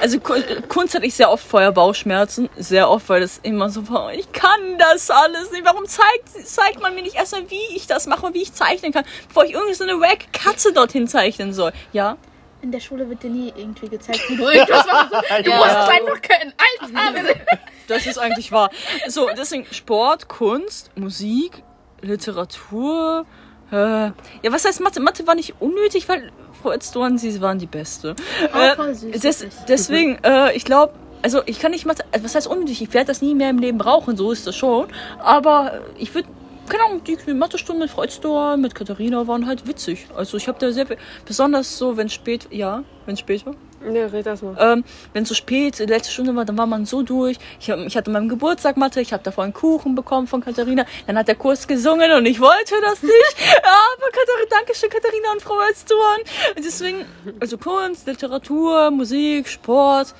[0.00, 0.34] Also Ku-
[0.68, 4.14] Kunst hatte ich sehr oft vorher Bauchschmerzen, sehr oft, weil das immer so war.
[4.14, 5.64] Ich kann das alles nicht.
[5.66, 9.04] Warum zeigt zeigt man mir nicht erstmal, wie ich das mache, wie ich zeichnen kann,
[9.28, 11.72] bevor ich irgendwie so eine wack Katze dorthin zeichnen soll?
[11.92, 12.16] Ja.
[12.62, 15.46] In der Schule wird dir nie irgendwie gezeigt, wie du irgendwas machen sollst.
[15.46, 15.56] Du Ja.
[15.56, 16.52] musst es einfach können.
[16.80, 17.34] Alter,
[17.88, 18.70] Das ist eigentlich wahr.
[19.08, 21.62] So, deswegen Sport, Kunst, Musik,
[22.00, 23.26] Literatur.
[23.72, 24.12] Äh, ja,
[24.50, 25.00] was heißt Mathe?
[25.00, 26.30] Mathe war nicht unnötig, weil
[26.62, 28.14] Frau Edstorn, sie waren die Beste.
[28.54, 30.92] Oh, voll süß, des, deswegen, äh, ich glaube,
[31.22, 32.82] also ich kann nicht Mathe, was heißt unnötig?
[32.82, 34.88] Ich werde das nie mehr im Leben brauchen, so ist das schon.
[35.18, 36.28] Aber ich würde,
[36.68, 40.06] keine Ahnung, die Mathestunden mit Frau Edstorn, mit Katharina waren halt witzig.
[40.16, 43.54] Also ich habe da sehr, viel- besonders so, wenn spät, ja, wenn spät war.
[43.84, 44.56] Ne, red erst mal.
[44.58, 47.36] Ähm, wenn es so spät, die letzte Stunde war, dann war man so durch.
[47.58, 50.84] Ich, hab, ich hatte meinem Geburtstag Mathe, ich habe davor einen Kuchen bekommen von Katharina.
[51.06, 53.36] Dann hat der Kurs gesungen und ich wollte das nicht.
[53.58, 56.20] Aber Katharina, Dankeschön, Katharina und Frau Elstorn.
[56.56, 57.04] Und deswegen,
[57.40, 60.14] also Kunst, Literatur, Musik, Sport.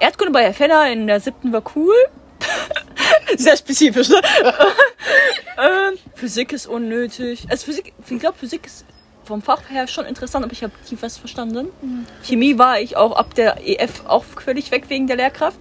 [0.00, 1.96] Erdkunde bei Herr Fenner in der siebten war cool.
[3.36, 4.20] Sehr spezifisch, ne?
[5.58, 7.46] ähm, Physik ist unnötig.
[7.48, 8.84] Also Physik, ich glaube, Physik ist
[9.28, 11.68] vom Fach her schon interessant, aber ich habe tief was verstanden.
[12.24, 15.58] Chemie war ich auch ab der EF auch völlig weg wegen der Lehrkraft.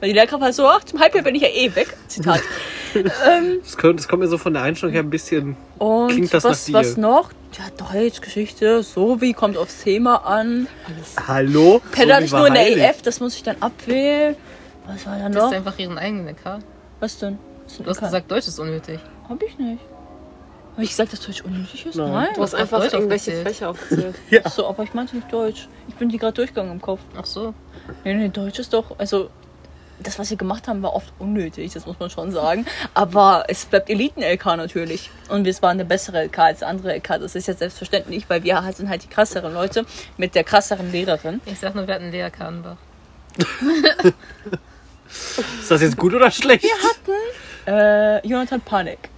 [0.00, 1.96] Weil die Lehrkraft halt so, ach, zum Halbjahr bin ich ja eh weg.
[2.08, 2.40] Zitat.
[2.94, 5.56] ähm, Das kommt, das kommt mir so von der Einstellung her ein bisschen.
[5.78, 6.88] und Klingt das was, nach dir?
[6.88, 7.30] was noch?
[7.56, 10.66] Ja, Deutsch, Geschichte, so wie kommt aufs Thema an.
[11.26, 11.80] Hallo?
[11.92, 12.82] Pedal hatte ich So nur in der heilig.
[12.82, 14.36] EF, das muss ich dann abwählen.
[14.86, 15.50] Was war da Das noch?
[15.52, 16.58] ist einfach ihren eigenen K.
[17.00, 17.38] Was denn?
[17.64, 18.98] Was denn Du hast gesagt, Deutsch ist unnötig.
[19.28, 19.78] Hab ich nicht.
[20.80, 21.96] Habe ich gesagt, dass Deutsch unnötig ist?
[21.96, 22.10] Nein.
[22.10, 22.28] Nein.
[22.34, 23.42] Du hast einfach Deutsch irgendwelche.
[23.42, 24.14] Fächer aufgezählt.
[24.44, 25.68] Ach so, aber ich meinte nicht Deutsch.
[25.88, 27.00] Ich bin die gerade durchgegangen im Kopf.
[27.18, 27.52] Ach so.
[28.02, 29.28] Nee, nee, Deutsch ist doch, also
[29.98, 32.64] das, was wir gemacht haben, war oft unnötig, das muss man schon sagen.
[32.94, 35.10] Aber es bleibt Eliten-LK natürlich.
[35.28, 37.20] Und es war eine bessere LK als andere LK.
[37.20, 39.84] Das ist jetzt selbstverständlich, weil wir halt sind halt die krasseren Leute
[40.16, 41.42] mit der krasseren Lehrerin.
[41.44, 42.78] Ich sag nur, wir hatten Lea Kahnbach.
[45.60, 46.64] Ist das jetzt gut oder schlecht?
[47.66, 49.09] Äh, Jonathan Panik.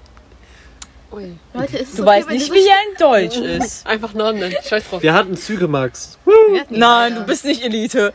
[1.13, 1.37] Ui.
[1.53, 3.87] Leute, ist Du okay, weißt wenn nicht, wie er in Deutsch ist.
[3.87, 4.55] Einfach nennen.
[4.65, 5.03] Scheiß drauf.
[5.03, 6.19] Wir hatten Züge, Max.
[6.27, 7.21] Hatten Nein, leider.
[7.21, 8.13] du bist nicht Elite.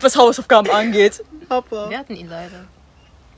[0.00, 1.22] Was Hausaufgaben angeht.
[1.48, 1.88] Papa.
[1.88, 2.64] Wir hatten ihn leider.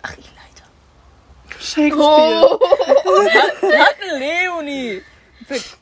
[0.03, 1.61] Ach, ich leider.
[1.61, 2.59] Shakespeare.
[3.63, 5.03] Wir hatten Leonie.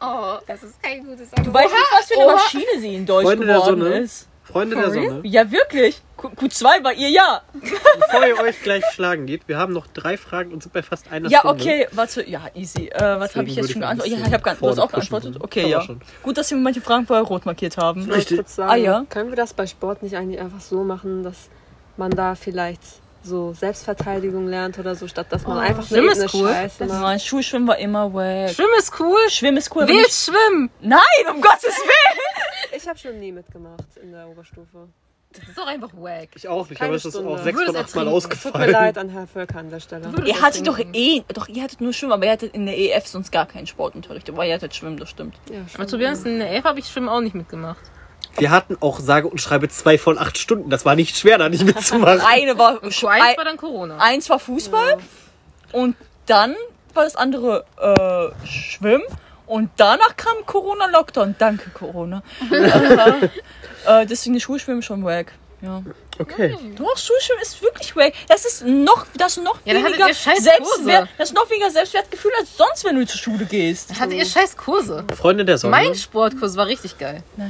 [0.00, 3.26] Oh, das ist kein gutes Du weißt nicht, was für eine Maschine sie in Deutsch
[3.26, 3.98] Freunde der geworden Sonne.
[3.98, 4.28] ist.
[4.42, 5.20] Freunde der Sonne.
[5.24, 6.02] Ja, wirklich.
[6.30, 7.42] Q Q2 bei ihr, ja.
[7.52, 11.10] Bevor ihr euch gleich schlagen geht, wir haben noch drei Fragen und sind bei fast
[11.10, 11.62] einer Ja, Stunde.
[11.62, 12.88] okay, warte, ja, easy.
[12.88, 14.18] Äh, was habe ich jetzt schon ich geantwortet?
[14.18, 14.56] Ja, ich habe.
[14.60, 15.36] Du hast auch geantwortet?
[15.40, 15.86] Okay, ja.
[16.22, 18.02] Gut, dass wir manche Fragen vorher rot markiert haben.
[18.02, 18.38] Ich Richtig.
[18.38, 19.04] würde sagen, Ah, ja?
[19.08, 21.48] können wir das bei Sport nicht eigentlich einfach so machen, dass
[21.96, 22.80] man da vielleicht
[23.22, 26.52] so Selbstverteidigung lernt oder so, statt dass man einfach Schwimmen ist irgendeine cool.
[26.54, 27.00] Scheiße macht.
[27.00, 28.50] Nein, Schulschwimmen war immer wack.
[28.50, 29.18] Schwimmen ist cool.
[29.30, 29.86] Schwimmen ist cool.
[29.88, 30.70] Wild nicht- schwimmen.
[30.80, 31.00] Nein,
[31.30, 32.18] um Gottes Willen.
[32.76, 34.88] Ich habe schon nie mitgemacht in der Oberstufe.
[35.38, 36.28] Das ist doch einfach wack.
[36.36, 37.30] Ich auch nicht, Keine aber es ist Stunde.
[37.30, 38.30] auch sechs Würdest von acht Mal ertrinken.
[38.30, 38.70] Tut mir ausgefallen.
[38.72, 40.08] leid an Herr Völker an der Stelle.
[40.24, 43.06] Ihr hattet doch eh, doch ihr hattet nur Schwimmen, aber ihr hattet in der EF
[43.06, 44.28] sonst gar keinen Sportunterricht.
[44.30, 45.34] Aber ihr hattet Schwimmen, das stimmt.
[45.50, 45.86] Ja, Aber schon.
[45.88, 47.78] Tobias, in der Elf habe ich Schwimmen auch nicht mitgemacht.
[48.36, 50.68] Wir hatten auch sage und schreibe zwei von acht Stunden.
[50.70, 52.20] Das war nicht schwer, da nicht mitzumachen.
[52.26, 53.98] Eine war, Und Sch- Q1 ein- war dann Corona.
[53.98, 54.98] eins war Fußball
[55.72, 56.54] und dann
[56.94, 57.64] war das andere
[58.42, 59.02] äh, Schwimmen
[59.46, 61.34] und danach kam Corona-Lockdown.
[61.38, 62.22] Danke, Corona.
[63.86, 65.32] äh, deswegen ist Schulschwimmen schon wack.
[65.60, 65.82] Ja.
[66.18, 66.56] Okay.
[66.76, 68.12] Doch, Schulschwimmen ist wirklich wack.
[68.28, 71.08] Das ist noch, das noch Ja, weniger ihr scheiß Selbstwert, Kurse.
[71.18, 73.98] das ist noch weniger Selbstwertgefühl als sonst, wenn du zur Schule gehst.
[73.98, 75.04] Hattet ihr scheiß Kurse?
[75.16, 75.70] Freunde der Sonne.
[75.70, 77.22] Mein Sportkurs war richtig geil.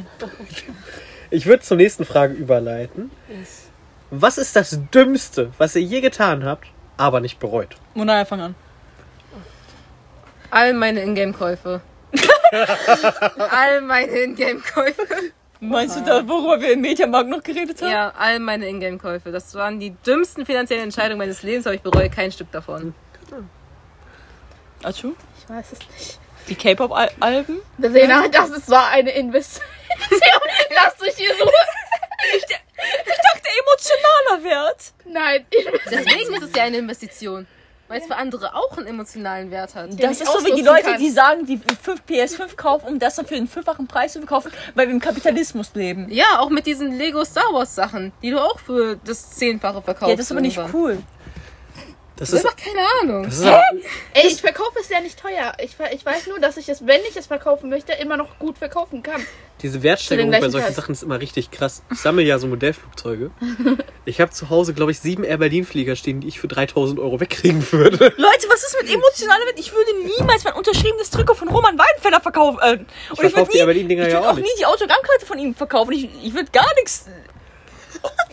[1.30, 3.10] Ich würde zur nächsten Frage überleiten.
[4.10, 7.74] Was ist das Dümmste, was ihr je getan habt, aber nicht bereut?
[7.94, 8.54] Monaya, fang an.
[10.54, 11.80] All meine Ingame-Käufe.
[13.50, 15.32] all meine Ingame-Käufe.
[15.58, 17.90] Meinst du da, worüber wir im Mediamarkt noch geredet haben?
[17.90, 19.32] Ja, all meine Ingame-Käufe.
[19.32, 22.94] Das waren die dümmsten finanziellen Entscheidungen meines Lebens, aber ich bereue kein Stück davon.
[24.84, 25.14] Achu?
[25.40, 26.20] Ich weiß es nicht.
[26.48, 27.58] Die K-Pop-Alben?
[27.80, 29.66] Verena, das ist, war eine Investition.
[30.72, 31.50] Lasst euch hier so.
[32.48, 32.60] Der
[33.58, 34.92] emotionaler Wert.
[35.04, 35.46] Nein,
[35.90, 37.48] Deswegen ist es ja eine Investition.
[37.94, 39.90] Weil es für andere auch einen emotionalen Wert hat.
[40.02, 41.00] Das ist so wie die Leute, kann.
[41.00, 44.50] die sagen, die 5 PS5 kaufen, um das dann für den fünffachen Preis zu verkaufen,
[44.74, 46.08] weil wir im Kapitalismus leben.
[46.10, 50.10] Ja, auch mit diesen Lego Star Wars Sachen, die du auch für das Zehnfache verkaufst.
[50.10, 50.80] Ja, das ist aber nicht irgendwann.
[50.80, 50.98] cool.
[52.16, 53.24] Das Ich ist, hab keine Ahnung.
[53.24, 55.52] das ist Ey, ich verkaufe es ja nicht teuer.
[55.58, 58.56] Ich, ich weiß nur, dass ich es, wenn ich es verkaufen möchte, immer noch gut
[58.56, 59.20] verkaufen kann.
[59.62, 60.76] diese Wertsteigerung bei solchen Preis.
[60.76, 61.82] Sachen ist immer richtig krass.
[61.90, 63.30] Ich sammle ja so Modellflugzeuge.
[64.06, 67.00] Ich habe zu Hause, glaube ich, sieben Air Berlin Flieger stehen, die ich für 3000
[67.00, 67.96] Euro wegkriegen würde.
[68.18, 69.58] Leute, was ist mit emotionaler Wert?
[69.58, 72.58] Ich würde niemals mein unterschriebenes Trikot von Roman Weidenfeller verkaufen.
[72.60, 72.80] Äh, und
[73.12, 74.58] ich verkauf würde die nie, Berlin-Dinger ich ja auch auch nie nicht.
[74.58, 75.92] die Autogrammkarte von ihm verkaufen.
[75.92, 77.06] Ich, ich würde gar nichts.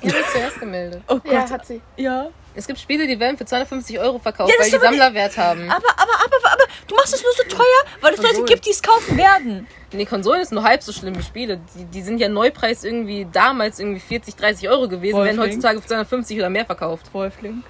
[0.02, 1.02] Ich hab mich zuerst gemeldet.
[1.08, 1.32] Oh Gott.
[1.32, 1.80] Ja, hat sie.
[1.96, 2.30] Ja.
[2.54, 5.70] Es gibt Spiele, die werden für 250 Euro verkauft, Ja, weil die Sammlerwert haben.
[5.70, 7.66] Aber, aber, aber, aber, du machst es nur so teuer,
[8.02, 9.68] weil es Leute gibt, die es kaufen werden.
[9.94, 11.62] Die Konsolen ist nur halb so schlimm wie Spiele.
[11.76, 15.50] Die, die sind ja Neupreis irgendwie damals irgendwie 40, 30 Euro gewesen, werden Wolfgang.
[15.50, 17.14] heutzutage für 250 oder mehr verkauft.
[17.14, 17.64] Wolfling.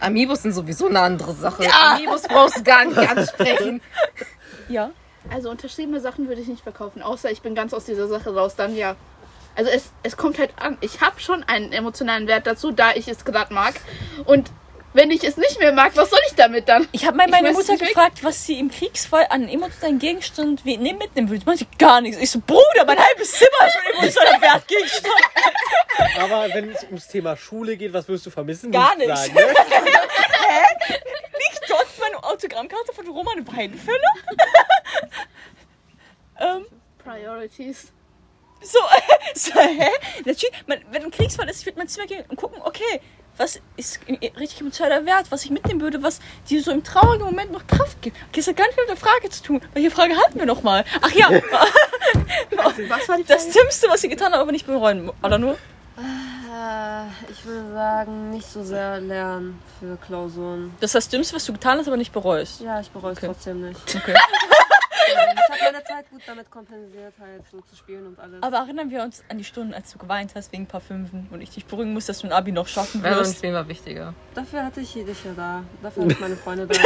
[0.00, 1.64] Amiibos sind sowieso eine andere Sache.
[1.72, 3.80] Amiibos brauchst du gar nicht ansprechen.
[4.68, 4.90] Ja.
[5.30, 8.56] Also unterschriebene Sachen würde ich nicht verkaufen, außer ich bin ganz aus dieser Sache raus,
[8.56, 8.96] dann ja.
[9.54, 10.78] Also es, es kommt halt an.
[10.80, 13.74] Ich habe schon einen emotionalen Wert dazu, da ich es gerade mag.
[14.24, 14.50] Und
[14.94, 16.86] wenn ich es nicht mehr mag, was soll ich damit dann?
[16.92, 19.98] Ich habe mal Ich meine weiß Mutter nicht, gefragt, was sie im Kriegsfall an emotionalen
[19.98, 21.44] Gegenstand wie- ne, mitnehmen würde.
[21.46, 22.20] Meinte gar nichts.
[22.20, 25.14] Ich so, Bruder, mein halbes Zimmer ist ein emotionaler Wertgegenstand.
[26.20, 28.70] Aber wenn es ums Thema Schule geht, was wirst du vermissen?
[28.70, 29.34] Gar Nichts nichts.
[29.34, 29.54] Sagen, ne?
[30.88, 33.98] Liegt dort meine Autogrammkarte von Roman Weidenfeller?
[36.40, 36.66] ähm,
[36.98, 37.92] Priorities.
[38.62, 38.78] So,
[39.34, 39.88] so, hä?
[40.24, 43.00] Natürlich, man, wenn ein Kriegsfall ist, ich würde mein Zimmer gehen und gucken, okay,
[43.38, 47.24] was ist im- richtig emotionaler Wert, was ich mitnehmen würde, was dir so im traurigen
[47.24, 48.16] Moment noch Kraft gibt.
[48.28, 49.60] Okay, das hat gar nicht mit der Frage zu tun.
[49.72, 50.84] Welche Frage hatten wir noch mal?
[51.00, 51.30] Ach ja,
[52.88, 53.58] Was war die das Frage?
[53.58, 55.10] Dümmste, was sie getan haben, aber nicht bereuen.
[55.22, 55.54] Oder nur?
[55.96, 60.74] Äh, ich würde sagen, nicht so sehr lernen für Klausuren.
[60.80, 62.60] Das ist das Dümmste, was du getan hast, aber nicht bereust.
[62.60, 63.26] Ja, ich bereue es Okay.
[63.28, 63.80] trotzdem nicht.
[63.96, 64.14] Okay.
[65.08, 68.42] Ich habe meine Zeit gut damit kompensiert, halt so zu spielen und alles.
[68.42, 71.50] Aber erinnern wir uns an die Stunden, als du geweint hast wegen Parfümen und ich
[71.50, 73.18] dich beruhigen muss, dass du ein Abi noch schaffen wirst.
[73.18, 74.14] uns Spielen war wichtiger.
[74.34, 75.62] Dafür hatte ich dich ja da.
[75.82, 76.78] Dafür hatte ich meine Freunde da.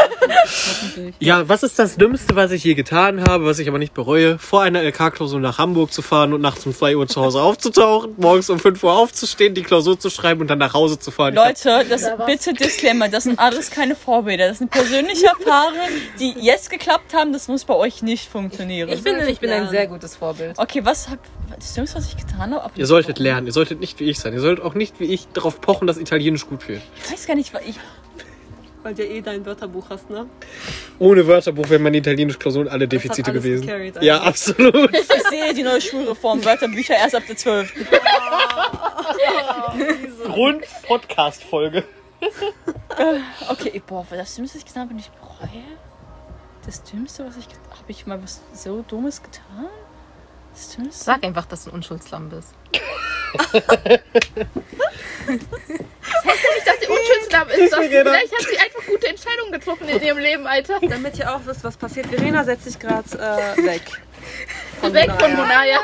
[1.20, 4.38] Ja, was ist das Dümmste, was ich je getan habe, was ich aber nicht bereue?
[4.38, 8.14] Vor einer LK-Klausur nach Hamburg zu fahren und nachts um 2 Uhr zu Hause aufzutauchen,
[8.16, 11.34] morgens um 5 Uhr aufzustehen, die Klausur zu schreiben und dann nach Hause zu fahren.
[11.34, 14.48] Leute, das, bitte Disclaimer, das sind alles keine Vorbilder.
[14.48, 17.32] Das sind persönliche Erfahrungen, die jetzt geklappt haben.
[17.32, 18.88] Das muss bei euch nicht funktionieren.
[18.88, 20.58] Ich finde, ich bin ein sehr gutes Vorbild.
[20.58, 21.18] okay, was hab,
[21.54, 22.70] das Dümmste, was ich getan habe?
[22.74, 24.32] Ihr solltet lernen, ihr solltet nicht wie ich sein.
[24.32, 26.80] Ihr solltet auch nicht wie ich darauf pochen, dass Italienisch gut wird.
[27.04, 27.76] Ich weiß gar nicht, was ich.
[28.82, 30.26] Weil du ja eh dein Wörterbuch hast, ne?
[31.00, 33.66] Ohne Wörterbuch wären meine Italienisch-Klausuren alle Defizite alles gewesen.
[33.66, 34.92] gecarried, Ja, absolut.
[34.96, 37.74] Ich sehe die neue Schulreform, Wörterbücher erst ab der 12.
[40.24, 41.84] Grund-Podcast-Folge.
[43.48, 45.62] Okay, boah, das Dümmste, was ich getan habe, und ich bereue.
[46.66, 49.68] Das Dümmste, was ich habe, ich mal was so Dummes getan?
[50.52, 51.04] Das Dümmste?
[51.04, 52.54] Sag einfach, dass du ein Unschuldslamm bist.
[55.28, 57.72] Nicht, dass sie unschuldsam ist.
[57.72, 60.80] Dass vielleicht hat sie einfach gute Entscheidungen getroffen in ihrem Leben, Alter.
[60.80, 62.06] Damit ihr auch wisst, was passiert.
[62.06, 63.82] Verena setzt sich gerade äh, weg.
[64.82, 65.78] Weg von Monaya.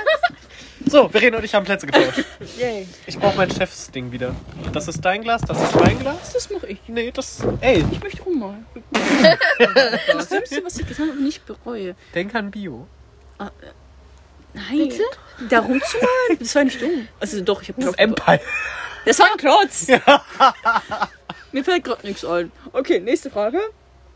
[0.93, 2.23] So, Verena und ich haben Plätze getauscht.
[2.59, 2.87] Yay.
[3.07, 4.37] Ich brauche mein Chefsding wieder.
[4.75, 6.35] Das ist dein Glas, das ist mein Glas.
[6.35, 6.81] Das mache ich.
[6.87, 7.39] Nee, das.
[7.63, 8.67] Ey, Ich möchte rummalen.
[10.13, 11.95] das Dümmste, was ich getan habe und nicht bereue.
[12.15, 12.87] denk an Bio.
[13.39, 13.55] Nein.
[14.71, 15.03] Bitte?
[15.49, 16.11] Da rumzumalen?
[16.39, 17.09] Das war nicht dumm.
[17.19, 18.41] Also doch, ich habe Empire.
[19.07, 19.87] Das war ein Klotz.
[21.53, 22.53] Mir fällt gerade nichts ein.
[22.75, 23.61] Okay, nächste Frage.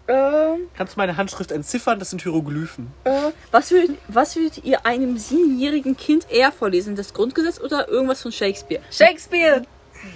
[0.09, 1.98] Ähm, Kannst du meine Handschrift entziffern?
[1.98, 2.92] Das sind Hieroglyphen.
[3.04, 3.11] äh,
[3.50, 6.94] was, würdet, was würdet ihr einem siebenjährigen Kind eher vorlesen?
[6.94, 8.82] Das Grundgesetz oder irgendwas von Shakespeare?
[8.90, 9.62] Shakespeare!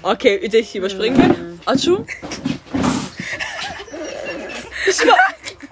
[0.02, 1.58] Okay, ich überspringen wir.
[1.66, 2.04] Achu?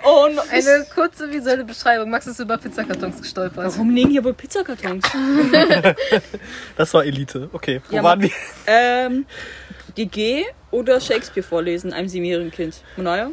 [0.04, 0.42] oh, no.
[0.50, 2.10] Eine kurze visuelle Beschreibung.
[2.10, 3.66] Max ist über Pizzakartons gestolpert.
[3.72, 5.04] Warum liegen hier wohl Pizzakartons?
[6.76, 7.48] Das war Elite.
[7.52, 8.30] Okay, wo Ja, waren wir?
[8.66, 9.26] ähm,
[9.96, 12.82] die G oder Shakespeare vorlesen einem siebenjährigen Kind?
[12.96, 13.30] Monaya?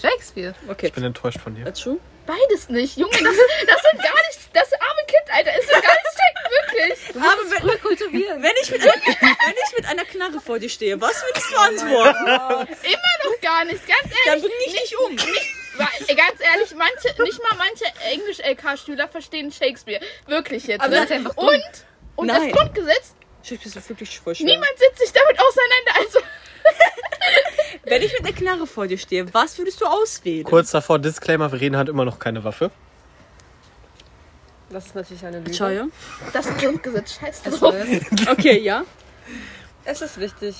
[0.00, 0.54] Shakespeare.
[0.68, 0.86] Okay.
[0.88, 1.66] Ich bin enttäuscht von dir.
[1.66, 1.98] Achu?
[2.26, 2.96] Beides nicht.
[2.96, 4.38] Junge, das, das sind gar nicht.
[4.52, 5.50] Das arme Kind, Alter.
[5.58, 6.20] Es wird gar nicht
[6.50, 7.16] wirklich.
[7.16, 8.42] Aber wenn, kultivieren.
[8.42, 11.56] wenn, ich mit einer, wenn ich mit einer Knarre vor dir stehe, was würdest du
[11.56, 12.26] antworten?
[12.82, 13.80] Immer noch gar nicht.
[13.86, 14.42] Ganz Dann ehrlich.
[14.44, 15.18] bring ich dich um.
[15.78, 20.00] Wa- Ganz ehrlich, manche, nicht mal manche Englisch-LK-Schüler verstehen Shakespeare.
[20.26, 20.80] Wirklich jetzt.
[20.80, 20.96] Aber ne?
[20.96, 21.46] das ist einfach dumm.
[21.48, 21.62] und
[22.16, 22.48] und Nein.
[22.50, 24.46] das Grundgesetz, Shakespeare ist wirklich voll schwer.
[24.46, 25.92] niemand setzt sich damit auseinander.
[26.06, 26.20] Also,
[27.84, 30.44] Wenn ich mit einer Knarre vor dir stehe, was würdest du auswählen?
[30.44, 32.70] Kurz davor, Disclaimer, Verena hat immer noch keine Waffe.
[34.70, 35.50] Das ist natürlich eine Lüge.
[35.50, 35.86] Chaya?
[36.32, 37.74] das Grundgesetz, scheiß drauf.
[38.30, 38.84] Okay, ja.
[39.84, 40.56] es ist wichtig,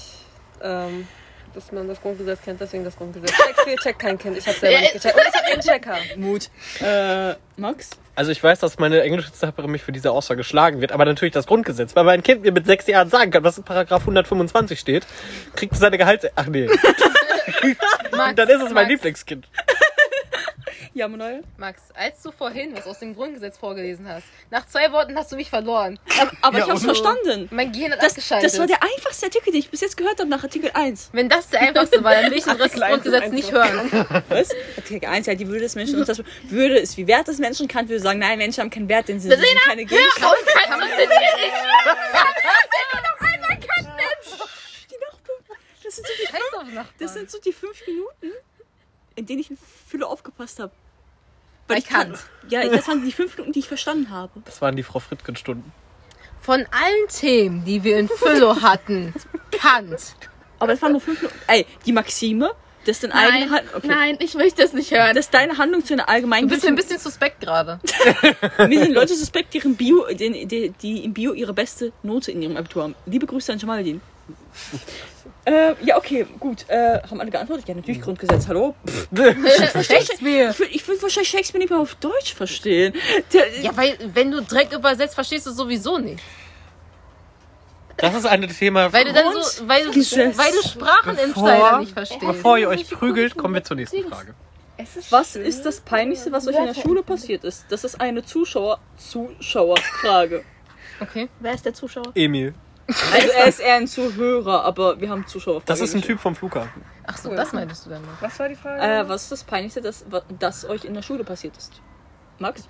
[0.63, 1.07] ähm,
[1.55, 3.33] dass man das Grundgesetz kennt, deswegen das Grundgesetz.
[3.33, 4.39] Shakespeare checkt kein Kind.
[4.39, 5.15] Ich habe selber Ja, nicht gecheckt.
[5.15, 5.97] Und ich habe den Checker.
[6.17, 6.51] Mut.
[6.81, 7.91] Äh, Max?
[8.15, 11.47] Also ich weiß, dass meine Englischlehrerin mich für diese Aussage schlagen wird, aber natürlich das
[11.47, 11.97] Grundgesetz.
[11.97, 15.07] Weil mein Kind mir mit sechs Jahren sagen kann, was in Paragraph 125 steht,
[15.57, 16.27] kriegt es seine Gehalts...
[16.37, 16.67] Ach nee,
[18.17, 19.49] Max, dann ist es mein Max, Lieblingskind.
[20.93, 21.41] Ja, Monaya?
[21.57, 25.37] Max, als du vorhin was aus dem Grundgesetz vorgelesen hast, nach zwei Worten hast du
[25.37, 26.01] mich verloren.
[26.21, 27.49] Aber, aber Ja, ich hab's verstanden.
[27.53, 28.51] Mein Gehirn hat Das, abgeschaltet.
[28.53, 31.11] das war der einfachste Artikel, den ich bis jetzt gehört habe nach Artikel 1.
[31.13, 33.89] Wenn das der einfachste war, dann will ich den Rest des Grundgesetzes nicht hören.
[34.29, 34.49] Was?
[34.77, 36.01] Artikel 1, ja, die Würde des Menschen.
[36.01, 37.89] Und das Würde ist wie Wert des Menschen kann.
[37.89, 40.27] Würde sagen, nein, Menschen haben keinen Wert, denn sie sind keine Gegenstände.
[40.27, 41.11] Auf, du dir nicht.
[41.11, 43.59] Wenn du noch einmal.
[44.91, 45.59] Die Nachbarn.
[45.85, 46.89] Das sind, so die, auf Nachbarn.
[46.99, 48.33] das sind so die fünf Minuten,
[49.21, 50.73] in denen ich in Fülle aufgepasst habe.
[51.69, 52.15] Bei ich kann.
[52.49, 54.43] Ja, das waren die fünf Minuten, die ich verstanden habe.
[54.45, 55.73] Das waren die Frau Frittgen-Stunden.
[56.41, 59.15] Von allen Themen, die wir in Füllo hatten,
[59.53, 60.17] Kant.
[60.59, 61.39] Aber das waren nur fünf Minuten.
[61.47, 62.51] Ey, die Maxime,
[62.87, 63.75] das ist deine eigene Nein, Hand.
[63.75, 63.87] Okay.
[63.87, 65.15] nein, ich möchte das nicht hören.
[65.15, 67.79] Das ist deine Handlung zu einer allgemeinen Du bist ein bisschen suspekt gerade.
[68.67, 72.41] Mir sind Leute suspekt, die, Bio, die, die, die im Bio ihre beste Note in
[72.41, 72.95] ihrem Abitur haben.
[73.05, 74.01] Liebe Grüße an Jamaldin.
[75.45, 76.65] Äh, ja, okay, gut.
[76.69, 77.69] Äh, haben alle geantwortet?
[77.69, 78.75] Ja, natürlich Grundgesetz, hallo.
[79.15, 80.51] Shakespeare.
[80.51, 82.95] Ich würde ich würd wahrscheinlich Shakespeare nicht mehr auf Deutsch verstehen.
[83.33, 86.23] Der, Ja, weil wenn du Dreck übersetzt, verstehst du sowieso nicht.
[87.97, 88.93] Das ist ein Thema.
[88.93, 92.21] Weil du dann so, weil weil du Spracheninsider Bevor- nicht verstehst.
[92.21, 94.35] Bevor ihr euch prügelt, kommen wir zur nächsten Frage.
[95.11, 97.67] was ist das Peinlichste, was euch in der Schule passiert ist?
[97.69, 100.45] Das ist eine Zuschauer Zuschauerfrage.
[101.01, 101.29] Okay.
[101.41, 102.13] Wer ist der Zuschauer?
[102.15, 102.55] Emil.
[103.13, 105.67] Also er ist eher ein Zuhörer, aber wir haben Zuschauerfrage.
[105.67, 106.03] Das ist ein.
[106.03, 106.83] Typ vom Flughafen.
[107.07, 108.21] Ach so, das meintest du dann noch.
[108.21, 108.83] Was war die Frage?
[108.83, 110.05] Äh, was ist das Peinlichste, das,
[110.39, 111.81] das euch in der Schule passiert ist?
[112.39, 112.67] Max?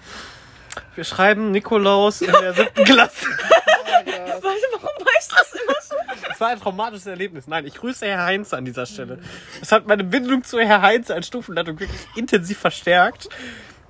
[0.94, 3.26] Wir schreiben Nikolaus in der siebten Klasse.
[4.06, 5.94] Warte, warum weißt du das immer so?
[6.28, 7.46] Das war ein traumatisches Erlebnis.
[7.46, 9.18] Nein, ich grüße Herr Heinz an dieser Stelle.
[9.60, 13.28] Das hat meine Bindung zu Herr Heinz als Stufenleitung wirklich intensiv verstärkt.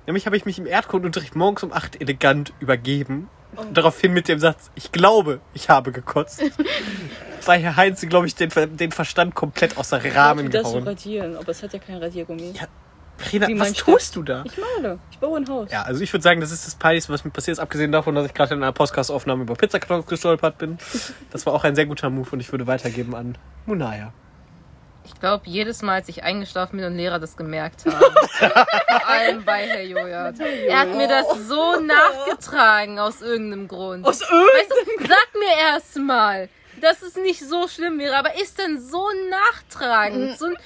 [0.07, 3.29] Nämlich habe ich mich im Erdkundenunterricht morgens um 8 elegant übergeben.
[3.73, 6.41] Daraufhin mit dem Satz, ich glaube, ich habe gekotzt.
[7.45, 10.83] Bei Herr Heinz, glaube ich, den, den Verstand komplett außer Rahmen so gehauen.
[10.87, 12.53] radieren, aber es hat ja kein Radiergummi.
[12.53, 12.67] Ja,
[13.31, 14.43] Rena, Wie was tust du da?
[14.45, 14.99] Ich male.
[15.11, 15.71] Ich baue ein Haus.
[15.71, 18.15] Ja, also ich würde sagen, das ist das Peinlichste, was mir passiert ist, abgesehen davon,
[18.15, 20.77] dass ich gerade in einer Podcast-Aufnahme über Pizzakartons gestolpert bin.
[21.29, 24.13] Das war auch ein sehr guter Move und ich würde weitergeben an Munaya.
[25.05, 27.99] Ich glaube, jedes Mal, als ich eingeschlafen bin und Lehrer das gemerkt haben.
[28.39, 30.39] Vor allem bei Herr Jojat.
[30.39, 34.05] Er hat mir das so nachgetragen aus irgendeinem Grund.
[34.05, 36.49] Aus irgendeinem Weißt du, sag mir erst mal,
[36.81, 40.37] dass es nicht so schlimm wäre, aber ist denn so nachtragend?
[40.37, 40.57] So ein,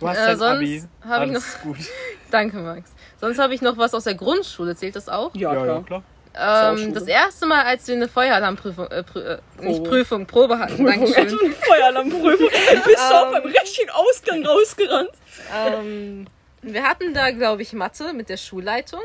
[0.00, 0.82] Du hast Äh, dein sonst Abi.
[1.06, 1.76] hab ich Alles gut.
[2.30, 2.90] danke, Max.
[3.20, 4.74] Sonst habe ich noch was aus der Grundschule.
[4.74, 5.34] Zählt das auch?
[5.34, 5.84] Ja, klar.
[5.84, 6.02] klar.
[6.32, 9.88] Ähm, das erste Mal, als wir eine Feueralarmprüfung, äh, prü äh, nicht Probe.
[9.88, 11.16] Prüfung, Probe hatten, Dankeschön.
[11.26, 12.48] eine Feueralarmprüfung.
[12.84, 15.10] Bist du auch beim richtigen Ausgang rausgerannt?
[15.54, 16.26] ähm,
[16.62, 19.00] wir hatten da, glaube ich, Mathe mit der Schulleitung.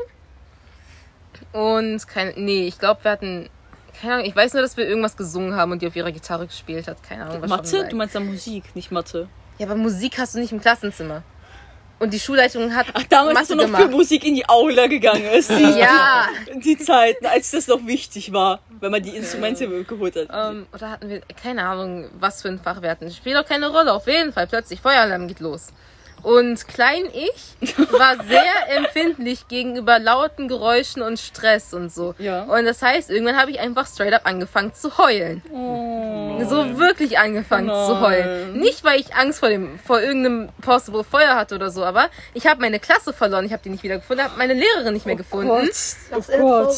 [1.52, 3.48] Und kein, nee, ich glaube, wir hatten,
[4.00, 6.46] keine Ahnung, ich weiß nur, dass wir irgendwas gesungen haben und die auf ihrer Gitarre
[6.46, 7.02] gespielt hat.
[7.02, 7.88] Keine Ahnung, was Mathe?
[7.88, 9.28] Du meinst ja Musik, nicht Mathe.
[9.58, 11.22] Ja, aber Musik hast du nicht im Klassenzimmer.
[11.98, 13.82] Und die Schulleitung hat Ach, damals bist du noch gemacht.
[13.84, 15.48] für Musik in die Aula gegangen ist.
[15.50, 16.26] Die, Ja.
[16.54, 20.28] die, die Zeiten, als das noch wichtig war, wenn man die Instrumente geholt hat.
[20.52, 23.10] Ähm, oder hatten wir, keine Ahnung, was für ein Fach wir hatten.
[23.10, 23.94] Spielt auch keine Rolle.
[23.94, 25.68] Auf jeden Fall, plötzlich Feueralarm geht los.
[26.26, 28.42] Und klein ich war sehr
[28.76, 32.16] empfindlich gegenüber lauten Geräuschen und Stress und so.
[32.18, 32.42] Ja.
[32.42, 35.40] Und das heißt, irgendwann habe ich einfach straight up angefangen zu heulen.
[36.48, 38.00] So wirklich angefangen zu Nein.
[38.00, 38.58] heulen.
[38.58, 42.44] Nicht, weil ich Angst vor dem, vor irgendeinem Possible Feuer hatte oder so, aber ich
[42.48, 43.44] habe meine Klasse verloren.
[43.44, 45.68] Ich habe die nicht wieder gefunden, habe meine Lehrerin nicht mehr gefunden.
[45.68, 46.76] Das ist eher Gott.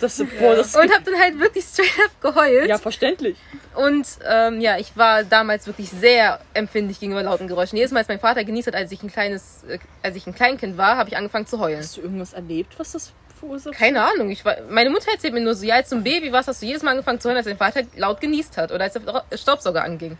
[0.00, 2.68] Das, boah, das Und habe dann halt wirklich straight up geheult.
[2.68, 3.36] ja, verständlich.
[3.74, 7.76] Und ähm, ja, ich war damals wirklich sehr empfindlich gegenüber lauten Geräuschen.
[7.76, 10.34] Jedes Mal, als mein Vater genießt hat, als ich ein kleines, äh, als ich ein
[10.34, 11.78] Kleinkind war, habe ich angefangen zu heulen.
[11.78, 13.74] Hast du irgendwas erlebt, was das verursacht?
[13.74, 14.30] Keine Ahnung.
[14.30, 16.62] Ich war, meine Mutter erzählt mir nur so, ja, als du ein Baby warst, hast
[16.62, 19.22] du jedes Mal angefangen zu heulen, als dein Vater laut genießt hat oder als der
[19.36, 20.16] Staubsauger anging.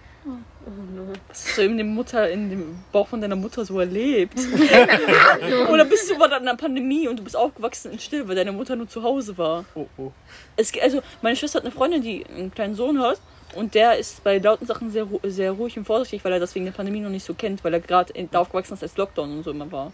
[1.29, 4.37] Was hast du in, dem Mutter, in dem Bauch von deiner Mutter so erlebt?
[5.71, 8.75] Oder bist du in der Pandemie und du bist aufgewachsen in Still, weil deine Mutter
[8.75, 9.65] nur zu Hause war?
[9.77, 10.11] Oh, oh.
[10.57, 13.21] Es, also, meine Schwester hat eine Freundin, die einen kleinen Sohn hat.
[13.55, 16.67] Und der ist bei lauten Sachen sehr, sehr ruhig und vorsichtig, weil er das wegen
[16.67, 19.45] der Pandemie noch nicht so kennt, weil er gerade da aufgewachsen ist, als Lockdown und
[19.45, 19.93] so immer war.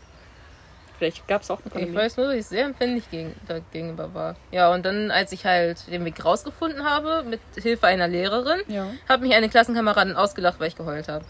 [0.99, 1.97] Vielleicht gab es auch eine Ich Pandemie.
[1.97, 4.37] weiß nur, dass ich sehr empfindlich gegen, dagegenüber war.
[4.53, 8.87] Ja, und dann, als ich halt den Weg rausgefunden habe, mit Hilfe einer Lehrerin, Ja.
[9.09, 11.25] hat mich eine Klassenkameradin ausgelacht, weil ich geheult habe.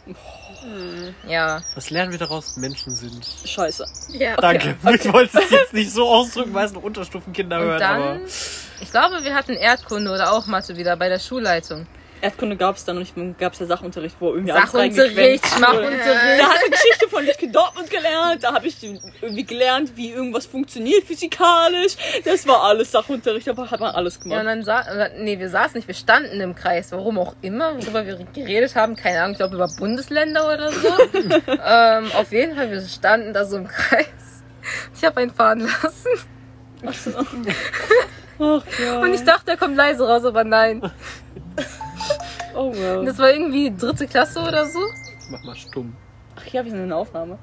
[1.27, 1.62] Ja.
[1.75, 2.57] Was lernen wir daraus?
[2.57, 3.27] Menschen sind.
[3.45, 3.85] Scheiße.
[4.11, 4.37] Ja.
[4.37, 4.77] Danke.
[4.95, 8.05] Ich wollte es jetzt nicht so ausdrücken, weil es noch Unterstufenkinder Und hören, aber.
[8.14, 8.23] dann,
[8.81, 11.87] ich glaube, wir hatten Erdkunde oder auch Mathe wieder bei der Schulleitung.
[12.23, 15.47] Erdkunde gab es dann und ich gab es ja Sachunterricht, wo irgendwie Sachunterricht.
[15.47, 16.41] Schmachunterricht.
[16.41, 18.77] Da hat die Geschichte von Lichke Dortmund gelernt, da habe ich
[19.20, 21.97] irgendwie gelernt, wie irgendwas funktioniert physikalisch.
[22.25, 24.47] Das war alles Sachunterricht, aber hat man alles Ja, und gemacht.
[24.47, 28.07] dann sa oder, nee, wir saßen nicht, wir standen im Kreis, warum auch immer, worüber
[28.07, 30.89] wir geredet haben, keine Ahnung, ich glaube über Bundesländer oder so.
[31.64, 34.07] ähm, auf jeden Fall, wir standen da so im Kreis.
[34.97, 36.09] Ich habe einen fahren lassen
[36.87, 36.97] Ach
[38.39, 38.99] ja.
[39.01, 40.83] und ich dachte, er kommt leise raus, aber nein.
[42.55, 43.05] oh Und well.
[43.05, 44.81] das war irgendwie dritte Klasse oder so.
[45.31, 45.95] Mach mal stumm.
[46.37, 47.39] Ach ja, wir sind in der Aufnahme.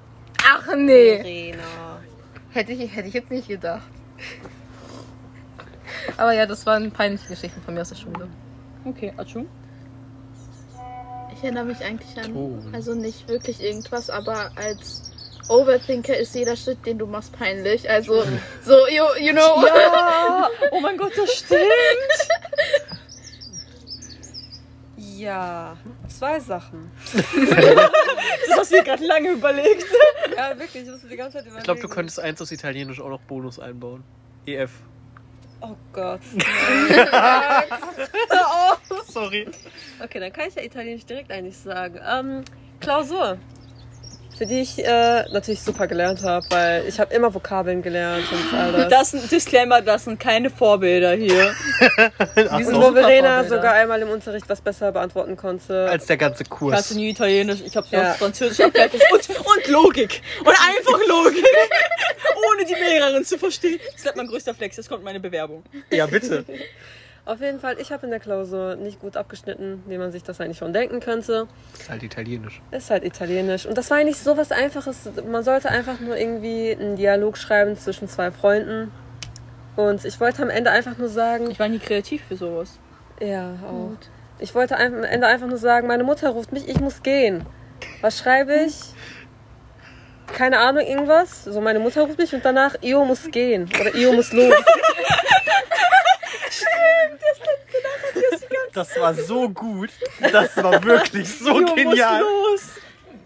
[0.45, 1.99] Ach nee, Rena.
[2.51, 3.87] hätte ich, hätte ich jetzt nicht gedacht.
[6.17, 8.27] Aber ja, das waren peinliche Geschichten von mir aus der Schule.
[8.85, 9.45] Okay, Achu.
[11.33, 12.69] Ich erinnere mich eigentlich an, Ton.
[12.73, 15.11] also nicht wirklich irgendwas, aber als
[15.47, 17.89] Overthinker ist jeder Schritt, den du machst, peinlich.
[17.89, 18.23] Also,
[18.63, 19.65] so, you, you know.
[19.65, 20.49] Ja!
[20.71, 21.59] Oh mein Gott, das stimmt!
[25.19, 25.75] Ja,
[26.07, 26.91] zwei Sachen.
[28.47, 29.85] Das hast du dir gerade lange überlegt.
[30.35, 31.59] Ja, wirklich, ich musste die ganze Zeit überlegen.
[31.59, 34.03] Ich glaube, du könntest eins aus Italienisch auch noch Bonus einbauen.
[34.45, 34.71] EF.
[35.61, 36.21] Oh Gott.
[39.07, 39.47] Sorry.
[40.01, 41.99] Okay, dann kann ich ja Italienisch direkt eigentlich sagen.
[42.05, 42.43] Ähm,
[42.79, 43.37] Klausur.
[44.39, 48.57] Für die ich äh, natürlich super gelernt habe, weil ich habe immer Vokabeln gelernt und
[48.57, 48.87] alles.
[48.89, 51.53] Das ist ein Disclaimer, das sind keine Vorbilder hier.
[52.57, 53.43] Die sind super Verena Vorbilder.
[53.43, 55.89] sogar einmal im Unterricht was besser beantworten konnte.
[55.89, 56.87] Als der ganze Kurs.
[56.87, 58.13] du nie Italienisch, ich nur Ja.
[58.13, 59.01] Französisch abgeleitet.
[59.11, 60.21] Und, und Logik.
[60.39, 61.45] Und einfach Logik.
[62.53, 63.81] Ohne die Lehrerin zu verstehen.
[63.91, 65.63] Das ist mein größter Flex, das kommt meine Bewerbung.
[65.91, 66.45] Ja, bitte.
[67.25, 70.41] Auf jeden Fall, ich habe in der Klausur nicht gut abgeschnitten, wie man sich das
[70.41, 71.47] eigentlich schon denken könnte.
[71.73, 72.61] Ist halt Italienisch.
[72.71, 73.65] Ist halt Italienisch.
[73.67, 74.97] Und das war eigentlich so was Einfaches.
[75.29, 78.91] Man sollte einfach nur irgendwie einen Dialog schreiben zwischen zwei Freunden.
[79.75, 82.79] Und ich wollte am Ende einfach nur sagen, Ich war nie kreativ für sowas.
[83.21, 83.91] ja, auch.
[84.41, 87.45] Ich wollte am Ende einfach nur sagen, meine Mutter ruft mich, ich muss gehen.
[88.01, 88.73] Was schreibe ich?
[90.33, 91.43] keine Ahnung, irgendwas.
[91.45, 93.69] So, meine Mutter ruft mich und danach, Io muss gehen.
[93.79, 94.53] Oder Io muss los.
[98.73, 99.89] Das war so gut.
[100.31, 102.21] Das war wirklich so genial.
[102.21, 102.61] los.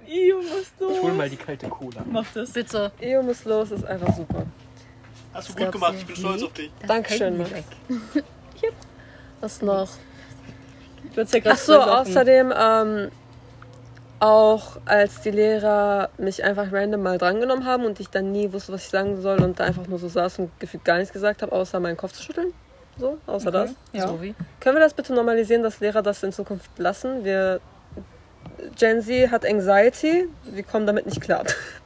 [0.08, 0.96] Io muss los.
[0.96, 2.04] Ich hol mal die kalte Cola.
[2.06, 2.52] Mach das.
[2.52, 2.92] Bitte.
[3.02, 4.46] Io muss los, ist einfach super.
[5.34, 6.72] Hast du gut gemacht, ich bin stolz auf dich.
[6.88, 7.52] Dankeschön, Max.
[9.42, 9.90] Was noch?
[11.16, 13.12] Hast ja so, außerdem ähm,
[14.20, 18.72] auch als die Lehrer mich einfach random mal drangenommen haben und ich dann nie wusste,
[18.72, 21.42] was ich sagen soll und da einfach nur so saß und gefühlt gar nichts gesagt
[21.42, 22.54] habe, außer meinen Kopf zu schütteln.
[22.98, 23.74] So, außer das.
[23.92, 24.08] Ja.
[24.08, 24.36] So wie?
[24.60, 27.24] Können wir das bitte normalisieren, dass Lehrer das in Zukunft lassen?
[27.24, 27.60] Wir
[28.78, 31.44] Gen Z hat Anxiety, wir kommen damit nicht klar.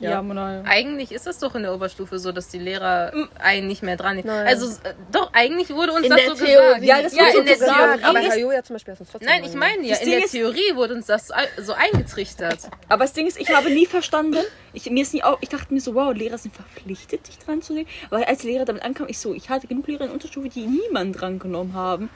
[0.00, 0.22] Ja, Ja.
[0.22, 0.62] Monal.
[0.66, 4.16] Eigentlich ist es doch in der Oberstufe so, dass die Lehrer einen nicht mehr dran
[4.16, 4.28] nehmen.
[4.28, 4.46] Nein.
[4.46, 6.54] Also, äh, doch, eigentlich wurde uns In das der so Theorie.
[6.80, 6.82] gesagt.
[6.84, 8.04] Ja, das ja, wurde in so der gesagt, Theorie.
[8.04, 10.14] Aber Herr ja zum Beispiel hat uns trotzdem Nein, ich meine ja, Das in Ding
[10.16, 11.28] der ist- Theorie wurde uns das
[11.60, 12.58] so eingetrichtert.
[12.88, 14.38] Aber das Ding ist, ich habe nie verstanden.
[14.72, 17.62] Ich, mir ist nie auch, ich dachte mir so, wow, Lehrer sind verpflichtet, dich dran
[17.62, 17.88] zu nehmen.
[18.10, 20.66] Weil als Lehrer damit ankam, ich so, ich hatte genug Lehrer in der Unterstufe, die
[20.66, 22.08] niemanden dran genommen haben.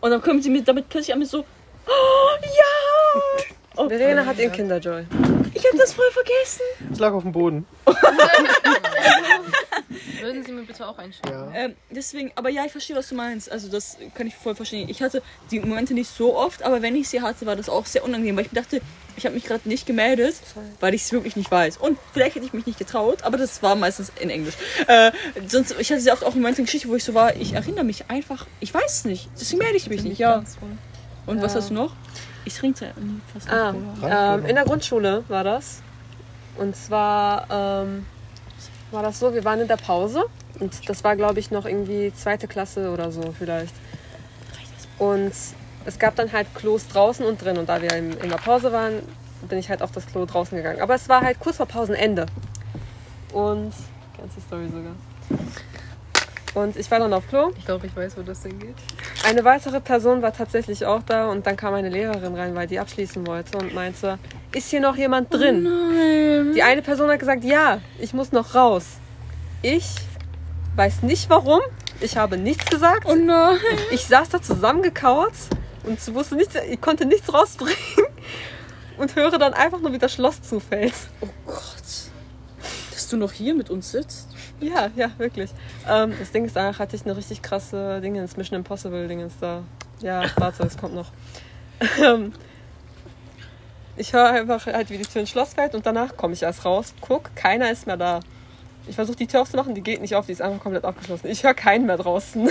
[0.00, 1.40] Und dann kommen sie mir damit plötzlich an mir so,
[1.86, 1.90] oh,
[2.42, 3.44] ja!
[3.76, 5.04] Oh, Verena hat ihren Kinderjoy.
[5.54, 6.62] Ich habe das voll vergessen.
[6.92, 7.66] Es lag auf dem Boden.
[10.20, 11.52] Würden Sie mir bitte auch einstellen?
[11.54, 13.50] Ähm, deswegen, aber ja, ich verstehe, was du meinst.
[13.50, 14.88] Also das kann ich voll verstehen.
[14.88, 17.86] Ich hatte die Momente nicht so oft, aber wenn ich sie hatte, war das auch
[17.86, 18.80] sehr unangenehm, weil ich mir dachte,
[19.16, 20.36] ich habe mich gerade nicht gemeldet,
[20.78, 21.76] weil ich es wirklich nicht weiß.
[21.78, 24.54] Und vielleicht hätte ich mich nicht getraut, aber das war meistens in Englisch.
[24.86, 25.10] Äh,
[25.46, 27.84] sonst, ich hatte sehr oft auch Momente in Geschichte, wo ich so war, ich erinnere
[27.84, 29.28] mich einfach, ich weiß es nicht.
[29.38, 30.42] Deswegen melde ich mich nicht, ja.
[31.26, 31.58] Und was Ja.
[31.60, 31.92] hast du noch?
[32.44, 33.74] Ich trinke nie fast Ah,
[34.34, 35.82] ähm, in der Grundschule war das.
[36.56, 38.06] Und zwar ähm,
[38.90, 40.24] war das so, wir waren in der Pause
[40.58, 43.74] und das war, glaube ich, noch irgendwie zweite Klasse oder so vielleicht.
[44.98, 45.32] Und
[45.84, 48.72] es gab dann halt Klos draußen und drin und da wir in, in der Pause
[48.72, 49.00] waren,
[49.48, 50.80] bin ich halt auf das Klo draußen gegangen.
[50.80, 52.26] Aber es war halt kurz vor Pausenende.
[53.32, 53.72] Und,
[54.18, 54.92] ganze Story sogar.
[56.54, 58.74] Und ich war dann auf Klo Ich glaube, ich weiß, wo das hingeht.
[59.24, 62.80] eine weitere Person war tatsächlich auch da und dann kam eine Lehrerin rein, weil die
[62.80, 64.18] abschließen wollte und meinte,
[64.52, 65.62] ist hier noch jemand drin?
[65.62, 66.52] Nein.
[66.54, 68.84] Die eine Person hat gesagt, ja, ich muss noch raus.
[69.62, 69.94] Ich
[70.74, 71.60] weiß nicht warum.
[72.00, 73.04] Ich habe nichts gesagt.
[73.06, 73.58] Oh nein.
[73.92, 75.34] Ich saß da zusammengekauert
[75.84, 77.76] und wusste nichts, ich konnte nichts rausbringen
[78.98, 80.94] und höre dann einfach nur, wie das Schloss zufällt.
[81.20, 81.60] Oh Gott.
[82.90, 84.29] Dass du noch hier mit uns sitzt?
[84.60, 85.50] Ja, ja, wirklich.
[85.88, 89.62] Ähm, das Ding ist, danach hatte ich eine richtig krasse Dingens, Mission Impossible Dingens da.
[90.00, 91.10] Ja, warte, es kommt noch.
[91.98, 92.32] Ähm,
[93.96, 96.64] ich höre einfach halt, wie die Tür ins Schloss fällt und danach komme ich erst
[96.66, 98.20] raus, guck, keiner ist mehr da.
[98.86, 101.28] Ich versuche die Tür aufzumachen, die geht nicht auf, die ist einfach komplett abgeschlossen.
[101.28, 102.50] Ich höre keinen mehr draußen.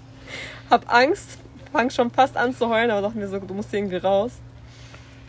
[0.70, 1.38] Hab Angst,
[1.72, 4.32] fang schon fast an zu heulen, aber dachte mir so, du musst irgendwie raus.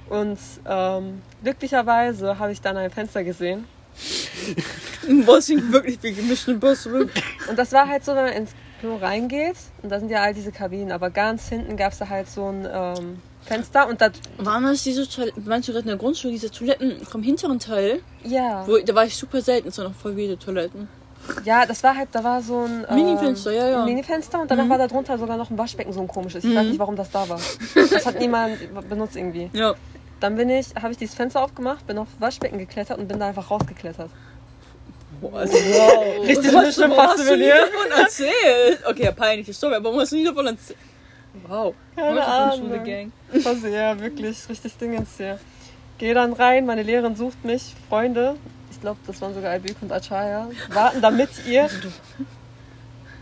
[0.10, 3.66] Und ähm, glücklicherweise habe ich dann ein Fenster gesehen
[5.26, 7.10] Was ich wirklich wie Mission Impossible.
[7.50, 10.34] Und das war halt so, wenn man ins Klo reingeht und da sind ja all
[10.34, 14.10] diese Kabinen, aber ganz hinten gab es da halt so ein ähm, Fenster und da,
[14.38, 18.02] Waren das diese Toiletten, manche Toiletten in der Grundschule, diese Toiletten vom hinteren Teil?
[18.24, 20.88] ja, Wo, da war ich super selten, es waren noch voll viele Toiletten.
[21.44, 23.86] ja, das war halt, da war so ein ähm, Minifenster, ja, ja.
[23.86, 26.44] Minifenster und danach war da drunter sogar noch ein Waschbecken, so ein komisches.
[26.44, 27.40] Ich weiß nicht, warum das da war.
[27.74, 29.50] Das hat niemand benutzt irgendwie.
[29.54, 29.74] Ja.
[30.20, 33.28] Dann bin ich, habe ich dieses Fenster aufgemacht, bin auf Waschbecken geklettert und bin da
[33.28, 34.10] einfach rausgeklettert.
[35.32, 36.26] Also, wow.
[36.26, 37.50] Richtig Was, warum hast du Impossible.
[37.50, 38.80] davon erzählt?
[38.86, 40.80] Okay, ja, peinliche Story, aber warum hast du nie davon erzählt?
[41.48, 41.74] Wow.
[41.96, 42.84] Keine Ahnung.
[42.84, 43.12] Gang.
[43.32, 45.40] Das ist ja wirklich richtig Dingens hier.
[45.98, 48.36] Gehe dann rein, meine Lehrerin sucht mich, Freunde,
[48.72, 51.68] ich glaube, das waren sogar Albük und Achaya, warten da mit ihr.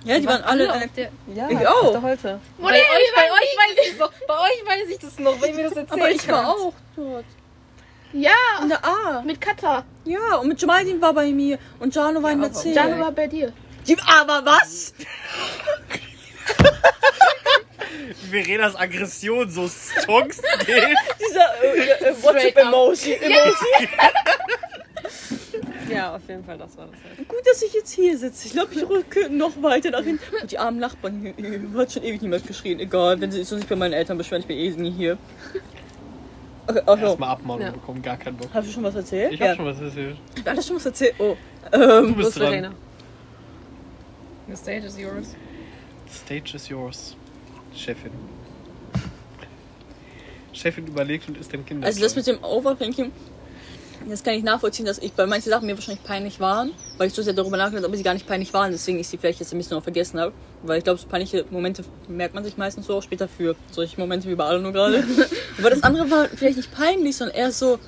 [0.06, 0.72] Ja, die waren alle.
[0.72, 1.84] auf der, Ja, Ich auch.
[1.86, 2.40] auf der Holte.
[2.60, 5.64] bei, euch, bei euch weiß ich noch, bei euch weiß ich das noch, wenn mir
[5.64, 7.26] das erzählt aber ich war auch dort.
[8.14, 9.22] Ja, In der A.
[9.26, 9.84] mit Kata.
[10.06, 11.58] Ja, und mit Jamaldin war bei mir.
[11.80, 12.72] Und Jano war in der C.
[12.72, 13.52] Jano war bei dir.
[13.88, 14.94] Die, aber was?
[18.32, 20.96] Verenas Aggression so stonks geht.
[21.20, 23.14] Dieser äh, äh, WhatsApp-Emoji.
[23.16, 23.90] Emoji.
[25.90, 27.28] Ja, auf jeden Fall, das war das halt.
[27.28, 28.48] Gut, dass ich jetzt hier sitze.
[28.48, 30.24] Ich glaube, ich rücke noch weiter nach hinten.
[30.42, 32.80] Und die armen Nachbarn hier, hier hat schon ewig niemand geschrien.
[32.80, 35.18] Egal, wenn sie so sich bei meinen Eltern beschweren, ich bin eh nie hier.
[36.68, 37.06] Okay, ach so.
[37.06, 37.72] Erstmal abmachen, Ja.
[37.72, 38.50] bekommen gar keinen Bock.
[38.54, 39.34] Hast du schon was erzählt?
[39.34, 40.18] Ich hab schon was erzählt.
[40.38, 40.48] was.
[40.48, 41.14] Alles schon was erzählt?
[41.20, 41.36] Oh.
[41.72, 42.48] Du Ähm, bist Los, dran.
[42.50, 42.72] Verena.
[44.48, 45.36] The stage is yours.
[46.12, 47.16] Stage is yours.
[47.76, 48.12] Chefin.
[50.54, 51.84] Chefin überlegt und ist dein Kind.
[51.84, 53.12] also das mit dem Overthinking,
[54.08, 57.14] das kann ich nachvollziehen, dass ich bei manchen Sachen mir wahrscheinlich peinlich waren, weil ich
[57.14, 59.40] so sehr darüber nachgedacht habe, aber sie gar nicht peinlich waren, deswegen ich sie vielleicht
[59.40, 60.34] jetzt ein bisschen noch vergessen habe.
[60.64, 64.00] Weil ich glaube, so peinliche Momente merkt man sich meistens so auch später für solche
[64.00, 65.04] Momente wie bei nur gerade.
[65.58, 67.80] aber das andere war vielleicht nicht peinlich, sondern eher so,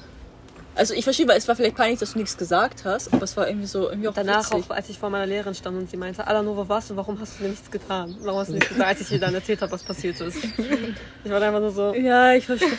[0.76, 3.36] Also ich verstehe, weil es war vielleicht peinlich, dass du nichts gesagt hast, aber es
[3.36, 4.70] war irgendwie so irgendwie auch Danach, witzig.
[4.70, 6.96] auch, als ich vor meiner Lehrerin stand und sie meinte, Alano, wo warst du?
[6.96, 8.16] Warum hast du mir nichts getan?
[8.22, 10.38] Warum hast du nichts gesagt, als ich ihr dann erzählt habe, was passiert ist?
[11.24, 12.70] Ich war dann einfach nur so, Ja, ich verstehe.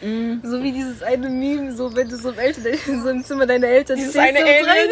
[0.00, 3.68] So wie dieses eine Meme, so wenn du so im, Eltern, so im Zimmer deiner
[3.68, 4.90] Eltern dieses stehst eine und Alien,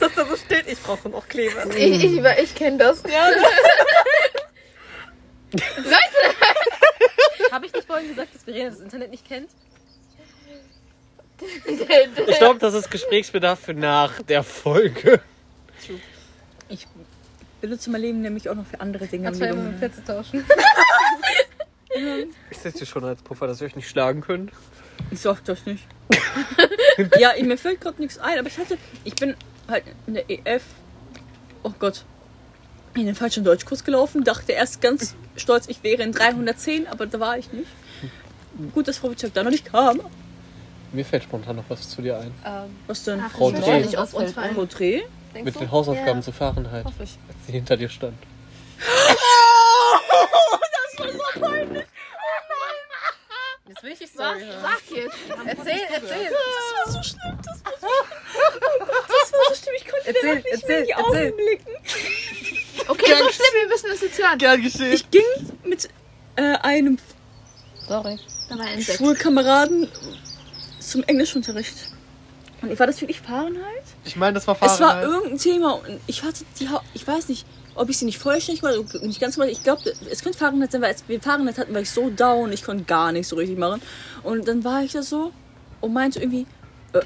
[0.00, 1.64] dass da so steht, ich brauche noch Kleber.
[1.76, 3.04] Ich, ich, ich kenne das.
[7.52, 9.50] Habe ich nicht vorhin gesagt, dass Verena das Internet nicht kennt?
[12.26, 15.20] Ich glaube, das ist Gesprächsbedarf für nach der Folge.
[16.68, 16.84] Ich
[17.60, 19.26] benutze mein Leben nämlich auch noch für andere Dinge.
[19.26, 20.44] Kannst du mit Plätze tauschen?
[22.50, 24.52] Ich setze schon als Puffer, dass ihr euch nicht schlagen könnt.
[25.10, 25.84] Ich sag das nicht.
[27.18, 29.34] ja, mir fällt gerade nichts ein, aber ich hatte, ich bin
[29.68, 30.62] halt in der EF,
[31.62, 32.04] oh Gott,
[32.94, 37.20] in den falschen Deutschkurs gelaufen, dachte erst ganz stolz, ich wäre in 310, aber da
[37.20, 37.68] war ich nicht.
[38.74, 40.00] Gut, dass Frau Witschak da noch nicht kam.
[40.92, 42.32] Mir fällt spontan noch was zu dir ein.
[42.44, 43.20] Ähm, Was denn?
[43.22, 43.96] Ach, Frau Dreh.
[43.96, 44.32] auf uns.
[44.32, 45.02] Frau Dreh?
[45.34, 45.58] Mit du?
[45.60, 46.22] den Hausaufgaben Ja.
[46.22, 47.18] zu Fahrenheit, Hoffe ich.
[47.28, 48.16] als sie hinter dir stand.
[53.68, 54.62] Jetzt will ich Story hören.
[54.62, 55.16] Sag jetzt.
[55.46, 56.30] Erzähl, erzähl.
[56.30, 58.88] Das war so schlimm, das war so schlimm.
[59.08, 61.32] Das war so schlimm, ich konnte Erzähl, nicht mehr in die erzähl, Augen erzähl.
[61.32, 61.70] blicken.
[62.88, 64.38] Okay, so schlimm, wir müssen das jetzt hören.
[64.38, 64.92] Gern geschehen.
[64.92, 65.22] Ich ging
[65.64, 65.88] mit
[66.36, 66.98] äh, einem
[67.86, 68.18] Sorry.
[68.48, 68.98] Da war ein Insekt.
[68.98, 69.88] Schulkameraden
[70.80, 71.74] zum Englischunterricht.
[72.62, 73.84] Und war das wirklich Fahrenheit?
[74.04, 75.04] Ich meine, das war Es war Fahrenheit.
[75.04, 77.46] irgendein Thema und ich hatte die, Ha- ich weiß nicht,
[77.78, 78.72] ob ich sie nicht vollständig war,
[79.02, 79.48] nicht ganz mal.
[79.48, 82.52] Ich glaube, es könnte Fahrenheit sein, weil als wir Fahrenheit hatten, war ich so down,
[82.52, 83.80] ich konnte gar nichts so richtig machen.
[84.22, 85.32] Und dann war ich da so
[85.80, 86.46] und meinte irgendwie,
[86.92, 87.00] äh,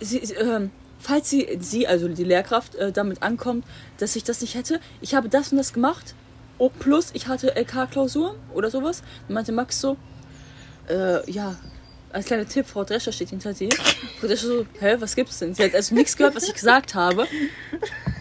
[0.00, 0.70] sie, ähm,
[1.00, 3.64] falls sie, sie, also die Lehrkraft, äh, damit ankommt,
[3.98, 6.14] dass ich das nicht hätte, ich habe das und das gemacht.
[6.58, 9.02] Oh, plus ich hatte LK-Klausur oder sowas.
[9.26, 9.96] Dann meinte Max so,
[10.88, 11.56] äh, ja,
[12.16, 13.68] als kleiner Tipp, Frau Drescher steht hinter dir.
[14.18, 15.54] Frau Drescher so, hä, was gibt's denn?
[15.54, 17.26] Sie hat also nichts gehört, was ich gesagt habe.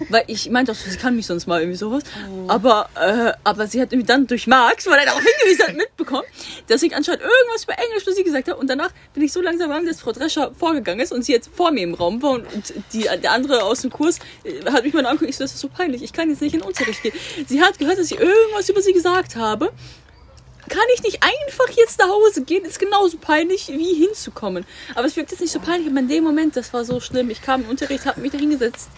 [0.09, 2.03] Weil ich meinte auch so, sie kann mich sonst mal irgendwie sowas.
[2.47, 6.27] Aber, äh, aber sie hat irgendwie dann durch Max, weil er darauf hingewiesen hat, mitbekommen,
[6.67, 8.59] dass ich anscheinend irgendwas über Englisch für sie gesagt habe.
[8.59, 11.49] Und danach bin ich so langsam gegangen, dass Frau Drescher vorgegangen ist und sie jetzt
[11.53, 12.31] vor mir im Raum war.
[12.31, 15.29] Und, und die, der andere aus dem Kurs äh, hat mich mal angeguckt.
[15.29, 17.13] Ich so, das ist so peinlich, ich kann jetzt nicht in den Unterricht gehen.
[17.47, 19.71] Sie hat gehört, dass ich irgendwas über sie gesagt habe
[20.69, 22.65] kann ich nicht einfach jetzt nach Hause gehen?
[22.65, 24.65] Ist genauso peinlich, wie hinzukommen.
[24.95, 27.29] Aber es wirkt jetzt nicht so peinlich, aber in dem Moment, das war so schlimm.
[27.29, 28.89] Ich kam im Unterricht, habe mich da hingesetzt.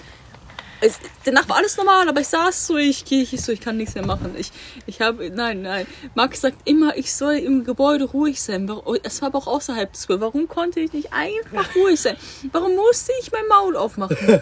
[0.80, 3.78] Es, danach war alles normal, aber ich saß so, ich gehe, ich so, ich kann
[3.78, 4.36] nichts mehr machen.
[4.38, 4.52] Ich,
[4.86, 5.88] ich habe, nein, nein.
[6.14, 8.68] Max sagt immer, ich soll im Gebäude ruhig sein.
[8.70, 10.34] Warum- Es war aber auch außerhalb des Gebäudes.
[10.36, 12.16] Warum konnte ich nicht einfach ruhig sein?
[12.52, 14.18] Warum musste ich mein Maul aufmachen?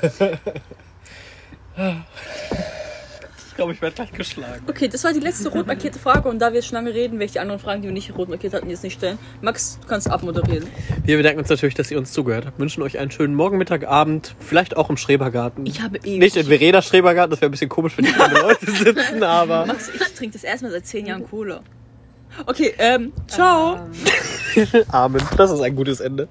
[3.55, 4.65] Ich glaube, ich werde gleich geschlagen.
[4.67, 7.13] Okay, das war die letzte rot markierte Frage und da wir jetzt schon lange reden,
[7.13, 9.17] werde ich die anderen Fragen, die wir nicht rot markiert hatten, jetzt nicht stellen.
[9.41, 10.67] Max, du kannst abmoderieren.
[11.05, 12.59] Wir bedanken uns natürlich, dass ihr uns zugehört habt.
[12.59, 14.35] Wünschen euch einen schönen Morgen, Mittag, Abend.
[14.39, 15.65] Vielleicht auch im Schrebergarten.
[15.65, 18.69] Ich habe eh Nicht in Verena Schrebergarten, das wäre ein bisschen komisch, wenn die Leute
[18.83, 19.65] sitzen, aber.
[19.67, 21.61] Max, ich trinke das erstmal seit zehn Jahren Cola.
[22.47, 23.79] Okay, ähm, ciao.
[24.91, 25.21] Amen.
[25.37, 26.27] Das ist ein gutes Ende.